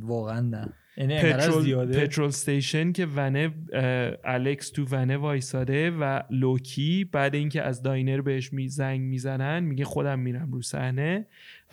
واقعا 0.00 0.40
نه. 0.40 0.72
یعنی 0.98 1.18
petrol, 1.18 1.86
petrol 1.86 2.30
station 2.30 2.92
که 2.92 3.06
ونه 3.06 3.54
الکس 4.24 4.70
تو 4.70 4.84
ونه 4.84 5.16
وایساده 5.16 5.90
و 5.90 6.22
لوکی 6.30 7.04
بعد 7.04 7.34
اینکه 7.34 7.62
از 7.62 7.82
diner 7.82 8.20
بهش 8.20 8.52
می 8.52 8.68
زنگ 8.68 9.00
می‌زنن 9.00 9.60
میگه 9.60 9.84
خودم 9.84 10.18
میرم 10.18 10.52
رو 10.52 10.62
صحنه 10.62 11.26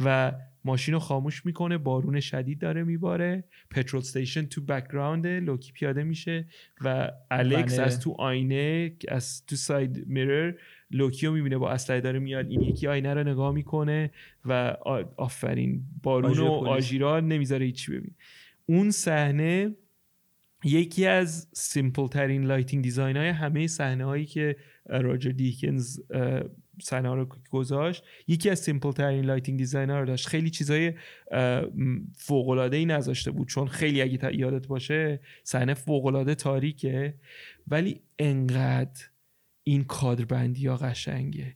و 0.06 0.32
ماشین 0.66 0.94
رو 0.94 1.00
خاموش 1.00 1.46
می‌کنه 1.46 1.78
بارون 1.78 2.20
شدید 2.20 2.60
داره 2.60 2.84
میباره. 2.84 3.44
petrol 3.72 4.02
station 4.02 4.46
تو 4.46 4.62
background 4.62 5.32
ه 5.32 5.40
لوکی 5.40 5.72
پیاده 5.72 6.04
میشه 6.04 6.46
و 6.82 7.12
الکس 7.32 7.80
از 7.80 8.00
تو 8.00 8.16
آینه 8.20 8.92
از 9.08 9.46
تو 9.46 9.56
side 9.56 10.08
mirror 10.08 10.54
لوکی 10.92 11.28
رو 11.28 11.34
می‌بینه. 11.34 11.58
با 11.58 11.72
اسلحه 11.72 12.02
داره 12.02 12.20
میاد 12.20 12.50
این 12.50 12.62
یکی 12.62 12.88
آینه 12.88 13.14
رو 13.14 13.24
نگاه 13.24 13.54
می‌کنه 13.54 14.12
و 14.46 14.76
آفرین 15.18 15.84
بارون 16.04 16.40
و 16.40 16.46
آژیرا 16.52 17.20
نمی‌ذاره 17.20 17.66
هیچی 17.66 17.92
ببین. 17.92 18.12
اون 18.66 18.92
صحنه 18.92 19.76
یکی 20.64 21.06
از 21.06 21.48
simple 21.54 22.08
ترین 22.08 22.46
lighting 22.46 22.84
design 22.84 23.18
های 23.18 23.30
همه 23.30 23.68
صحنه 23.68 24.06
هایی 24.06 24.26
که 24.26 24.56
راجر 24.86 25.32
دیکنز 25.32 26.00
صحنه 26.82 27.14
رو 27.14 27.28
گذاشت 27.50 28.04
یکی 28.28 28.50
از 28.50 28.60
simple 28.60 28.92
ترین 28.92 29.26
lighting 29.26 29.58
design 29.58 29.90
ها 29.90 30.00
رو 30.00 30.06
داشت. 30.06 30.28
خیلی 30.28 30.50
چیزای 30.50 30.94
فوق 32.18 32.50
العاده 32.50 32.78
ای 32.78 32.86
نذاشته 32.86 33.32
بود 33.32 33.48
چون 33.48 33.68
خیلی 33.68 34.02
اگه 34.02 34.36
یادت 34.36 34.68
باشه 34.68 35.20
صحنه 35.44 35.74
فوق 35.74 36.06
العاده 36.06 36.36
تاریکه 36.36 37.14
ولی 37.68 38.02
انقدر 38.20 39.06
این 39.64 39.84
کادر 39.84 40.26
بندی 40.26 40.68
ها 40.68 40.78
قشنگه. 40.78 41.56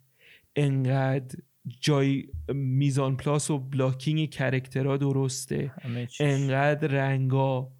انقدر 0.55 1.39
جای 1.79 2.27
mise 2.53 2.96
en 2.96 3.17
place 3.17 3.51
و 3.51 3.59
blocking 3.59 4.29
character 4.29 4.90
ها 4.90 4.97
درسته. 4.97 5.71
انقدر 6.19 6.87
رنگا 6.87 7.71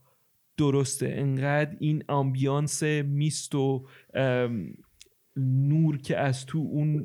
درسته. 0.57 1.13
انقدر 1.17 1.75
این 1.79 2.03
ambience 2.07 2.83
mist 2.83 3.55
و 3.55 3.87
نور 5.35 5.97
که 5.97 6.17
از 6.17 6.45
تو 6.45 6.57
اون 6.57 7.03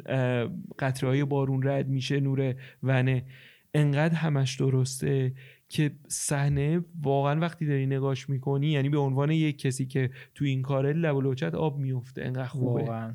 قطره 0.79 1.09
های 1.09 1.25
بارون 1.25 1.63
رد 1.63 1.89
میشه 1.89 2.21
نور 2.21 2.55
van 2.83 3.09
ه. 3.09 3.27
انقدر 3.75 4.15
همش 4.15 4.57
درسته 4.57 5.35
که 5.69 5.91
صحنه 6.09 6.85
واقعا 7.03 7.41
وقتی 7.41 7.67
داری 7.67 7.87
نگاش 7.87 8.29
می‌کنی 8.29 8.67
یعنی 8.67 8.89
به 8.89 8.99
عنوان 8.99 9.31
یک 9.31 9.59
کسی 9.59 9.87
که 9.87 10.11
تو 10.35 10.45
این 10.45 10.63
کاره 10.63 10.93
لب 10.93 11.17
و 11.17 11.35
آب 11.57 11.79
میفته 11.79 12.25
انقدر 12.25 12.47
خوبه. 12.47 13.15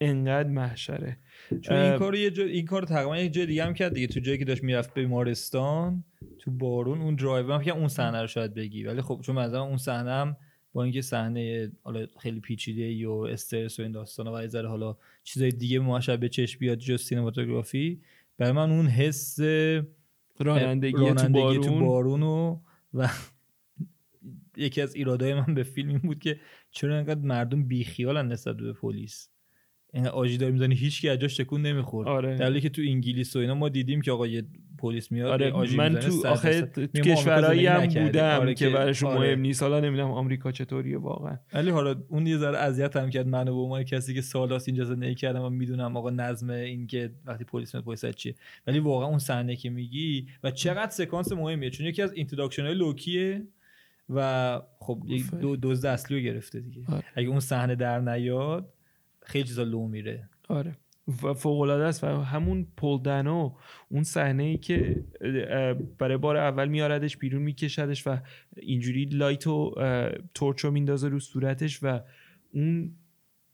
انقدر 0.00 0.48
محشره. 0.48 1.18
چون 1.62 1.76
این 1.76 1.98
کار 1.98 2.14
یه 2.14 2.30
جا... 2.30 2.44
این 2.44 2.64
کار 2.64 2.82
تقریبا 2.82 3.18
یه 3.18 3.28
جای 3.28 3.46
دیگه 3.46 3.64
هم 3.64 3.74
کرد 3.74 3.94
دیگه. 3.94 4.06
تو 4.06 4.20
جایی 4.20 4.38
که 4.38 4.44
داشت 4.44 4.62
می‌رفت 4.62 4.94
به 4.94 5.00
بیمارستان 5.00 6.04
تو 6.38 6.50
بارون 6.50 7.00
اون 7.00 7.14
درایو 7.14 7.52
هم 7.52 7.76
اون 7.76 7.88
صحنه 7.88 8.20
رو 8.20 8.26
شاید 8.26 8.54
بگی. 8.54 8.84
ولی 8.84 9.02
خب 9.02 9.20
چون 9.22 9.38
مثلا 9.38 9.62
اون 9.62 9.76
صحنه 9.76 10.10
هم 10.10 10.36
با 10.72 10.82
اینکه 10.82 11.02
صحنه 11.02 11.72
حالا 11.82 12.06
خیلی 12.20 12.40
پیچیده 12.40 13.08
و 13.08 13.10
استرس 13.10 13.78
و 13.78 13.82
این 13.82 13.92
داستان 13.92 14.28
و 14.28 14.42
یه 14.54 14.62
حالا 14.62 14.96
چیزای 15.24 15.50
دیگه 15.50 15.78
ما 15.78 16.00
شاید 16.00 16.20
به 16.20 16.28
چشم 16.28 16.58
بیاد 16.58 16.78
جز 16.78 17.02
سینماتوگرافی 17.02 18.00
برای 18.38 18.52
من 18.52 18.70
اون 18.70 18.86
حس 18.86 19.40
رانندگی, 20.38 20.92
رانندگی 20.92 21.32
تو 21.32 21.40
بارون, 21.40 21.62
تو 21.62 21.80
بارون؟ 21.80 22.22
و, 22.22 22.58
و 22.94 23.08
یکی 24.56 24.82
از 24.82 24.94
ایرادهای 24.94 25.34
من 25.34 25.54
به 25.54 25.62
فیلم 25.62 25.88
این 25.88 25.98
بود 25.98 26.18
که 26.18 26.40
چرا 26.70 26.96
انقدر 26.96 27.20
مردم 27.20 27.68
بیخیالن 27.68 28.28
نسبت 28.28 28.56
به 28.56 28.72
پلیس. 28.72 29.28
این 29.92 30.06
آجی 30.06 30.36
داری 30.36 30.52
می‌زنی 30.52 30.74
هیچ 30.74 31.00
کی 31.00 31.08
اجاش 31.08 31.36
تکون 31.36 31.62
نمی‌خورد. 31.62 32.08
آره. 32.08 32.36
در 32.36 32.58
که 32.58 32.68
تو 32.68 32.82
انگلیس 32.82 33.36
و 33.36 33.38
اینا 33.38 33.54
ما 33.54 33.68
دیدیم 33.68 34.00
که 34.00 34.12
آقا 34.12 34.26
یه 34.26 34.42
پلیس 34.78 35.12
میاد 35.12 35.30
آره 35.30 35.50
آجی 35.50 35.76
من 35.76 35.94
تو 35.94 36.26
آخه 36.26 36.70
کشورایی 37.04 37.66
هم 37.66 37.86
بودم 37.86 38.40
آره 38.40 38.54
که 38.54 38.68
براشون 38.68 39.10
آره. 39.10 39.20
مهم 39.20 39.40
نیست. 39.40 39.62
حالا 39.62 39.80
نمی‌دونم 39.80 40.10
آمریکا 40.10 40.52
چطوریه 40.52 40.98
واقعا. 40.98 41.38
ولی 41.52 41.70
حالا 41.70 42.02
اون 42.08 42.26
یه 42.26 42.36
ذره 42.36 42.58
اذیت 42.58 42.96
هم 42.96 43.10
کرد 43.10 43.26
منو 43.28 43.54
به 43.54 43.60
عنوان 43.60 43.82
کسی 43.82 44.14
که 44.14 44.20
سالاس 44.20 44.68
اینجا 44.68 44.84
زندگی 44.84 45.14
کردم 45.14 45.42
و 45.42 45.50
می‌دونم 45.50 45.96
آقا 45.96 46.10
نظم 46.10 46.50
این 46.50 46.86
که 46.86 47.10
وقتی 47.24 47.44
پلیس 47.44 47.74
میاد 47.74 47.84
پلیس 47.84 48.04
چیه. 48.06 48.34
ولی 48.66 48.78
واقعا 48.78 49.08
اون 49.08 49.18
صحنه 49.18 49.56
که 49.56 49.70
میگی 49.70 50.26
و 50.44 50.50
چقدر 50.50 50.90
سکانس 50.90 51.32
مهمیه 51.32 51.70
چون 51.70 51.86
یکی 51.86 52.02
از 52.02 52.12
introduction 52.12 52.62
های 52.62 52.74
لوکیه 52.74 53.46
و 54.10 54.60
خب 54.78 55.02
دو 55.40 55.56
دوز 55.56 55.84
اصلی 55.84 56.16
رو 56.16 56.22
گرفته 56.22 56.60
دیگه. 56.60 56.82
آره. 56.88 57.04
اگه 57.14 57.28
اون 57.28 57.40
صحنه 57.40 57.74
در 57.74 58.00
نیاد 58.00 58.72
خیلی 59.28 59.44
چیزا 59.44 59.62
لو 59.62 59.88
میره. 59.88 60.28
آره. 60.48 60.76
و 61.22 61.34
فوق 61.34 61.60
العاده 61.60 61.84
است. 61.84 62.04
و 62.04 62.06
همون 62.06 62.66
پولدنو 62.76 63.52
اون 63.88 64.02
صحنه 64.02 64.42
ای 64.42 64.56
که 64.56 65.04
برای 65.98 66.16
بار 66.16 66.36
اول 66.36 66.68
میاردش 66.68 67.16
بیرون 67.16 67.42
میکشدش 67.42 68.06
و 68.06 68.16
اینجوری 68.56 69.04
لایت 69.04 69.46
و 69.46 69.74
تورچ 70.34 70.60
رو 70.60 70.70
میندازه 70.70 71.08
رو 71.08 71.20
صورتش 71.20 71.78
و 71.82 72.00
اون 72.52 72.90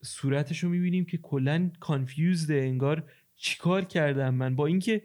صورتش 0.03 0.65
رو 0.65 0.71
می‌بینیم 0.71 1.05
که 1.05 1.19
کلا 1.19 1.71
کانفیوزده 1.81 2.55
انگار 2.55 3.05
چیکار 3.37 3.85
کردم 3.85 4.35
من. 4.35 4.57
با 4.57 4.67
اینکه 4.67 5.03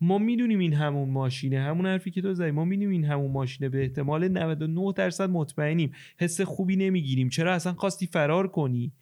ما 0.00 0.18
می‌دونیم 0.18 0.58
این 0.58 0.72
همون 0.72 1.08
ماشینه. 1.08 1.60
همون 1.60 1.86
حرفی 1.86 2.10
که 2.10 2.22
تو 2.22 2.34
زدی. 2.34 2.50
ما 2.50 2.64
می‌دونیم 2.64 2.90
این 2.90 3.04
همون 3.04 3.30
ماشینه. 3.30 3.68
به 3.68 3.82
احتمال 3.82 4.28
99 4.28 4.92
درصد 4.96 5.30
مطمئنیم. 5.30 5.92
حس 6.18 6.40
خوبی 6.40 6.76
نمی‌گیریم. 6.76 7.28
چرا 7.28 7.54
اصلا 7.54 7.72
خواستی 7.72 8.06
فرار 8.06 8.48
کنی؟ 8.48 8.92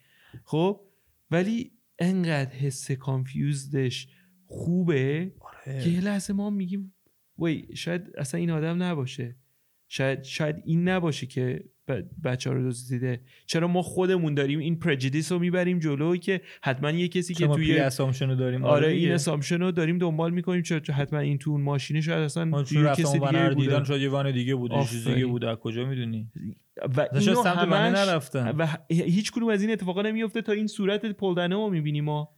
خب؟ 0.45 0.81
ولی 1.31 1.73
انقدر 1.99 2.55
حس 2.55 2.91
confused 2.91 3.85
ش 3.85 4.09
خوبه 4.47 5.33
آره. 5.41 5.85
که 5.85 5.91
یه 5.91 6.01
لحظه 6.01 6.33
ما 6.33 6.51
میگیم 6.51 6.95
وی 7.39 7.77
شاید 7.77 8.03
اصلا 8.19 8.41
این 8.41 8.51
آدم 8.51 8.83
نباشه 8.83 9.37
شاید 9.89 10.23
شاید 10.23 10.57
این 10.65 10.89
نباشه 10.89 11.27
که 11.27 11.65
بچه 12.25 12.51
ها 12.51 12.57
رو 12.57 12.69
دزدیده 12.69 13.21
چرا 13.47 13.69
ما 13.69 13.83
خودمون 13.83 14.35
داریم 14.35 14.59
این 14.59 14.79
prejudice 14.79 15.33
رو 15.33 15.39
می‌بریم 15.39 15.79
جلو 15.79 16.17
که 16.17 16.41
حتما 16.63 16.91
یه 16.91 17.09
کسی 17.09 17.35
که 17.35 17.47
توی 17.47 17.79
assumption 17.79 18.29
رو 18.29 18.35
داریم 18.35 18.65
آره, 18.65 18.87
آره 18.87 18.93
این 18.93 19.13
assumption 19.13 19.61
رو 19.61 19.73
داریم 19.73 19.99
دنبال 19.99 20.31
می‌کنیم. 20.31 20.63
چرا 20.63 20.81
حتما 20.95 21.19
این 21.19 21.39
تو 21.39 21.51
اون 21.51 21.61
ماشینه 21.61 22.01
شاید 22.01 22.19
اصلا 22.19 22.65
یه 22.71 22.89
کسی 22.89 23.19
دیگه 23.19 23.51
بوده 23.55 23.85
شاید 23.85 24.03
یه 24.03 24.09
van 24.09 24.33
دیگه 24.33 24.55
بوده 24.55 24.85
چیز 24.85 25.09
دیگه 25.09 25.27
بوده 25.27 25.49
از 25.49 25.57
کجا 25.57 25.85
می‌دونی؟ 25.85 26.29
و 26.97 27.09
اینو 27.13 27.43
همش 27.43 27.99
نرفتن. 27.99 28.49
و 28.49 28.67
هیچ 28.91 29.33
کدوم 29.33 29.49
از 29.49 29.63
این 29.63 29.71
اتفاقا 29.71 30.03
نمیفته 30.03 30.43
تا 30.43 30.53
این 30.53 30.67
صورت 30.67 31.07
پلدنه 31.07 31.55
رو 31.55 31.71
می‌بینیم 31.71 32.05
ما. 32.05 32.29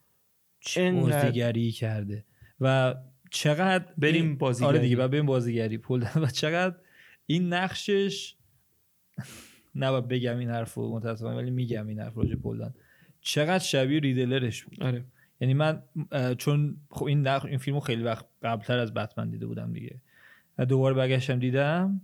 بازیگری 0.76 1.70
کرده. 1.70 2.24
و 2.60 2.94
چقدر 3.30 3.84
بریم 3.98 4.36
بازیگری 4.36 4.68
آره 4.68 4.78
دیگه 4.78 4.96
بریم 4.96 5.26
بازیگری. 5.26 5.78
پلدنه 5.78 6.24
و 6.24 6.26
چقدر 6.26 6.74
این 7.26 7.52
نقشش 7.52 8.36
نباید 9.74 10.08
بگم 10.08 10.38
این 10.38 10.50
حرف 10.50 10.74
رو 10.74 10.96
متاسفانه 10.96 11.36
ولی 11.36 11.50
میگم 11.50 11.86
این 11.86 12.00
حرف 12.00 12.16
راجع 12.16 12.34
پولدن 12.34 12.74
چقدر 13.20 13.64
شبیه 13.64 14.00
ریدلرش 14.00 14.64
بود. 14.64 14.82
آره. 14.82 15.04
یعنی 15.40 15.54
من 15.54 15.82
چون 16.38 16.76
خب 16.90 17.04
این 17.04 17.22
نخ... 17.22 17.44
این 17.44 17.58
فیلمو 17.58 17.80
خیلی 17.80 18.02
وقت 18.02 18.26
قبلتر 18.42 18.78
از 18.78 18.94
بتمن 18.94 19.30
دیده 19.30 19.46
بودم 19.46 19.72
دیگه. 19.72 20.00
دوباره 20.68 20.94
برگشتم 20.94 21.38
دیدم 21.38 22.00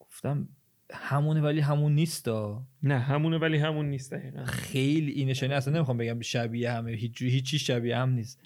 گفتم 0.00 0.48
همونه 0.92 1.40
ولی 1.40 1.60
همون 1.60 1.94
نیست 1.94 2.28
نه 2.82 2.98
همونه 2.98 3.38
ولی 3.38 3.58
همون 3.58 3.90
نیست 3.90 4.16
خیلی 4.44 5.12
این 5.12 5.28
نشانی 5.28 5.54
اصلا 5.54 5.74
نمی‌خوام 5.74 5.96
بگم 5.96 6.20
شبیه 6.20 6.70
همه 6.70 6.90
هیچ 6.90 7.22
هیچی 7.22 7.58
شبیه 7.58 7.96
هم 7.96 8.10
نیست. 8.10 8.40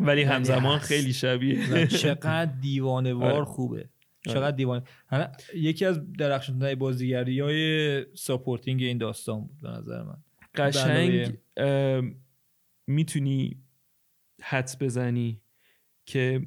ولی 0.00 0.22
همزمان 0.22 0.78
خیلی 0.78 1.12
شبیه. 1.12 1.86
چقدر 1.86 2.52
دیوانه‌وار 2.60 3.32
آره. 3.32 3.44
خوبه. 3.44 3.88
چقدر 4.24 4.42
آره. 4.42 4.52
دیوانه 4.52 4.82
یکی 5.54 5.84
از 5.84 6.12
درخشان 6.12 6.74
بازیگری 6.74 7.40
های 7.40 8.06
supporting 8.14 8.82
این 8.82 8.98
داستان 8.98 9.40
بود 9.40 9.60
به 9.62 9.68
نظر 9.68 10.02
من. 10.02 10.16
قشنگ 10.54 11.38
می‌تونی 12.86 13.56
حدس 14.42 14.82
بزنی 14.82 15.40
که 16.06 16.46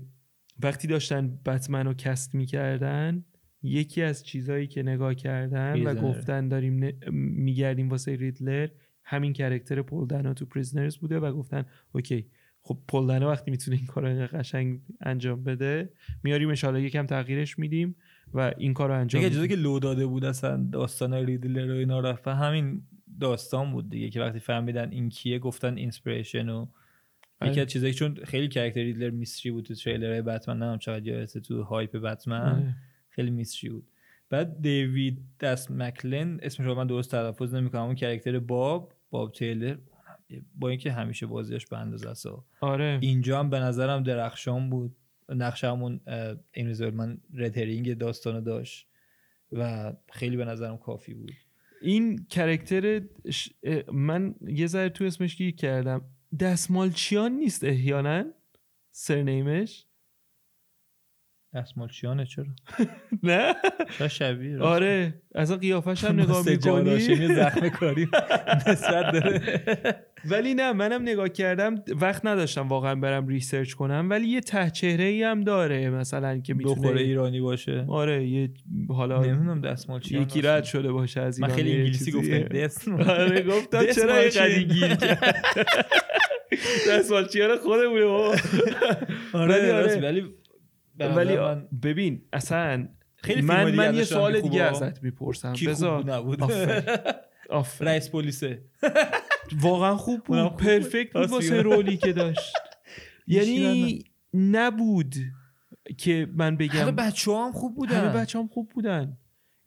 وقتی 0.64 0.88
داشتن 0.88 1.40
بتمن 1.46 1.86
رو 1.88 1.94
cast 1.94 2.36
می‌کردن 2.36 3.26
یکی 3.64 4.02
از 4.02 4.24
چیزهایی 4.24 4.68
که 4.68 4.84
نگاه 4.84 5.16
کردن 5.16 5.84
و 5.84 5.96
گفتن 5.96 6.48
داریم 6.48 6.94
میگردیم 7.12 7.90
واسه 7.90 8.16
Riddler 8.16 8.68
همین 9.04 9.34
character 9.34 9.82
پل 9.82 10.02
دنو 10.02 10.34
تو 10.34 10.46
Prisoners 10.46 10.98
بوده 10.98 11.20
و 11.20 11.32
گفتن 11.32 11.66
okay 11.92 12.30
خب 12.64 12.80
پل 12.88 13.03
دنو 13.03 13.26
وقتی 13.26 13.51
می‌تونه 13.51 13.78
این 13.78 13.86
کار 13.86 14.28
قشنگ 14.28 14.80
انجام 15.01 15.43
بده 15.43 15.89
میاریم 16.24 16.49
ان 16.64 16.76
یکم 16.76 17.05
تغییرش 17.05 17.59
میدیم 17.59 17.95
و 18.34 18.53
این 18.57 18.74
کار 18.74 18.89
رو 18.89 18.99
انجام 18.99 19.24
میدیم. 19.24 19.47
که 19.47 19.55
لو 19.55 19.80
داده 19.80 20.05
بود 20.05 20.26
اصلا 20.26 20.68
داستان 20.72 21.14
Riddler 21.14 21.72
و 21.72 21.78
اینا 21.78 21.99
رفت 21.99 22.28
همین 22.28 22.82
داستان 23.20 23.72
بود 23.72 23.89
دیگه 23.89 24.09
که 24.09 24.22
وقتی 24.22 24.39
فهمیدن 24.39 24.91
این 24.91 25.09
کیه 25.09 25.39
گفتن 25.39 25.78
inspiration 25.78 26.50
و 26.49 26.66
یکی 27.41 27.62
از 27.62 27.68
چیزایی 27.68 27.93
چون 27.93 28.16
خیلی 28.16 28.47
character 28.48 28.82
Riddler 28.82 29.10
mystery 29.10 29.52
بود 29.51 29.66
تو 29.66 29.76
تریلر 29.76 30.22
بتمن 30.22 30.59
نه 30.59 30.78
چقدر 30.78 31.07
یادته 31.07 31.39
تو 31.39 31.64
hype 31.64 31.96
بتمن 31.97 32.76
خیلی 33.09 33.32
mystery 33.32 33.70
بود. 33.70 33.88
بعد 34.30 34.62
دیوید 34.62 35.20
دستمالچیان 35.39 36.39
اسمش 36.41 36.66
رو 36.66 36.76
من 36.76 36.88
درست 36.88 37.12
تلفظ 37.12 37.53
نمی‌کنم 37.53 37.82
اون 37.82 37.95
character 37.96 38.39
باب 38.39 38.93
باب 39.09 39.32
تیلر. 39.32 39.76
با 40.56 40.70
اینکه 40.70 40.92
همیشه 40.92 41.26
بازیش 41.26 41.68
به 41.68 41.78
اندازه 41.78 42.10
است. 42.10 42.26
آره. 42.62 43.00
اینجا 43.02 43.40
هم 43.40 43.50
به 43.50 43.60
نظرم 43.60 44.04
درخشان 44.04 44.70
بود. 44.70 44.96
نقش 45.30 45.64
همون 45.64 46.00
این 46.54 46.90
من 46.90 47.18
رد 47.34 47.98
داستانو 47.98 48.42
داشت 48.42 48.88
و 49.52 49.94
خیلی 50.12 50.38
به 50.38 50.46
نظرم 50.46 50.78
کافی 50.78 51.14
بود. 51.14 51.32
این 51.82 52.26
character 52.30 53.02
من 53.94 54.36
یه 54.48 54.68
ذره 54.68 54.90
تو 54.90 55.04
اسمش 55.04 55.36
گیر 55.36 55.56
کردم. 55.56 56.02
دستمالچیان 56.40 57.32
نیست 57.32 57.64
احیانا؟ 57.64 58.24
surname 58.92 59.57
ش؟ 59.57 59.86
دستمالچیانه 61.54 62.26
چرا؟ 62.26 62.46
نه. 63.24 63.56
شبیه؟ 64.08 64.60
آره. 64.60 65.22
اصلا 65.36 65.58
قیافش 65.58 66.04
هم 66.04 66.20
نگاه 66.22 66.46
می‌کنی؟ 66.46 67.28
زخم 67.36 67.70
کاری 67.70 68.08
نسبت 68.68 69.14
داره. 69.14 70.06
ولی 70.26 70.54
نه 70.54 70.74
منم 70.74 71.02
نگاه 71.02 71.30
کردم 71.30 71.76
وقت 72.02 72.26
نداشتم 72.26 72.68
واقعا 72.68 72.96
برم 72.96 73.28
research 73.28 73.74
کنم 73.74 74.08
ولی 74.10 74.28
یه 74.28 74.42
ته 74.42 74.70
چهره 74.70 75.04
ای 75.04 75.24
هم 75.24 75.42
داره 75.42 75.90
مثلا 75.90 76.38
که 76.40 76.54
می‌تونه 76.54 76.92
دو 76.92 76.98
ایرانی 76.98 77.42
باشه. 77.42 77.86
آره 77.88 78.28
یه 78.28 78.50
حالا 78.90 79.24
نمی‌دونم 79.24 79.62
دستمال 79.62 80.00
چی 80.00 80.20
یکی 80.20 80.42
رد 80.42 80.64
شده 80.64 80.92
باشه 80.92 81.22
از 81.22 81.40
من 81.40 81.48
خیلی 81.48 81.72
انگلیسی 81.72 82.12
گفتم 82.12 82.40
دست 82.40 82.88
آره 82.88 83.42
گفتم 83.42 83.86
چرا 83.86 84.18
اینقدر 84.18 84.62
گیر 84.62 84.96
کرد. 84.96 85.46
دستمال 86.90 87.28
چیان 87.28 87.58
خودمونه 87.58 88.06
آره 89.34 90.00
ولی 90.02 90.24
ولی 91.00 91.38
ببین 91.84 92.22
اصلا 92.34 92.88
خیلی 93.16 93.42
من 93.42 93.76
من 93.76 93.96
یه 93.96 94.04
سوال 94.04 94.42
دیگه 94.42 94.64
ازت 94.64 95.04
می‌پرسم. 95.04 95.54
بذار. 95.68 96.06
نبود. 96.06 96.40
رئیس 97.80 98.10
پلیسه. 98.10 98.62
واقعا 99.60 99.97
خوب 99.97 100.24
بود. 100.24 100.58
پرفکت 100.58 101.14
بود 101.14 101.30
واسه 101.30 101.62
رولی 101.62 101.97
که 101.97 102.14
داشت. 102.14 102.54
یعنی 103.28 104.04
نبود 104.34 105.16
که 105.97 106.28
من 106.36 106.58
بگم 106.58 106.80
همه 106.82 106.91
بچه 106.91 107.32
هم 107.32 107.52
خوب 107.52 107.76
بودن. 107.76 107.95
همه 107.95 108.22
بچه 108.22 108.39
هم 108.39 108.47
خوب 108.47 108.70
بودن. 108.70 109.18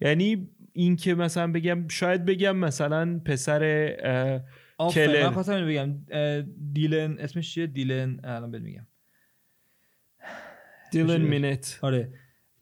یعنی 0.00 0.48
این 0.72 0.96
که 0.96 1.14
مثلا 1.14 1.52
بگم 1.52 1.88
شاید 1.88 2.24
بگم 2.24 2.56
مثلا 2.56 3.20
پسر 3.24 3.60
کلر 4.90 5.22
من 5.22 5.30
خواستم 5.30 5.66
بگم. 5.66 5.94
دیلن 6.72 7.18
اسمش 7.18 7.54
چیه؟ 7.54 7.66
دیلن. 7.66 8.20
الان 8.24 8.50
بهت 8.50 8.62
میگم. 8.62 8.86
دیلن 10.92 11.22
مینت. 11.22 11.78
آره. 11.82 12.12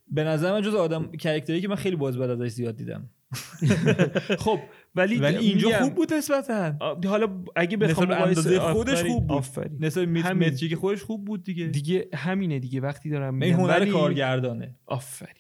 به 0.09 0.25
نظر 0.25 0.53
من 0.53 0.63
جز 0.63 0.75
آدم 0.75 1.13
character 1.13 1.56
ی 1.56 1.61
که 1.61 1.69
من 1.69 1.77
خیلی 1.77 1.97
باز 1.97 2.19
بعد 2.19 2.31
ازش 2.31 2.49
زیاد 2.49 2.77
دیدم. 2.77 3.11
خب 4.45 4.61
ولی 4.95 5.17
ولی 5.19 5.37
اینجا 5.37 5.71
خوب 5.83 5.95
بود 5.95 6.15
نسبتا. 6.15 6.77
حالا 7.09 7.45
اگه 7.57 7.77
بخوام 7.77 8.09
مقایسه- 8.09 8.29
اندازه 8.41 8.59
خودش 8.59 9.03
خوب 9.03 9.27
بود. 9.27 9.85
نسبت 9.85 10.57
که 10.57 10.77
خودش 10.77 11.03
خوب 11.03 11.25
بود 11.25 11.45
دیگه. 11.45 11.67
دیگه 11.67 12.09
همینه 12.15 12.59
دیگه 12.59 12.81
وقتی 12.81 13.11
دارم 13.11 13.35
میگم 13.35 13.57
هنر 13.57 13.81
ولی- 13.81 13.91
کارگردانه. 13.91 14.77
آفرین. 14.87 15.35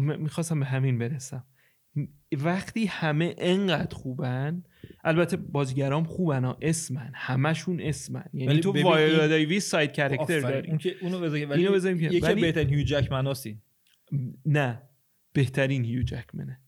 می‌خواستم 0.00 0.60
به 0.60 0.66
همین 0.66 0.98
برسم. 0.98 1.44
وقتی 2.32 2.86
همه 2.86 3.34
انقدر 3.38 3.94
خوبن 3.96 4.62
البته 5.04 5.36
بازیگرام 5.36 6.04
خوبن 6.04 6.44
ها 6.44 6.58
awesome 6.62 6.99
ن. 6.99 7.10
همشون 7.14 7.80
awesome 7.80 8.14
ن. 8.14 8.24
یعنی 8.32 8.60
تو 8.60 8.82
وایولا 8.82 9.26
دیویس 9.38 9.68
side 9.70 9.92
character. 9.92 10.40
داری. 10.40 10.68
اون 10.68 10.78
که 10.78 10.94
اونو 11.02 11.20
بذاریم 11.20 11.50
ولی 11.50 11.60
اینو 11.62 11.74
بذاریم 11.74 12.00
یکی 12.00 12.34
بهترین 12.34 12.68
هیو 12.74 12.84
جکمناسی 12.84 13.58
نه. 14.46 14.82
بهترین 15.32 15.84
هیو 15.84 16.02
جکمنه. 16.02 16.60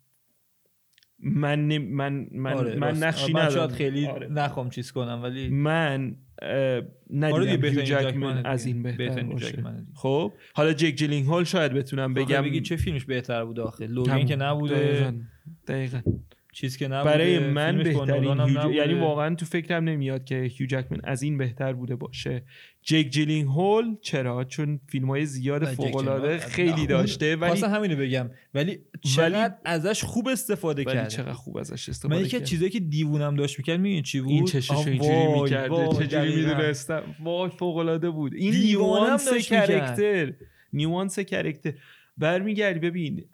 من 1.25 1.69
نم- 1.69 1.83
من 1.83 2.27
من 2.33 2.53
آره، 2.53 2.77
من. 2.77 2.97
نقشی 2.97 3.33
من 3.33 3.41
ندارم 3.41 3.55
شاید 3.55 3.71
خیلی 3.71 4.07
آره. 4.07 4.29
نخوام 4.29 4.71
چیز 4.71 4.93
کنم 4.93 5.21
ولی 5.23 5.49
من 5.49 6.17
آره 6.43 6.89
ندیدم 7.11 7.65
هیو 7.65 7.83
جکمن 7.83 8.47
از. 8.47 8.67
این 8.67 8.83
بهتر 8.83 9.23
باشه. 9.23 9.65
خب 9.95 10.33
حالا 10.55 10.73
جک 10.73 10.95
جیلنهال 10.95 11.45
شاید 11.45 11.73
بتونم 11.73 12.15
بگم 12.15 12.43
بگی 12.43 12.61
چه 12.61 12.77
فیلمش 12.77 13.05
بهتر 13.05 13.45
بود 13.45 13.61
آخه 13.61 13.87
تموم. 13.87 14.25
که 14.27 14.37
نبوده 14.37 14.75
دقیقاً. 14.75 15.13
دقیقاً. 15.69 16.01
چیز 16.55 16.77
که 16.77 16.89
نبوده 16.89 17.15
برای 17.15 17.39
من 17.39 17.79
بهترین 17.79 18.05
نولان 18.05 18.41
هم 18.41 18.49
هیو 18.49 18.57
ج- 18.57 18.61
نبوده. 18.61 18.77
یعنی 18.77 18.95
واقعا 18.95 19.35
تو 19.35 19.47
فکرم 19.47 19.85
نمیاد 19.85 20.25
که 20.25 20.37
هیو 20.37 20.67
جکمن 20.67 20.99
از 21.05 21.23
این 21.23 21.39
بهتر 21.39 21.73
بوده 21.73 21.97
باشه. 21.97 22.45
جک 22.83 23.09
جیلنهال 23.11 23.85
چرا؟ 24.03 24.45
چون 24.45 24.81
فیلم 24.89 25.11
های 25.11 25.27
زیاد 25.27 25.65
فوق 25.65 25.97
العاده 25.97 26.39
خیلی 26.39 26.87
داشته 26.87 27.37
ولی 27.37 27.47
خواستم 27.51 27.75
همینو 27.75 27.97
بگم. 27.97 28.31
ولی 28.55 28.79
چقدر 29.17 29.55
ازش 29.65 30.05
خوب 30.05 30.29
استفاده 30.29 30.85
ولی 30.85 30.95
کرد 30.95 31.09
چقدر 31.09 31.33
خوب 31.33 31.57
ازش 31.57 31.89
من 31.89 31.93
استفاده 31.93 32.17
یکی 32.17 32.37
از 32.37 32.41
کرد. 32.41 32.49
چیزایی 32.49 32.71
که 32.71 32.81
دیوونم 32.81 33.37
داشت 33.37 33.59
می‌کرد 33.59 33.81
می‌دونی 33.81 34.03
چی 34.03 34.21
بود؟ 34.21 34.31
این 34.31 34.45
چشش 34.45 34.71
اینجوری 34.71 35.49
چجوری 35.49 35.51
دقیقاً. 36.07 36.25
می‌دونستم؟ 36.25 37.03
وای 37.25 37.51
فوق 37.51 37.77
العاده 37.77 38.11
بود. 38.11 38.35
این 38.35 38.51
دیوانم 38.51 39.03
nuance 39.03 39.25
داشت 39.25 39.53
می‌کرد. 39.53 39.69
character 39.69 40.33
nuance 40.73 41.19
character 41.19 41.73
برمیگردی 42.19 42.79
ببین 42.79 43.29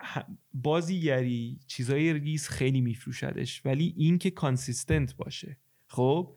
بازیگری 0.55 1.59
چیزای 1.67 2.13
ریز 2.13 2.49
خیلی 2.49 2.81
میفروشدش 2.81 3.63
ولی 3.65 3.95
این 3.97 4.19
که 4.19 4.31
consistent 4.31 5.17
باشه. 5.17 5.57
خب؟ 5.87 6.37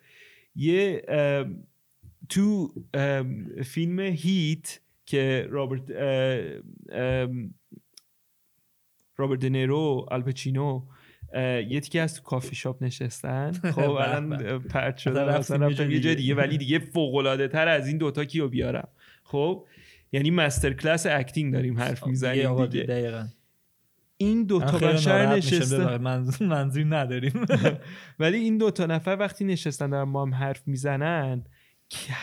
یه 0.56 1.06
ام، 1.08 1.64
تو 2.30 2.74
ام، 2.94 3.46
فیلم 3.64 4.00
Heat 4.00 4.80
که 5.06 5.48
رابرت 5.50 5.92
ام، 6.92 7.54
رابرت 9.18 9.40
دنیرو 9.40 10.08
آل 10.12 10.29
پاچینو 10.29 10.82
یه 11.70 11.80
تیکه 11.80 12.02
از 12.02 12.16
تو 12.16 12.22
کافی 12.22 12.56
شاپ 12.56 12.84
نشستن. 12.84 13.52
خب 13.76 13.90
الان. 13.90 14.60
پرت 14.60 14.98
شده 14.98 15.38
مثلا 15.38 15.70
یه 15.70 15.76
جای 15.76 15.88
دیگه. 15.88 16.16
دیگه 16.16 16.36
ولی 16.36 16.58
دیگه. 16.58 16.80
فوق 16.80 17.16
العاده 17.16 17.48
تر 17.48 17.68
از 17.68 17.88
این 17.88 17.98
دوتا 17.98 18.26
کیو 18.26 18.48
بیارم. 18.48 18.88
خب؟ 19.24 19.66
یعنی 20.14 20.32
masterclass 20.32 21.06
acting 21.06 21.54
داریم 21.54 21.80
حرف 21.80 22.08
می‌زنیم 22.08 22.66
دیگه. 22.66 22.84
دقیقاً. 22.84 23.28
این 24.18 24.44
دو 24.46 24.60
تا 24.60 24.78
بشر 24.78 25.98
منظور 25.98 26.48
منظوری 26.48 26.86
نداریم. 26.86 27.46
ولی 28.20 28.38
این 28.38 28.58
دو 28.58 28.72
تا 28.72 28.86
نفر 28.86 29.18
وقتی 29.20 29.46
نشستن 29.46 29.90
دارن 29.90 30.12
با 30.12 30.22
هم 30.22 30.34
حرف 30.34 30.68
می‌زنن 30.68 31.44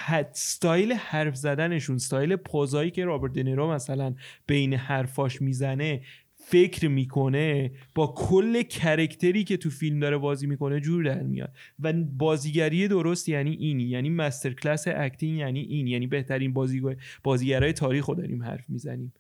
استایل 0.09 0.93
حرف 0.93 1.35
زدنشون 1.35 1.97
style 1.97 2.37
pause 2.37 2.76
ایی 2.76 2.91
که 2.91 3.05
رابرت 3.05 3.33
دنیرو 3.33 3.73
مثلا 3.73 4.15
بین 4.47 4.75
حرفاش 4.75 5.43
می‌زنه 5.43 6.03
فکر 6.51 6.89
می‌کنه 6.89 7.73
با 7.95 8.07
کل 8.17 8.63
character 8.63 9.37
ی 9.37 9.45
که 9.45 9.57
تو 9.57 9.71
فیلم 9.71 10.01
داره 10.01 10.19
بازی 10.19 10.47
می‌کنه 10.47 10.81
جور 10.81 11.05
در 11.05 11.23
میاد. 11.23 11.53
و 11.81 11.93
بازیگری 11.93 12.89
درست 12.89 13.29
یعنی 13.29 13.51
اینی 13.51 13.85
یعنی 13.85 14.11
masterclass 14.11 14.89
acting 14.89 15.39
یعنی 15.39 15.61
این 15.61 15.87
یعنی 15.87 16.07
بهترین 16.07 16.53
بازیگر 16.53 16.97
بازیگرای 17.23 17.73
تاریخ 17.73 18.07
رو 18.07 18.15
داریم 18.15 18.43
حرف 18.43 18.65
می‌زنیم. 18.71 19.13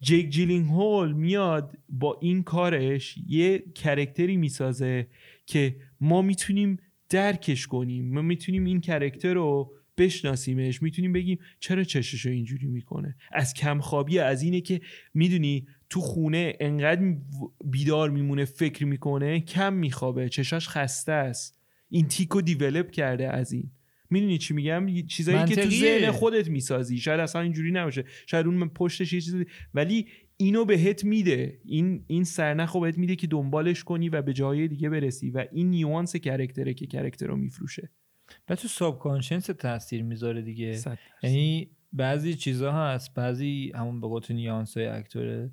جیک 0.00 0.30
جیلنهال 0.30 1.12
میاد 1.12 1.78
با 1.88 2.18
این 2.22 2.42
کارش 2.42 3.18
یه 3.28 3.64
character 3.74 4.30
ی 4.30 4.36
می‌سازه 4.36 5.06
که 5.46 5.76
ما 6.00 6.22
می‌تونیم 6.22 6.78
درکش 7.08 7.66
کنیم. 7.66 8.14
ما 8.14 8.22
می‌تونیم 8.22 8.64
این 8.64 8.80
character 8.80 9.34
رو 9.34 9.72
بشناسیمش. 9.98 10.82
می‌تونیم 10.82 11.12
بگیم 11.12 11.38
چرا 11.60 11.84
چششو 11.84 12.28
اینجوری 12.28 12.66
می‌کنه؟ 12.66 13.16
از 13.32 13.54
کمخوابی 13.54 14.18
از 14.18 14.42
اینه 14.42 14.60
که 14.60 14.80
می‌دونی 15.14 15.66
تو 15.92 16.00
خونه 16.00 16.56
انقدر 16.60 17.16
بیدار 17.64 18.10
میمونه 18.10 18.44
فکر 18.44 18.84
می‌کنه 18.84 19.40
کم 19.40 19.72
میخوابه 19.72 20.28
چشاش 20.28 20.68
خسته 20.68 21.12
است. 21.12 21.58
این 21.88 22.08
تیکو 22.08 22.40
develop 22.40 22.90
کرده 22.90 23.28
از 23.28 23.52
این. 23.52 23.70
می‌دونی 24.10 24.38
چی 24.38 24.54
میگم؟ 24.54 24.86
چیزایی 25.06 25.38
که 25.38 25.54
تو 25.54 25.60
منطقیه. 25.60 25.80
ذهن 25.80 26.10
خودت 26.10 26.48
می‌سازی. 26.48 26.98
شاید 26.98 27.20
اصلا 27.20 27.42
اینجوری 27.42 27.72
نباشه. 27.72 28.04
شاید 28.26 28.46
اون 28.46 28.68
پشتش 28.68 29.12
یه 29.12 29.20
چیزی 29.20 29.44
ولی 29.74 30.06
اینو 30.36 30.64
بهت 30.64 31.04
میده. 31.04 31.60
این 31.64 32.04
این 32.06 32.24
سرنخو 32.24 32.80
بهت 32.80 32.98
میده 32.98 33.16
که 33.16 33.26
دنبالش 33.26 33.84
کنی 33.84 34.08
و 34.08 34.22
به 34.22 34.32
جای 34.32 34.68
دیگه 34.68 34.88
برسی 34.88 35.30
و 35.30 35.44
این 35.52 35.70
nuance 35.70 36.16
character 36.16 36.68
ه 36.68 36.74
که 36.74 36.86
character 36.86 37.26
رو 37.26 37.36
میفروشه. 37.36 37.90
و 38.48 38.56
تو 38.56 38.68
subconscious 38.68 39.46
تاثیر 39.46 40.02
می‌ذاره 40.02 40.42
دیگه. 40.42 40.80
یعنی 41.22 41.70
بعضی 41.92 42.34
چیزها 42.34 42.88
هست. 42.88 43.14
بعضی 43.14 43.72
همون 43.74 44.00
به 44.00 44.06
قول 44.06 44.22
nuance 44.30 44.76
های 44.76 44.86
actor 44.86 45.32
ه. 45.32 45.50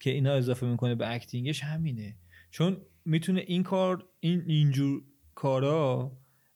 که 0.00 0.10
اینا 0.10 0.32
اضافه 0.32 0.66
می‌کنه 0.66 0.94
به 0.94 1.14
acting 1.14 1.50
ش 1.50 1.62
همینه. 1.62 2.16
چون 2.50 2.76
می‌تونه 3.04 3.44
این 3.46 3.62
کار 3.62 4.08
این 4.20 4.42
اینجور 4.46 5.02
کارا 5.34 6.12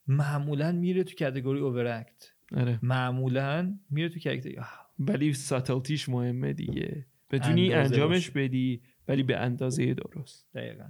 معمولا 0.07 0.73
میره 0.73 1.05
تو 1.05 1.15
category 1.15 1.61
overact 1.61 2.31
آره. 2.57 2.79
معمولا 2.83 3.79
میره 3.91 4.09
تو 4.09 4.19
category 4.19 4.57
ولی 4.99 5.33
subtlety 5.33 5.93
ش 5.93 6.09
مهمه 6.09 6.53
دیگه. 6.53 7.07
اندازه 7.31 7.75
انجامش 7.75 8.31
باشه. 8.31 8.49
بدی 8.49 8.83
ولی 9.09 9.23
به 9.23 9.37
اندازه 9.37 9.95
درست. 9.95 10.47
دقیقا. 10.55 10.85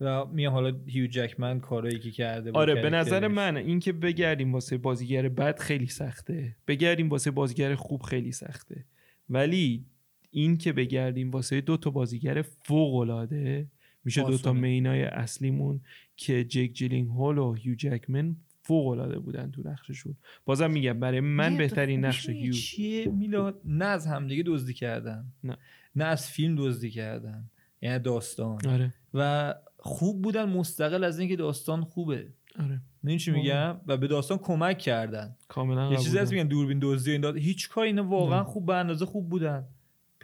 و 0.00 0.24
میام 0.26 0.52
حالا 0.52 0.80
هیو 0.86 1.06
جکمن 1.06 1.60
کارایی 1.60 1.98
که 1.98 2.10
کرده 2.10 2.52
آره 2.52 2.74
به 2.74 2.90
نظر. 2.90 3.28
من 3.28 3.56
اینکه 3.56 3.92
بگردیم 3.92 4.52
واسه 4.52 4.78
بازیگر 4.78 5.28
بد 5.28 5.58
خیلی 5.58 5.86
سخته. 5.86 6.56
بگردیم 6.66 7.08
واسه 7.08 7.30
بازیگر 7.30 7.74
خوب 7.74 8.02
خیلی 8.02 8.32
سخته. 8.32 8.84
ولی 9.28 9.86
این 10.32 10.56
که 10.56 10.72
بگردیم 10.72 11.30
واسه 11.30 11.60
دو 11.60 11.76
تا 11.76 11.90
بازیگر 11.90 12.42
فوق 12.42 12.94
العاده 12.94 13.66
میشه 14.04 14.22
دو 14.22 14.38
تا. 14.38 14.52
main 14.52 14.92
ای 14.92 15.02
اصلیمون 15.02 15.80
که 16.16 16.44
جیک 16.44 16.72
جیلنهال 16.72 17.38
و 17.38 17.52
هیو 17.54 17.74
جکمن 17.74 18.36
فوق 18.62 18.86
العاده 18.86 19.18
بودن 19.18 19.50
تو 19.50 19.68
نقششون. 19.68 20.16
بازم 20.44 20.70
میگم 20.70 21.00
برای 21.00 21.20
من 21.20 21.56
بهترین 21.56 22.04
نقش 22.04 22.28
هیو. 22.28 22.52
چیه؟ 22.52 23.08
میلاد 23.08 23.60
نه 23.64 23.84
از 23.84 24.06
همدیگه 24.06 24.42
دزدی 24.46 24.74
کردن. 24.74 25.24
نه. 25.44 25.56
نه 25.96 26.04
از 26.04 26.30
فیلم 26.30 26.54
دزدی 26.58 26.90
کردن. 26.90 27.44
یعنی 27.82 27.98
داستان. 27.98 28.66
آره. 28.66 28.94
و 29.14 29.54
خوب 29.78 30.22
بودن 30.22 30.44
مستقل 30.44 31.04
از 31.04 31.18
اینکه 31.18 31.36
داستان 31.36 31.84
خوبه. 31.84 32.26
آره. 32.58 32.80
می‌دونی 33.02 33.18
چی 33.18 33.30
میگم؟ 33.30 33.80
و 33.86 33.96
به 33.96 34.06
داستان 34.06 34.38
کمک 34.38 34.78
کردن. 34.78 35.36
کاملا 35.48 35.90
یه 35.90 35.96
چیزی. 35.96 36.18
هست 36.18 36.32
میگن 36.32 36.48
دوربین 36.48 36.78
دزدی 36.82 37.10
این 37.12 37.20
داد 37.20 37.36
هیچ 37.36 37.68
کار 37.68 37.84
اینا 37.84 38.04
واقعا 38.04 38.42
نه. 38.42 38.44
خوب 38.44 38.66
به 38.66 38.74
اندازه 38.74 39.06
خوب 39.06 39.28
بودن. 39.28 39.64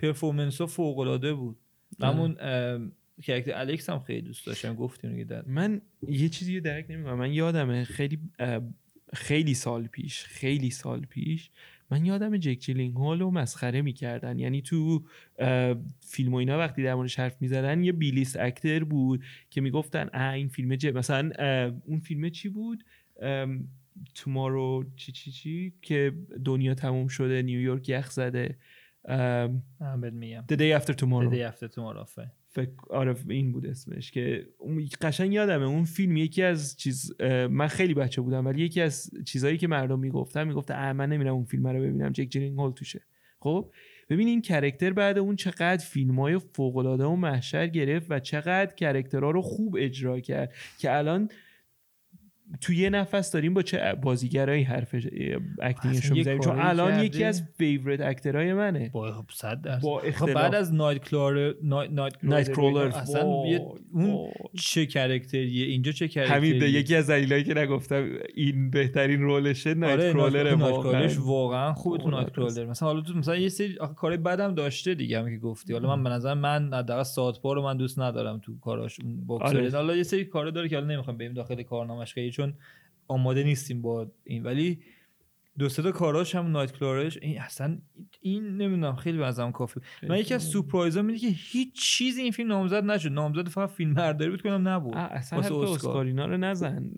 پرفورمنس 0.02 0.60
ها 0.60 0.66
فوق 0.66 0.98
العاده 0.98 1.34
بود. 1.34 1.58
همون 2.00 2.34
کرکتر 3.22 3.52
الکس 3.54 3.90
هم 3.90 4.00
خیلی 4.00 4.22
دوست 4.22 4.46
داشتم 4.46 4.74
گفتیم 4.74 5.10
دیگه 5.10 5.24
در 5.24 5.42
من 5.46 5.80
یه 6.08 6.28
چیزی 6.28 6.54
رو 6.54 6.64
درک 6.64 6.86
نمی‌کنم. 6.88 7.18
من 7.18 7.32
یادمه 7.32 7.84
خیلی 7.84 8.18
خیلی 9.12 9.54
سال 9.54 9.86
پیش 9.86 10.24
خیلی 10.24 10.70
سال 10.70 11.00
پیش 11.00 11.50
من 11.90 12.04
یادم 12.04 12.36
جک 12.36 12.58
جیلینگ 12.58 12.94
هول 12.94 13.20
رو 13.20 13.30
مسخره 13.30 13.82
می‌کردن. 13.82 14.38
یعنی 14.38 14.62
تو 14.62 15.04
فیلم 16.00 16.34
و 16.34 16.36
اینا 16.36 16.58
وقتی 16.58 16.82
در 16.82 16.94
موردش 16.94 17.18
حرف 17.18 17.42
می‌زدن 17.42 17.84
یه 17.84 17.92
بیلیست 17.92 18.36
اکتر 18.36 18.84
بود 18.84 19.24
که 19.50 19.60
می‌گفتن 19.60 20.08
اه 20.12 20.32
این 20.34 20.48
فیلم 20.48 20.76
جه 20.76 20.92
مثلا 20.92 21.30
اون 21.84 22.00
فیلم 22.00 22.28
چی 22.28 22.48
بود؟ 22.48 22.84
تومارو 24.14 24.84
چی 24.96 25.12
چی 25.12 25.30
چی 25.30 25.72
که 25.82 26.14
دنیا 26.44 26.74
تموم 26.74 27.08
شده 27.08 27.42
نیویورک 27.42 27.88
یخ 27.88 28.10
زده. 28.10 28.58
بهت 30.00 30.12
میگم. 30.12 30.44
The 30.52 30.56
Day 30.56 30.82
After 30.82 30.92
Tomorrow. 30.94 31.30
دی 31.30 31.42
هفته 31.42 31.68
تو 31.68 31.82
مرافه 31.82 32.30
فکر 32.50 32.70
آره 32.90 33.14
این 33.28 33.52
بود 33.52 33.66
اسمش 33.66 34.10
که 34.10 34.46
اون- 34.58 34.88
قشنگ 35.00 35.32
یادمه 35.32 35.64
اون 35.64 35.84
فیلم 35.84 36.16
یکی 36.16 36.42
از 36.42 36.76
چیز 36.76 37.20
من 37.50 37.66
خیلی 37.66 37.94
بچه 37.94 38.20
بودم 38.22 38.46
ولی 38.46 38.62
یکی 38.62 38.80
از 38.80 39.10
چیزهایی 39.24 39.58
که 39.58 39.68
مردم 39.68 39.98
می‌گفتن 39.98 40.48
می‌گفتن 40.48 40.74
اه 40.74 40.92
من 40.92 41.08
نمیرم 41.08 41.34
اون 41.34 41.44
فیلم 41.44 41.66
رو 41.66 41.80
ببینم 41.82 42.12
جیک 42.12 42.36
جیلنهال 42.36 42.72
توشه. 42.72 43.00
خب 43.40 43.70
ببین 44.10 44.28
این 44.28 44.42
character 44.42 44.92
بعد 44.92 45.18
اون 45.18 45.36
چقدر 45.36 45.84
فیلم 45.84 46.20
های 46.20 46.38
فوق 46.38 46.76
العاده 46.76 47.04
و 47.04 47.16
محشر 47.16 47.66
گرفت 47.66 48.06
و 48.10 48.18
چقدر 48.20 48.74
character 48.74 49.25
ها 49.25 49.30
رو 49.30 49.42
خوب 49.42 49.76
اجرا 49.78 50.20
کرد 50.20 50.52
که 50.78 50.96
الان 50.96 51.28
تو 52.60 52.72
یه 52.72 52.90
نفس 52.90 53.32
داریم 53.32 53.54
با 53.54 53.62
چه 53.62 53.94
بازیگرایی 54.02 54.62
حرف 54.62 54.94
acting 55.62 55.97
شو 55.97 56.14
می‌زنیم؟ 56.14 56.40
چون 56.40 56.58
الان 56.58 57.04
یکی 57.04 57.24
از 57.24 57.42
favorite 57.58 58.00
actor 58.00 58.37
های 58.37 58.52
منه. 58.54 58.90
با 58.92 59.24
صد 59.30 59.80
با 59.80 59.98
خب 59.98 60.06
اختلاف. 60.06 60.36
بعد 60.36 60.54
از 60.54 60.74
Nightcrawler 60.74 61.54
night, 61.62 62.12
Nightcrawler 62.22 62.86
اصلا 62.86 63.22
اون. 63.22 64.30
چه 64.56 64.86
کرکتریه 64.86 65.66
اینجا 65.66 65.92
چه 65.92 66.08
کرکتریه 66.08 66.36
همین 66.36 66.58
به 66.58 66.70
یکی 66.70 66.94
از 66.94 67.10
دلایلی 67.10 67.44
که 67.44 67.54
نگفتم 67.54 68.08
این 68.34 68.70
بهترین 68.70 69.20
رولشه 69.20 69.74
نایت 69.74 69.92
آره 69.92 70.12
کرولر 70.12 70.54
واقعا. 70.54 71.08
واقعا 71.18 71.72
خوبه 71.72 71.98
تو 71.98 72.10
نایت. 72.10 72.30
کرولر 72.30 72.64
مثلا 72.64 72.88
حالا 72.88 73.00
تو 73.00 73.14
مثلا 73.14 73.36
یه 73.36 73.48
سری 73.48 73.74
کارهای 73.96 74.18
بدم 74.18 74.54
داشته 74.54 74.94
دیگه 74.94 75.18
هم 75.18 75.30
که 75.30 75.38
گفتی. 75.38 75.72
حالا 75.72 75.96
من 75.96 76.02
به 76.02 76.10
نظر 76.10 76.34
من 76.34 76.74
حداقل 76.74 77.02
ساعت 77.02 77.38
رو 77.44 77.62
من 77.62 77.76
دوست 77.76 77.98
ندارم 77.98 78.38
تو 78.38 78.58
کاراش 78.58 79.00
اون 79.00 79.26
بوکسر 79.26 79.56
آره. 79.56 79.70
حالا 79.70 79.96
یه 79.96 80.02
سری 80.02 80.24
کارا 80.24 80.50
داره 80.50 80.68
که 80.68 80.76
حالا 80.76 80.86
نمی‌خوام 80.86 81.18
بریم 81.18 81.32
داخل 81.32 81.62
کارنامش 81.62 82.14
خیلی 82.14 82.32
چون 82.38 82.54
آماده 83.08 83.42
نیستیم 83.42 83.82
با 83.82 84.06
این. 84.24 84.42
ولی 84.42 84.80
دو 85.58 85.68
سه 85.68 85.82
تا 85.82 85.92
کاراش 85.92 86.34
هم 86.34 86.46
نایت 86.46 86.72
کلارش 86.72 87.18
این 87.22 87.40
اصلا 87.40 87.78
این 88.20 88.44
نمی‌دونم 88.44 88.96
خیلی 88.96 89.18
بازم 89.18 89.50
کافی 89.50 89.80
من 90.08 90.18
یکی 90.18 90.34
از 90.34 90.42
سورپرایزا 90.42 91.00
اینه 91.00 91.18
که 91.18 91.28
هیچ 91.28 91.80
چیزی 91.80 92.22
این 92.22 92.32
فیلم 92.32 92.48
نامزد 92.48 92.84
نشد. 92.84 93.12
نامزد 93.12 93.48
فقط 93.48 93.70
فیلم 93.70 93.94
برداری 93.94 94.30
بود 94.30 94.42
کنم 94.42 94.68
نبود. 94.68 94.94
اصلا 94.94 95.40
حرف 95.40 95.52
اسکار. 95.52 95.68
اسکارینا 95.68 96.26
رو 96.26 96.36
نزن. 96.36 96.90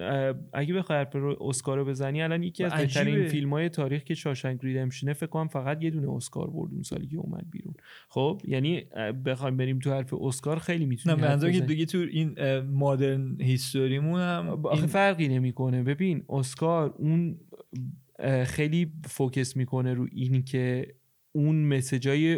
اگه 0.52 0.74
بخوای 0.74 0.98
حرف 0.98 1.14
رو 1.14 1.36
اسکار 1.40 1.78
رو 1.78 1.84
بزنی 1.84 2.22
الان 2.22 2.42
یکی 2.42 2.64
از. 2.64 2.72
بهترین 2.72 3.28
فیلم 3.28 3.52
های 3.52 3.68
تاریخ 3.68 4.02
که 4.02 4.14
شاشنگ 4.14 4.58
ریدمشنه 4.62 5.12
فکر 5.12 5.26
کنم 5.26 5.48
فقط 5.48 5.82
یه 5.82 5.90
دونه 5.90 6.10
اسکار 6.10 6.50
برد 6.50 6.72
اون 6.72 6.82
سالی 6.82 7.06
که 7.06 7.16
اومد 7.16 7.46
بیرون. 7.50 7.74
خب 8.08 8.42
یعنی 8.44 8.84
بخوایم 9.24 9.56
بریم 9.56 9.78
تو 9.78 9.90
حرف 9.90 10.14
اسکار 10.14 10.58
خیلی 10.58 10.84
نه 10.84 10.88
می‌تونیم 10.88 11.20
منظورم 11.20 11.52
که 11.52 11.60
دیگه 11.60 11.86
تو 11.86 11.98
این 11.98 12.60
مادرن 12.60 13.36
هیستوریمون 13.40 14.20
هم 14.20 14.48
آخه 14.64 14.86
فرقی 14.86 15.28
نمی‌کنه. 15.28 15.82
ببین 15.82 16.24
اسکار 16.28 16.94
اون 16.98 17.38
خیلی 18.46 18.92
فوکس 19.04 19.56
می‌کنه 19.56 19.94
رو 19.94 20.06
این 20.12 20.42
که 20.42 20.94
اون 21.32 21.64
مسجای 21.64 22.34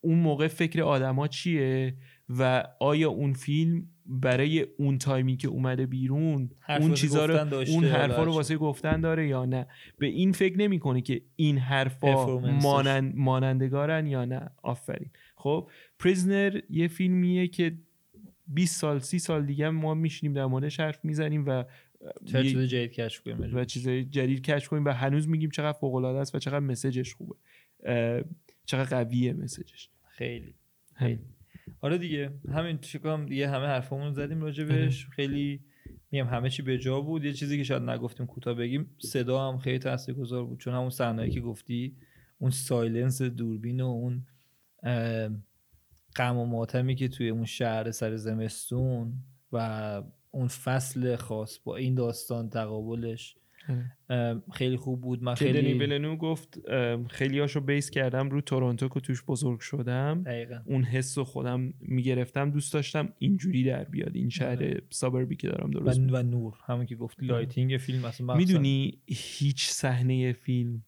اون 0.00 0.18
موقع 0.18 0.46
فکر 0.48 0.82
آدما 0.82 1.28
چیه 1.28 1.96
و 2.28 2.64
آیا 2.80 3.10
اون 3.10 3.32
فیلم 3.32 3.86
برای 4.06 4.66
اون 4.78 4.98
تایمی 4.98 5.36
که 5.36 5.48
اومده 5.48 5.86
بیرون 5.86 6.50
اون 6.80 6.94
چیزا 6.94 7.26
رو 7.26 7.54
اون 7.54 7.84
حرفا 7.84 8.24
رو. 8.24 8.32
واسه 8.32 8.56
گفتن 8.56 9.00
داره 9.00 9.28
یا 9.28 9.44
نه 9.44 9.66
به 9.98 10.06
این 10.06 10.32
فکر 10.32 10.58
نمی‌کنه 10.58 11.00
که 11.00 11.22
این 11.36 11.58
حرفا. 11.58 12.38
مانند 12.38 13.16
مانندگارن 13.16 14.06
یا 14.06 14.24
نه 14.24 14.50
آفرین 14.62 15.10
خب 15.36 15.70
پریزنر 15.98 16.60
یه 16.70 16.88
فیلمیه 16.88 17.48
که 17.48 17.78
20 18.46 18.80
سال 18.80 18.98
30 18.98 19.18
سال 19.18 19.46
دیگه 19.46 19.70
ما 19.70 19.94
میشینیم 19.94 20.32
در 20.32 20.46
موردش 20.46 20.80
حرف 20.80 21.04
می‌زنیم 21.04 21.44
و 21.46 21.64
یه- 22.26 22.42
چیز 22.42 22.58
جدید 22.58 22.92
کشف 22.92 23.22
کنیم 23.22 23.56
و 23.56 23.64
چیزای 23.64 24.04
جدید 24.04 24.42
کشف 24.42 24.68
کنیم 24.68 24.84
و 24.84 24.88
هنوز 24.88 25.28
میگیم 25.28 25.50
چقدر 25.50 25.78
فوق 25.78 25.94
العاده 25.94 26.18
است 26.18 26.34
و 26.34 26.38
چقدر 26.38 26.58
message 26.58 27.02
ش 27.02 27.14
خوبه. 27.14 27.34
چقدر 28.64 29.04
قویه 29.04 29.32
message 29.32 29.73
ش. 29.73 29.90
خیلی. 30.08 30.54
خیلی. 30.94 31.20
آره 31.80 31.98
دیگه 31.98 32.30
همین 32.48 32.78
چیکام 32.78 33.26
دیگه 33.26 33.48
همه 33.48 33.66
حرفامون 33.66 34.12
زدیم 34.12 34.40
راجع 34.42 34.64
بهش 34.64 35.06
خیلی 35.06 35.60
میگم 36.10 36.26
همه 36.26 36.50
چی 36.50 36.62
به 36.62 36.78
جا 36.78 37.00
بود. 37.00 37.24
یه 37.24 37.32
چیزی 37.32 37.56
که 37.56 37.64
شاید 37.64 37.82
نگفتیم 37.82 38.26
کوتاه 38.26 38.54
بگیم 38.54 38.90
صدا 38.98 39.48
هم 39.48 39.58
خیلی 39.58 39.78
تاثیرگذار 39.78 40.44
بود. 40.44 40.58
چون 40.60 40.74
همون 40.74 40.90
صحنه‌ای 40.90 41.30
که 41.30 41.40
گفتی 41.40 41.96
اون 42.38 42.50
silence 42.50 43.22
دوربین 43.22 43.80
و 43.80 43.86
اون 43.86 44.26
غم 46.16 46.36
و 46.36 46.46
ماتمی 46.46 46.94
که 46.94 47.08
توی 47.08 47.28
اون 47.28 47.44
شهر 47.44 47.90
سر 47.90 48.16
زمستون 48.16 49.12
و 49.52 50.02
اون 50.38 50.48
فصل 50.48 51.16
خاص 51.16 51.58
با 51.64 51.76
این 51.76 51.94
داستان 51.94 52.50
تقابلش 52.50 53.36
اه، 54.10 54.42
خیلی 54.52 54.76
خوب 54.76 55.00
بود. 55.00 55.22
من 55.22 55.34
که 55.34 55.44
دنی 55.44 55.62
ویلنو 55.62 56.16
گفت 56.16 56.58
خیلی 57.08 57.38
هاشو 57.38 57.60
base 57.60 57.90
کردم 57.90 58.30
رو 58.30 58.40
تورنتو 58.40 58.88
که 58.88 59.00
توش 59.00 59.24
بزرگ 59.24 59.60
شدم. 59.60 60.22
دقیقا. 60.22 60.60
اون 60.64 60.84
حس 60.84 61.18
رو 61.18 61.24
خودم 61.24 61.74
می‌گرفتم 61.80 62.50
دوست 62.50 62.72
داشتم 62.72 63.12
اینجوری 63.18 63.64
در 63.64 63.84
بیاد 63.84 64.16
این 64.16 64.28
شهر 64.28 64.50
آره. 64.50 64.82
suburb 64.90 65.29
ی 65.29 65.36
که 65.36 65.48
دارم 65.48 65.70
و, 65.70 65.72
درست 65.72 66.00
و 66.10 66.22
نور 66.22 66.54
همون 66.66 66.86
که 66.86 66.96
گفتی 66.96 67.26
lighting 67.26 67.76
فیلم 67.76 68.04
اصلا 68.04 68.34
می‌دونی 68.34 68.98
هیچ 69.06 69.68
صحنه 69.68 70.32
فیلم 70.32 70.82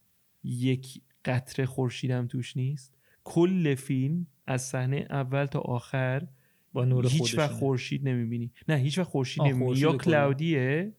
یک 0.44 1.00
قطره 1.24 1.66
خورشیدم 1.66 2.26
توش 2.26 2.56
نیست؟ 2.56 2.94
کل 3.24 3.74
فیلم 3.74 4.26
از 4.46 4.62
صحنه 4.62 5.06
اول 5.10 5.46
تا 5.46 5.60
آخر 5.60 6.26
با 6.72 6.84
نور 6.84 7.06
هیچ. 7.06 7.38
وقت 7.38 7.50
خورشید 7.50 8.08
نمی‌بینی 8.08 8.50
نه 8.68 8.76
هیچ 8.76 8.98
وقت 8.98 9.08
خورشید 9.08 9.42
نمی‌بینی 9.42 9.78
یا 9.78 9.88
کلا. 9.88 9.98
cloudy 9.98 10.51
ه 10.51 10.60
یا 10.60 10.92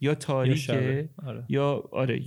یا 0.00 0.14
تاریکه 0.14 0.56
شبه. 0.56 1.08
آره. 1.26 1.44
یا 1.48 1.88
آره 1.92 2.22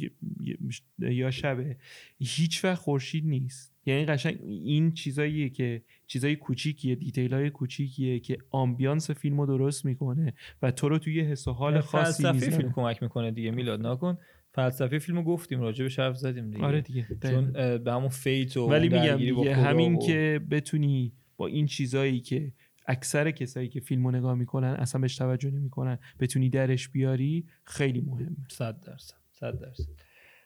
یا 0.99 1.31
شبه 1.31 1.77
هیچ 2.19 2.65
وقت 2.65 2.77
خورشید 2.79 3.25
نیست 3.25 3.73
یعنی 3.85 4.05
قشنگ 4.05 4.39
این 4.43 4.91
چیزاییه 4.91 5.49
که 5.49 5.81
چیزای 6.07 6.35
کوچیکیه 6.35 6.95
detail 6.95 7.33
های 7.33 7.49
کوچیکیه 7.49 8.19
که 8.19 8.37
ambiance 8.51 9.11
فیلم 9.11 9.41
رو 9.41 9.45
درست 9.45 9.85
می‌کنه 9.85 10.33
و 10.61 10.71
تو 10.71 10.89
رو 10.89 10.97
توی 10.97 11.21
حس 11.21 11.47
و 11.47 11.51
حال 11.51 11.79
خاصی 11.79 12.23
فلسفه 12.23 12.31
می‌زنه 12.31 12.57
فیلم 12.57 12.71
کمک 12.71 13.03
می‌کنه 13.03 13.31
دیگه 13.31 13.51
میلاد 13.51 13.85
نکن 13.87 14.17
فلسفه 14.51 14.99
فیلم 14.99 15.17
رو 15.17 15.23
گفتیم 15.23 15.61
راجع 15.61 15.85
به 15.85 15.91
حرف 15.97 16.17
زدیم 16.17 16.51
دیگه 16.51 16.65
آره 16.65 16.81
دیگه. 16.81 17.07
چون 17.23 17.51
به 17.77 17.91
همون 17.91 18.09
faith 18.09 18.57
و 18.57 18.67
ولی 18.67 18.89
میگم 18.89 19.17
دیگه 19.17 19.55
همین 19.55 19.95
و- 19.95 19.99
که 19.99 20.41
بتونی 20.51 21.13
با 21.37 21.47
این 21.47 21.65
چیزایی 21.65 22.19
که 22.19 22.51
اکثر 22.89 23.31
کسایی 23.31 23.69
که 23.69 23.79
فیلمو 23.79 24.11
نگاه 24.11 24.35
می‌کنن 24.35 24.67
اصلا 24.67 25.01
بهش 25.01 25.15
توجه 25.15 25.51
نمی‌کنن. 25.51 25.99
بتونی 26.19 26.49
درش 26.49 26.89
بیاری 26.89 27.45
خیلی 27.63 28.01
مهمه. 28.01 28.35
صد 28.49 28.79
درصد 28.79 29.15
صد 29.31 29.59
درصد. 29.59 29.89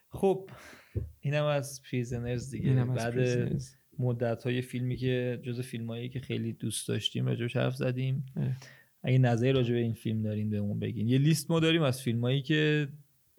خب 0.09 0.49
اینم 1.19 1.45
از 1.45 1.81
پریزنرز 1.91 2.51
دیگه. 2.51 2.69
اینم 2.69 2.89
از 2.89 2.97
بعد 2.97 3.13
Prisoners. 3.13 3.63
مدت 3.99 4.43
های 4.43 4.61
فیلمی 4.61 4.95
که 4.95 5.39
جز 5.43 5.61
فیلم 5.61 5.87
هایی 5.87 6.09
که 6.09 6.19
خیلی 6.19 6.53
دوست 6.53 6.87
داشتیم 6.87 7.25
راجبش 7.25 7.57
حرف 7.57 7.75
زدیم. 7.75 8.25
اه. 8.35 8.57
اگه 9.03 9.17
نظری 9.17 9.51
راجع 9.51 9.73
به 9.73 9.79
این 9.79 9.93
فیلم 9.93 10.21
دارین 10.21 10.49
بهمون 10.49 10.79
بگین. 10.79 11.07
یه 11.07 11.17
لیست 11.17 11.51
ما 11.51 11.59
داریم 11.59 11.81
از 11.81 12.01
فیلم 12.01 12.21
هایی 12.21 12.41
که 12.41 12.87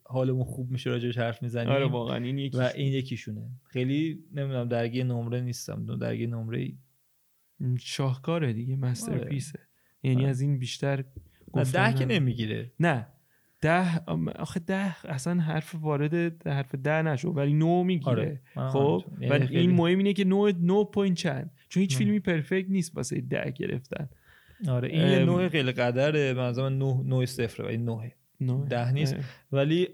حالمون 0.04 0.44
خوب 0.44 0.70
میشه 0.70 0.90
راجبش 0.90 1.18
حرف 1.18 1.42
می‌زنیم. 1.42 1.68
آره 1.68 1.86
واقعا 1.86 2.24
این 2.24 2.38
یکی 2.38 2.58
و 2.58 2.70
این 2.74 2.92
یکیشونه. 2.92 3.50
خیلی 3.64 4.24
نمی‌دونم 4.32 4.68
درگیر 4.68 5.04
نمره 5.04 5.40
نیستم. 5.40 5.98
درگیر 5.98 6.28
نمره 6.28 6.58
ای 6.58 6.76
شاهکاره 7.80 8.52
دیگه 8.52 8.76
مسترپیسه 8.76 9.58
یعنی 10.02 10.20
آره. 10.20 10.28
از 10.30 10.40
این 10.40 10.58
بیشتر 10.58 11.04
ده 11.72 11.94
که. 11.94 12.04
نمی‌گیره 12.04 12.72
نه 12.80 13.06
ده 13.60 13.98
آخه 14.36 14.60
ده 14.60 15.06
اصلا 15.06 15.40
حرف 15.40 15.74
وارد 15.74 16.46
حرف 16.48 16.74
ده 16.74 17.02
نشو 17.02 17.28
ولی 17.28 17.52
نو 17.52 17.84
می‌گیره 17.84 18.40
آره 18.56 18.70
خب. 18.70 19.04
و 19.18 19.22
یعنی 19.22 19.34
این 19.34 19.46
خیلی- 19.46 19.66
مهم 19.72 19.98
اینه 19.98 20.12
که 20.12 20.24
نو 20.24 20.52
نو 20.60 20.84
پوینت 20.84 21.16
چند 21.16 21.50
چون 21.68 21.80
هیچ. 21.80 21.96
فیلمی 21.96 22.20
پرفکت 22.20 22.70
نیست 22.70 22.96
واسه 22.96 23.20
ده 23.20 23.50
گرفتن 23.50 24.08
آره 24.68 24.88
این 24.88 25.06
یه. 25.08 25.24
نوع 25.24 25.48
قیل 25.48 25.72
قدره 25.72 26.32
من 26.32 26.52
نه 26.52 27.02
نوع 27.04 27.24
صفره 27.24 27.66
ولی 27.66 27.76
نوعه 27.76 28.12
نو 28.40 28.64
ده 28.66 28.92
نیست. 28.92 29.14
اه. 29.14 29.20
ولی 29.52 29.88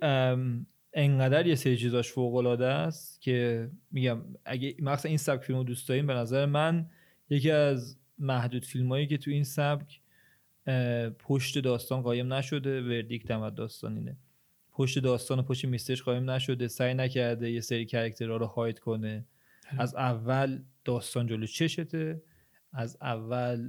انقدر 0.94 1.46
یه 1.46 1.54
سری 1.54 1.76
چیزاش 1.76 2.12
فوق 2.12 2.34
العاده 2.34 2.66
است 2.66 3.22
که 3.22 3.70
میگم 3.90 4.18
اگه 4.44 4.74
مثلا 4.78 5.08
این 5.08 5.18
سبک 5.18 5.42
فیلم 5.44 5.58
رو 5.58 5.64
دوست 5.64 5.88
دارین 5.88 6.06
به 6.06 6.14
نظر 6.14 6.46
من 6.46 6.86
یکی 7.30 7.50
از 7.50 7.96
محدود 8.18 8.64
فیلمایی 8.64 9.06
که 9.06 9.18
تو 9.18 9.30
این 9.30 9.44
سبک 9.44 10.00
پشت 11.18 11.58
داستان 11.58 12.02
قایم 12.02 12.32
نشده 12.32 12.82
verdict 12.82 13.30
هم 13.30 13.50
داستان 13.50 13.96
اینه. 13.96 14.16
پشت 14.72 14.98
داستان 14.98 15.38
و 15.38 15.42
پشت 15.42 15.64
mystery 15.64 15.94
ش 15.94 16.02
قایم 16.02 16.30
نشده 16.30 16.68
سعی 16.68 16.94
نکرده 16.94 17.50
یه 17.50 17.60
سری 17.60 17.86
character 17.86 18.31
ها 18.31 18.36
رو 18.36 18.46
hide 18.46 18.78
کنه. 18.78 19.24
از 19.78 19.94
اول 19.94 20.62
داستان 20.84 21.26
جلو 21.26 21.46
چشته 21.46 22.22
از 22.72 22.96
اول 23.00 23.68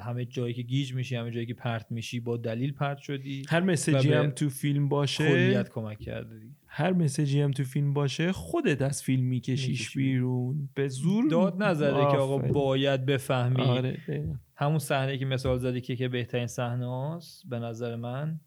همه 0.00 0.24
جایی 0.24 0.54
که 0.54 0.62
گیج 0.62 0.94
میشی 0.94 1.16
همه 1.16 1.30
جایی 1.30 1.46
که 1.46 1.54
پرت 1.54 1.86
میشی 1.92 2.20
با 2.20 2.36
دلیل 2.36 2.72
پرت 2.72 2.98
شدی 2.98 3.42
هر 3.48 3.60
message 3.60 4.05
ی 4.05 4.12
هم 4.12 4.30
تو 4.30 4.48
فیلم 4.48 4.88
باشه 4.88 5.28
کلیت 5.28 5.68
کمک 5.68 5.98
کرده 5.98 6.38
دیگه 6.38 6.54
هر 6.66 6.92
مسیجی 6.92 7.40
هم 7.40 7.50
تو 7.50 7.64
فیلم 7.64 7.94
باشه 7.94 8.32
خودت 8.32 8.82
از 8.82 9.02
فیلم 9.02 9.24
میکشیش 9.24 9.68
می‌کشی. 9.68 9.98
بیرون 9.98 10.68
به 10.74 10.88
زور 10.88 11.28
داد 11.28 11.62
نزده 11.62 11.90
که 11.90 12.16
آقا. 12.16 12.38
باید 12.38 13.06
بفهمی 13.06 13.62
آره 13.62 13.92
دقیقاً. 14.08 14.34
همون 14.56 14.78
صحنه 14.78 15.18
که 15.18 15.26
مثال 15.26 15.58
زدی 15.58 15.80
که 15.80 15.96
که 15.96 16.08
بهترین 16.08 16.46
صحنه 16.46 17.14
هست 17.14 17.48
به 17.48 17.58
نظر 17.58 17.96
من 17.96 18.40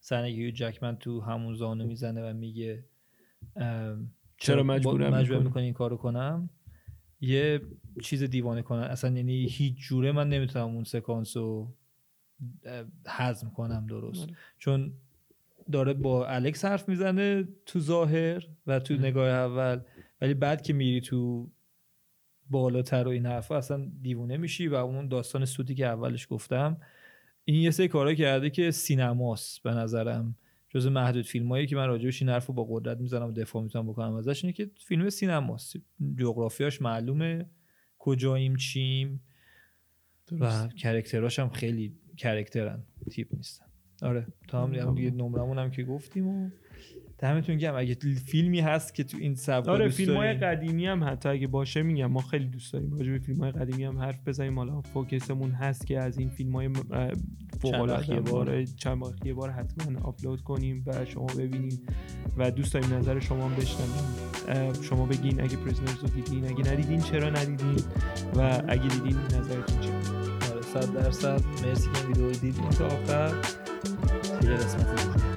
صحنه 0.00 0.36
که 0.36 0.52
جکمن 0.52 0.96
تو 0.96 1.20
همون 1.20 1.54
زانو 1.54 1.86
می‌زنه 1.86 2.30
و 2.30 2.34
میگه 2.34 2.84
چرا 4.38 4.62
مجبورم 4.62 5.14
مجبور؟ 5.14 5.42
می‌کنی 5.42 5.64
این 5.64 5.72
کارو 5.72 5.96
کنم 5.96 6.50
یه 7.20 7.60
چیز 8.02 8.22
دیوانه 8.22 8.62
کنن. 8.62 8.82
اصلا 8.82 9.16
یعنی 9.16 9.46
هیچ 9.46 9.76
جوره 9.78 10.12
من 10.12 10.28
نمی‌تونم 10.28 10.66
اون 10.66 10.84
سکانس 10.84 11.36
رو 11.36 11.74
هضم 13.06 13.50
کنم 13.50 13.86
درست. 13.86 14.22
آره. 14.22 14.34
چون 14.58 14.92
داره 15.72 15.94
با 15.94 16.26
الکس 16.26 16.64
حرف 16.64 16.88
می‌زنه 16.88 17.48
تو 17.66 17.80
ظاهر 17.80 18.46
و 18.66 18.78
تو 18.78 18.94
نگاه 18.94 19.28
اول. 19.28 19.80
ولی 20.20 20.34
بعد 20.34 20.62
که 20.62 20.72
میری 20.72 21.00
تو 21.00 21.50
بالاتر 22.50 23.08
و 23.08 23.10
این 23.10 23.26
حرفا 23.26 23.56
اصلا 23.56 23.90
دیوونه 24.02 24.36
میشی 24.36 24.68
و 24.68 24.74
اون 24.74 25.08
داستان 25.08 25.44
سوتی 25.44 25.74
که 25.74 25.86
اولش 25.86 26.26
گفتم 26.30 26.76
این 27.44 27.62
یه 27.62 27.70
سری 27.70 27.88
کارا 27.88 28.14
کرده 28.14 28.50
که 28.50 28.70
سینماست 28.70 29.62
به 29.62 29.70
نظرم. 29.70 30.34
جز 30.68 30.86
محدود 30.86 31.24
فیلمایی 31.24 31.66
که 31.66 31.76
من 31.76 31.86
راجبش 31.86 32.22
این 32.22 32.28
حرفو 32.28 32.52
با 32.52 32.66
قدرت 32.70 32.98
می‌زنم 32.98 33.28
و 33.28 33.32
دفاع 33.32 33.62
می‌تونم 33.62 33.86
بکنم 33.86 34.12
ازش 34.12 34.44
اینه 34.44 34.52
که 34.52 34.70
فیلم 34.86 35.10
سینماست. 35.10 35.76
جغرافیاش 36.16 36.82
معلومه. 36.82 37.50
کجاییم 37.98 38.56
چیم؟ 38.56 39.22
و 40.40 40.68
character 40.68 41.25
اش 41.25 41.38
هم 41.38 41.48
خیلی 41.48 41.94
character 42.16 42.75
ن 42.75 42.82
تیپ 43.10 43.34
نیستن. 43.34 43.66
آره 44.02 44.26
تا 44.48 44.66
هم 44.66 44.94
دیگه 44.94 45.10
نمرمون 45.10 45.58
هم 45.58 45.70
که 45.70 45.84
گفتیم 45.84 46.28
و 46.28 46.50
دمتون 47.18 47.56
گرم. 47.56 47.74
اگه 47.76 47.96
فیلمی 48.26 48.60
هست 48.60 48.94
که 48.94 49.04
تو 49.04 49.18
این 49.20 49.34
سبک 49.34 49.68
آره 49.68 49.88
فیلم 49.88 50.16
های 50.16 50.34
قدیمی 50.34 50.86
هم 50.86 51.04
حتی 51.04 51.28
اگه 51.28 51.46
باشه 51.46 51.82
میگم. 51.82 52.06
ما 52.06 52.20
خیلی 52.20 52.44
دوست 52.44 52.72
داریم 52.72 52.96
راجع 52.98 53.12
به 53.12 53.18
فیلم 53.18 53.40
های 53.40 53.50
قدیمی 53.50 53.84
هم 53.84 53.98
حرف 53.98 54.28
بزنیم. 54.28 54.58
حالا 54.58 54.80
focus 54.80 55.24
مون 55.24 55.50
هست 55.50 55.86
که 55.86 55.98
از 56.00 56.18
این 56.18 56.28
فیلم 56.28 56.52
های 56.52 56.70
فوق 57.60 57.74
العاده 57.74 58.20
بار. 58.20 58.64
چند 58.64 59.02
یه 59.24 59.34
بار 59.34 59.50
حتما 59.50 60.00
آپلود 60.00 60.40
کنیم 60.40 60.84
و 60.86 61.04
شما 61.04 61.26
ببینیم 61.26 61.80
و 62.36 62.50
دوست 62.50 62.74
داریم 62.74 62.94
نظر 62.94 63.20
شما 63.20 63.48
هم 63.48 63.54
بشنویم. 63.56 64.72
شما 64.82 65.06
بگین 65.06 65.40
اگه 65.40 65.56
Prisoners 65.56 66.02
رو 66.02 66.08
دیدین 66.08 66.44
اگه 66.44 66.72
ندیدین 66.72 67.00
چرا 67.00 67.30
ندیدین 67.30 67.76
و 68.34 68.62
اگه 68.68 68.88
دیدین 68.88 69.16
نظرتون 69.16 69.80
چیه؟ 69.80 69.92
آره 70.52 70.62
100 70.62 70.94
درصد. 70.94 71.40
مرسی 71.66 71.88
که 71.92 72.06
ویدیو 72.06 72.30
دیدین. 72.30 72.70
تا 72.70 72.86
آخر. 72.86 73.28
دیگه 74.40 74.54
قسمت 74.54 75.27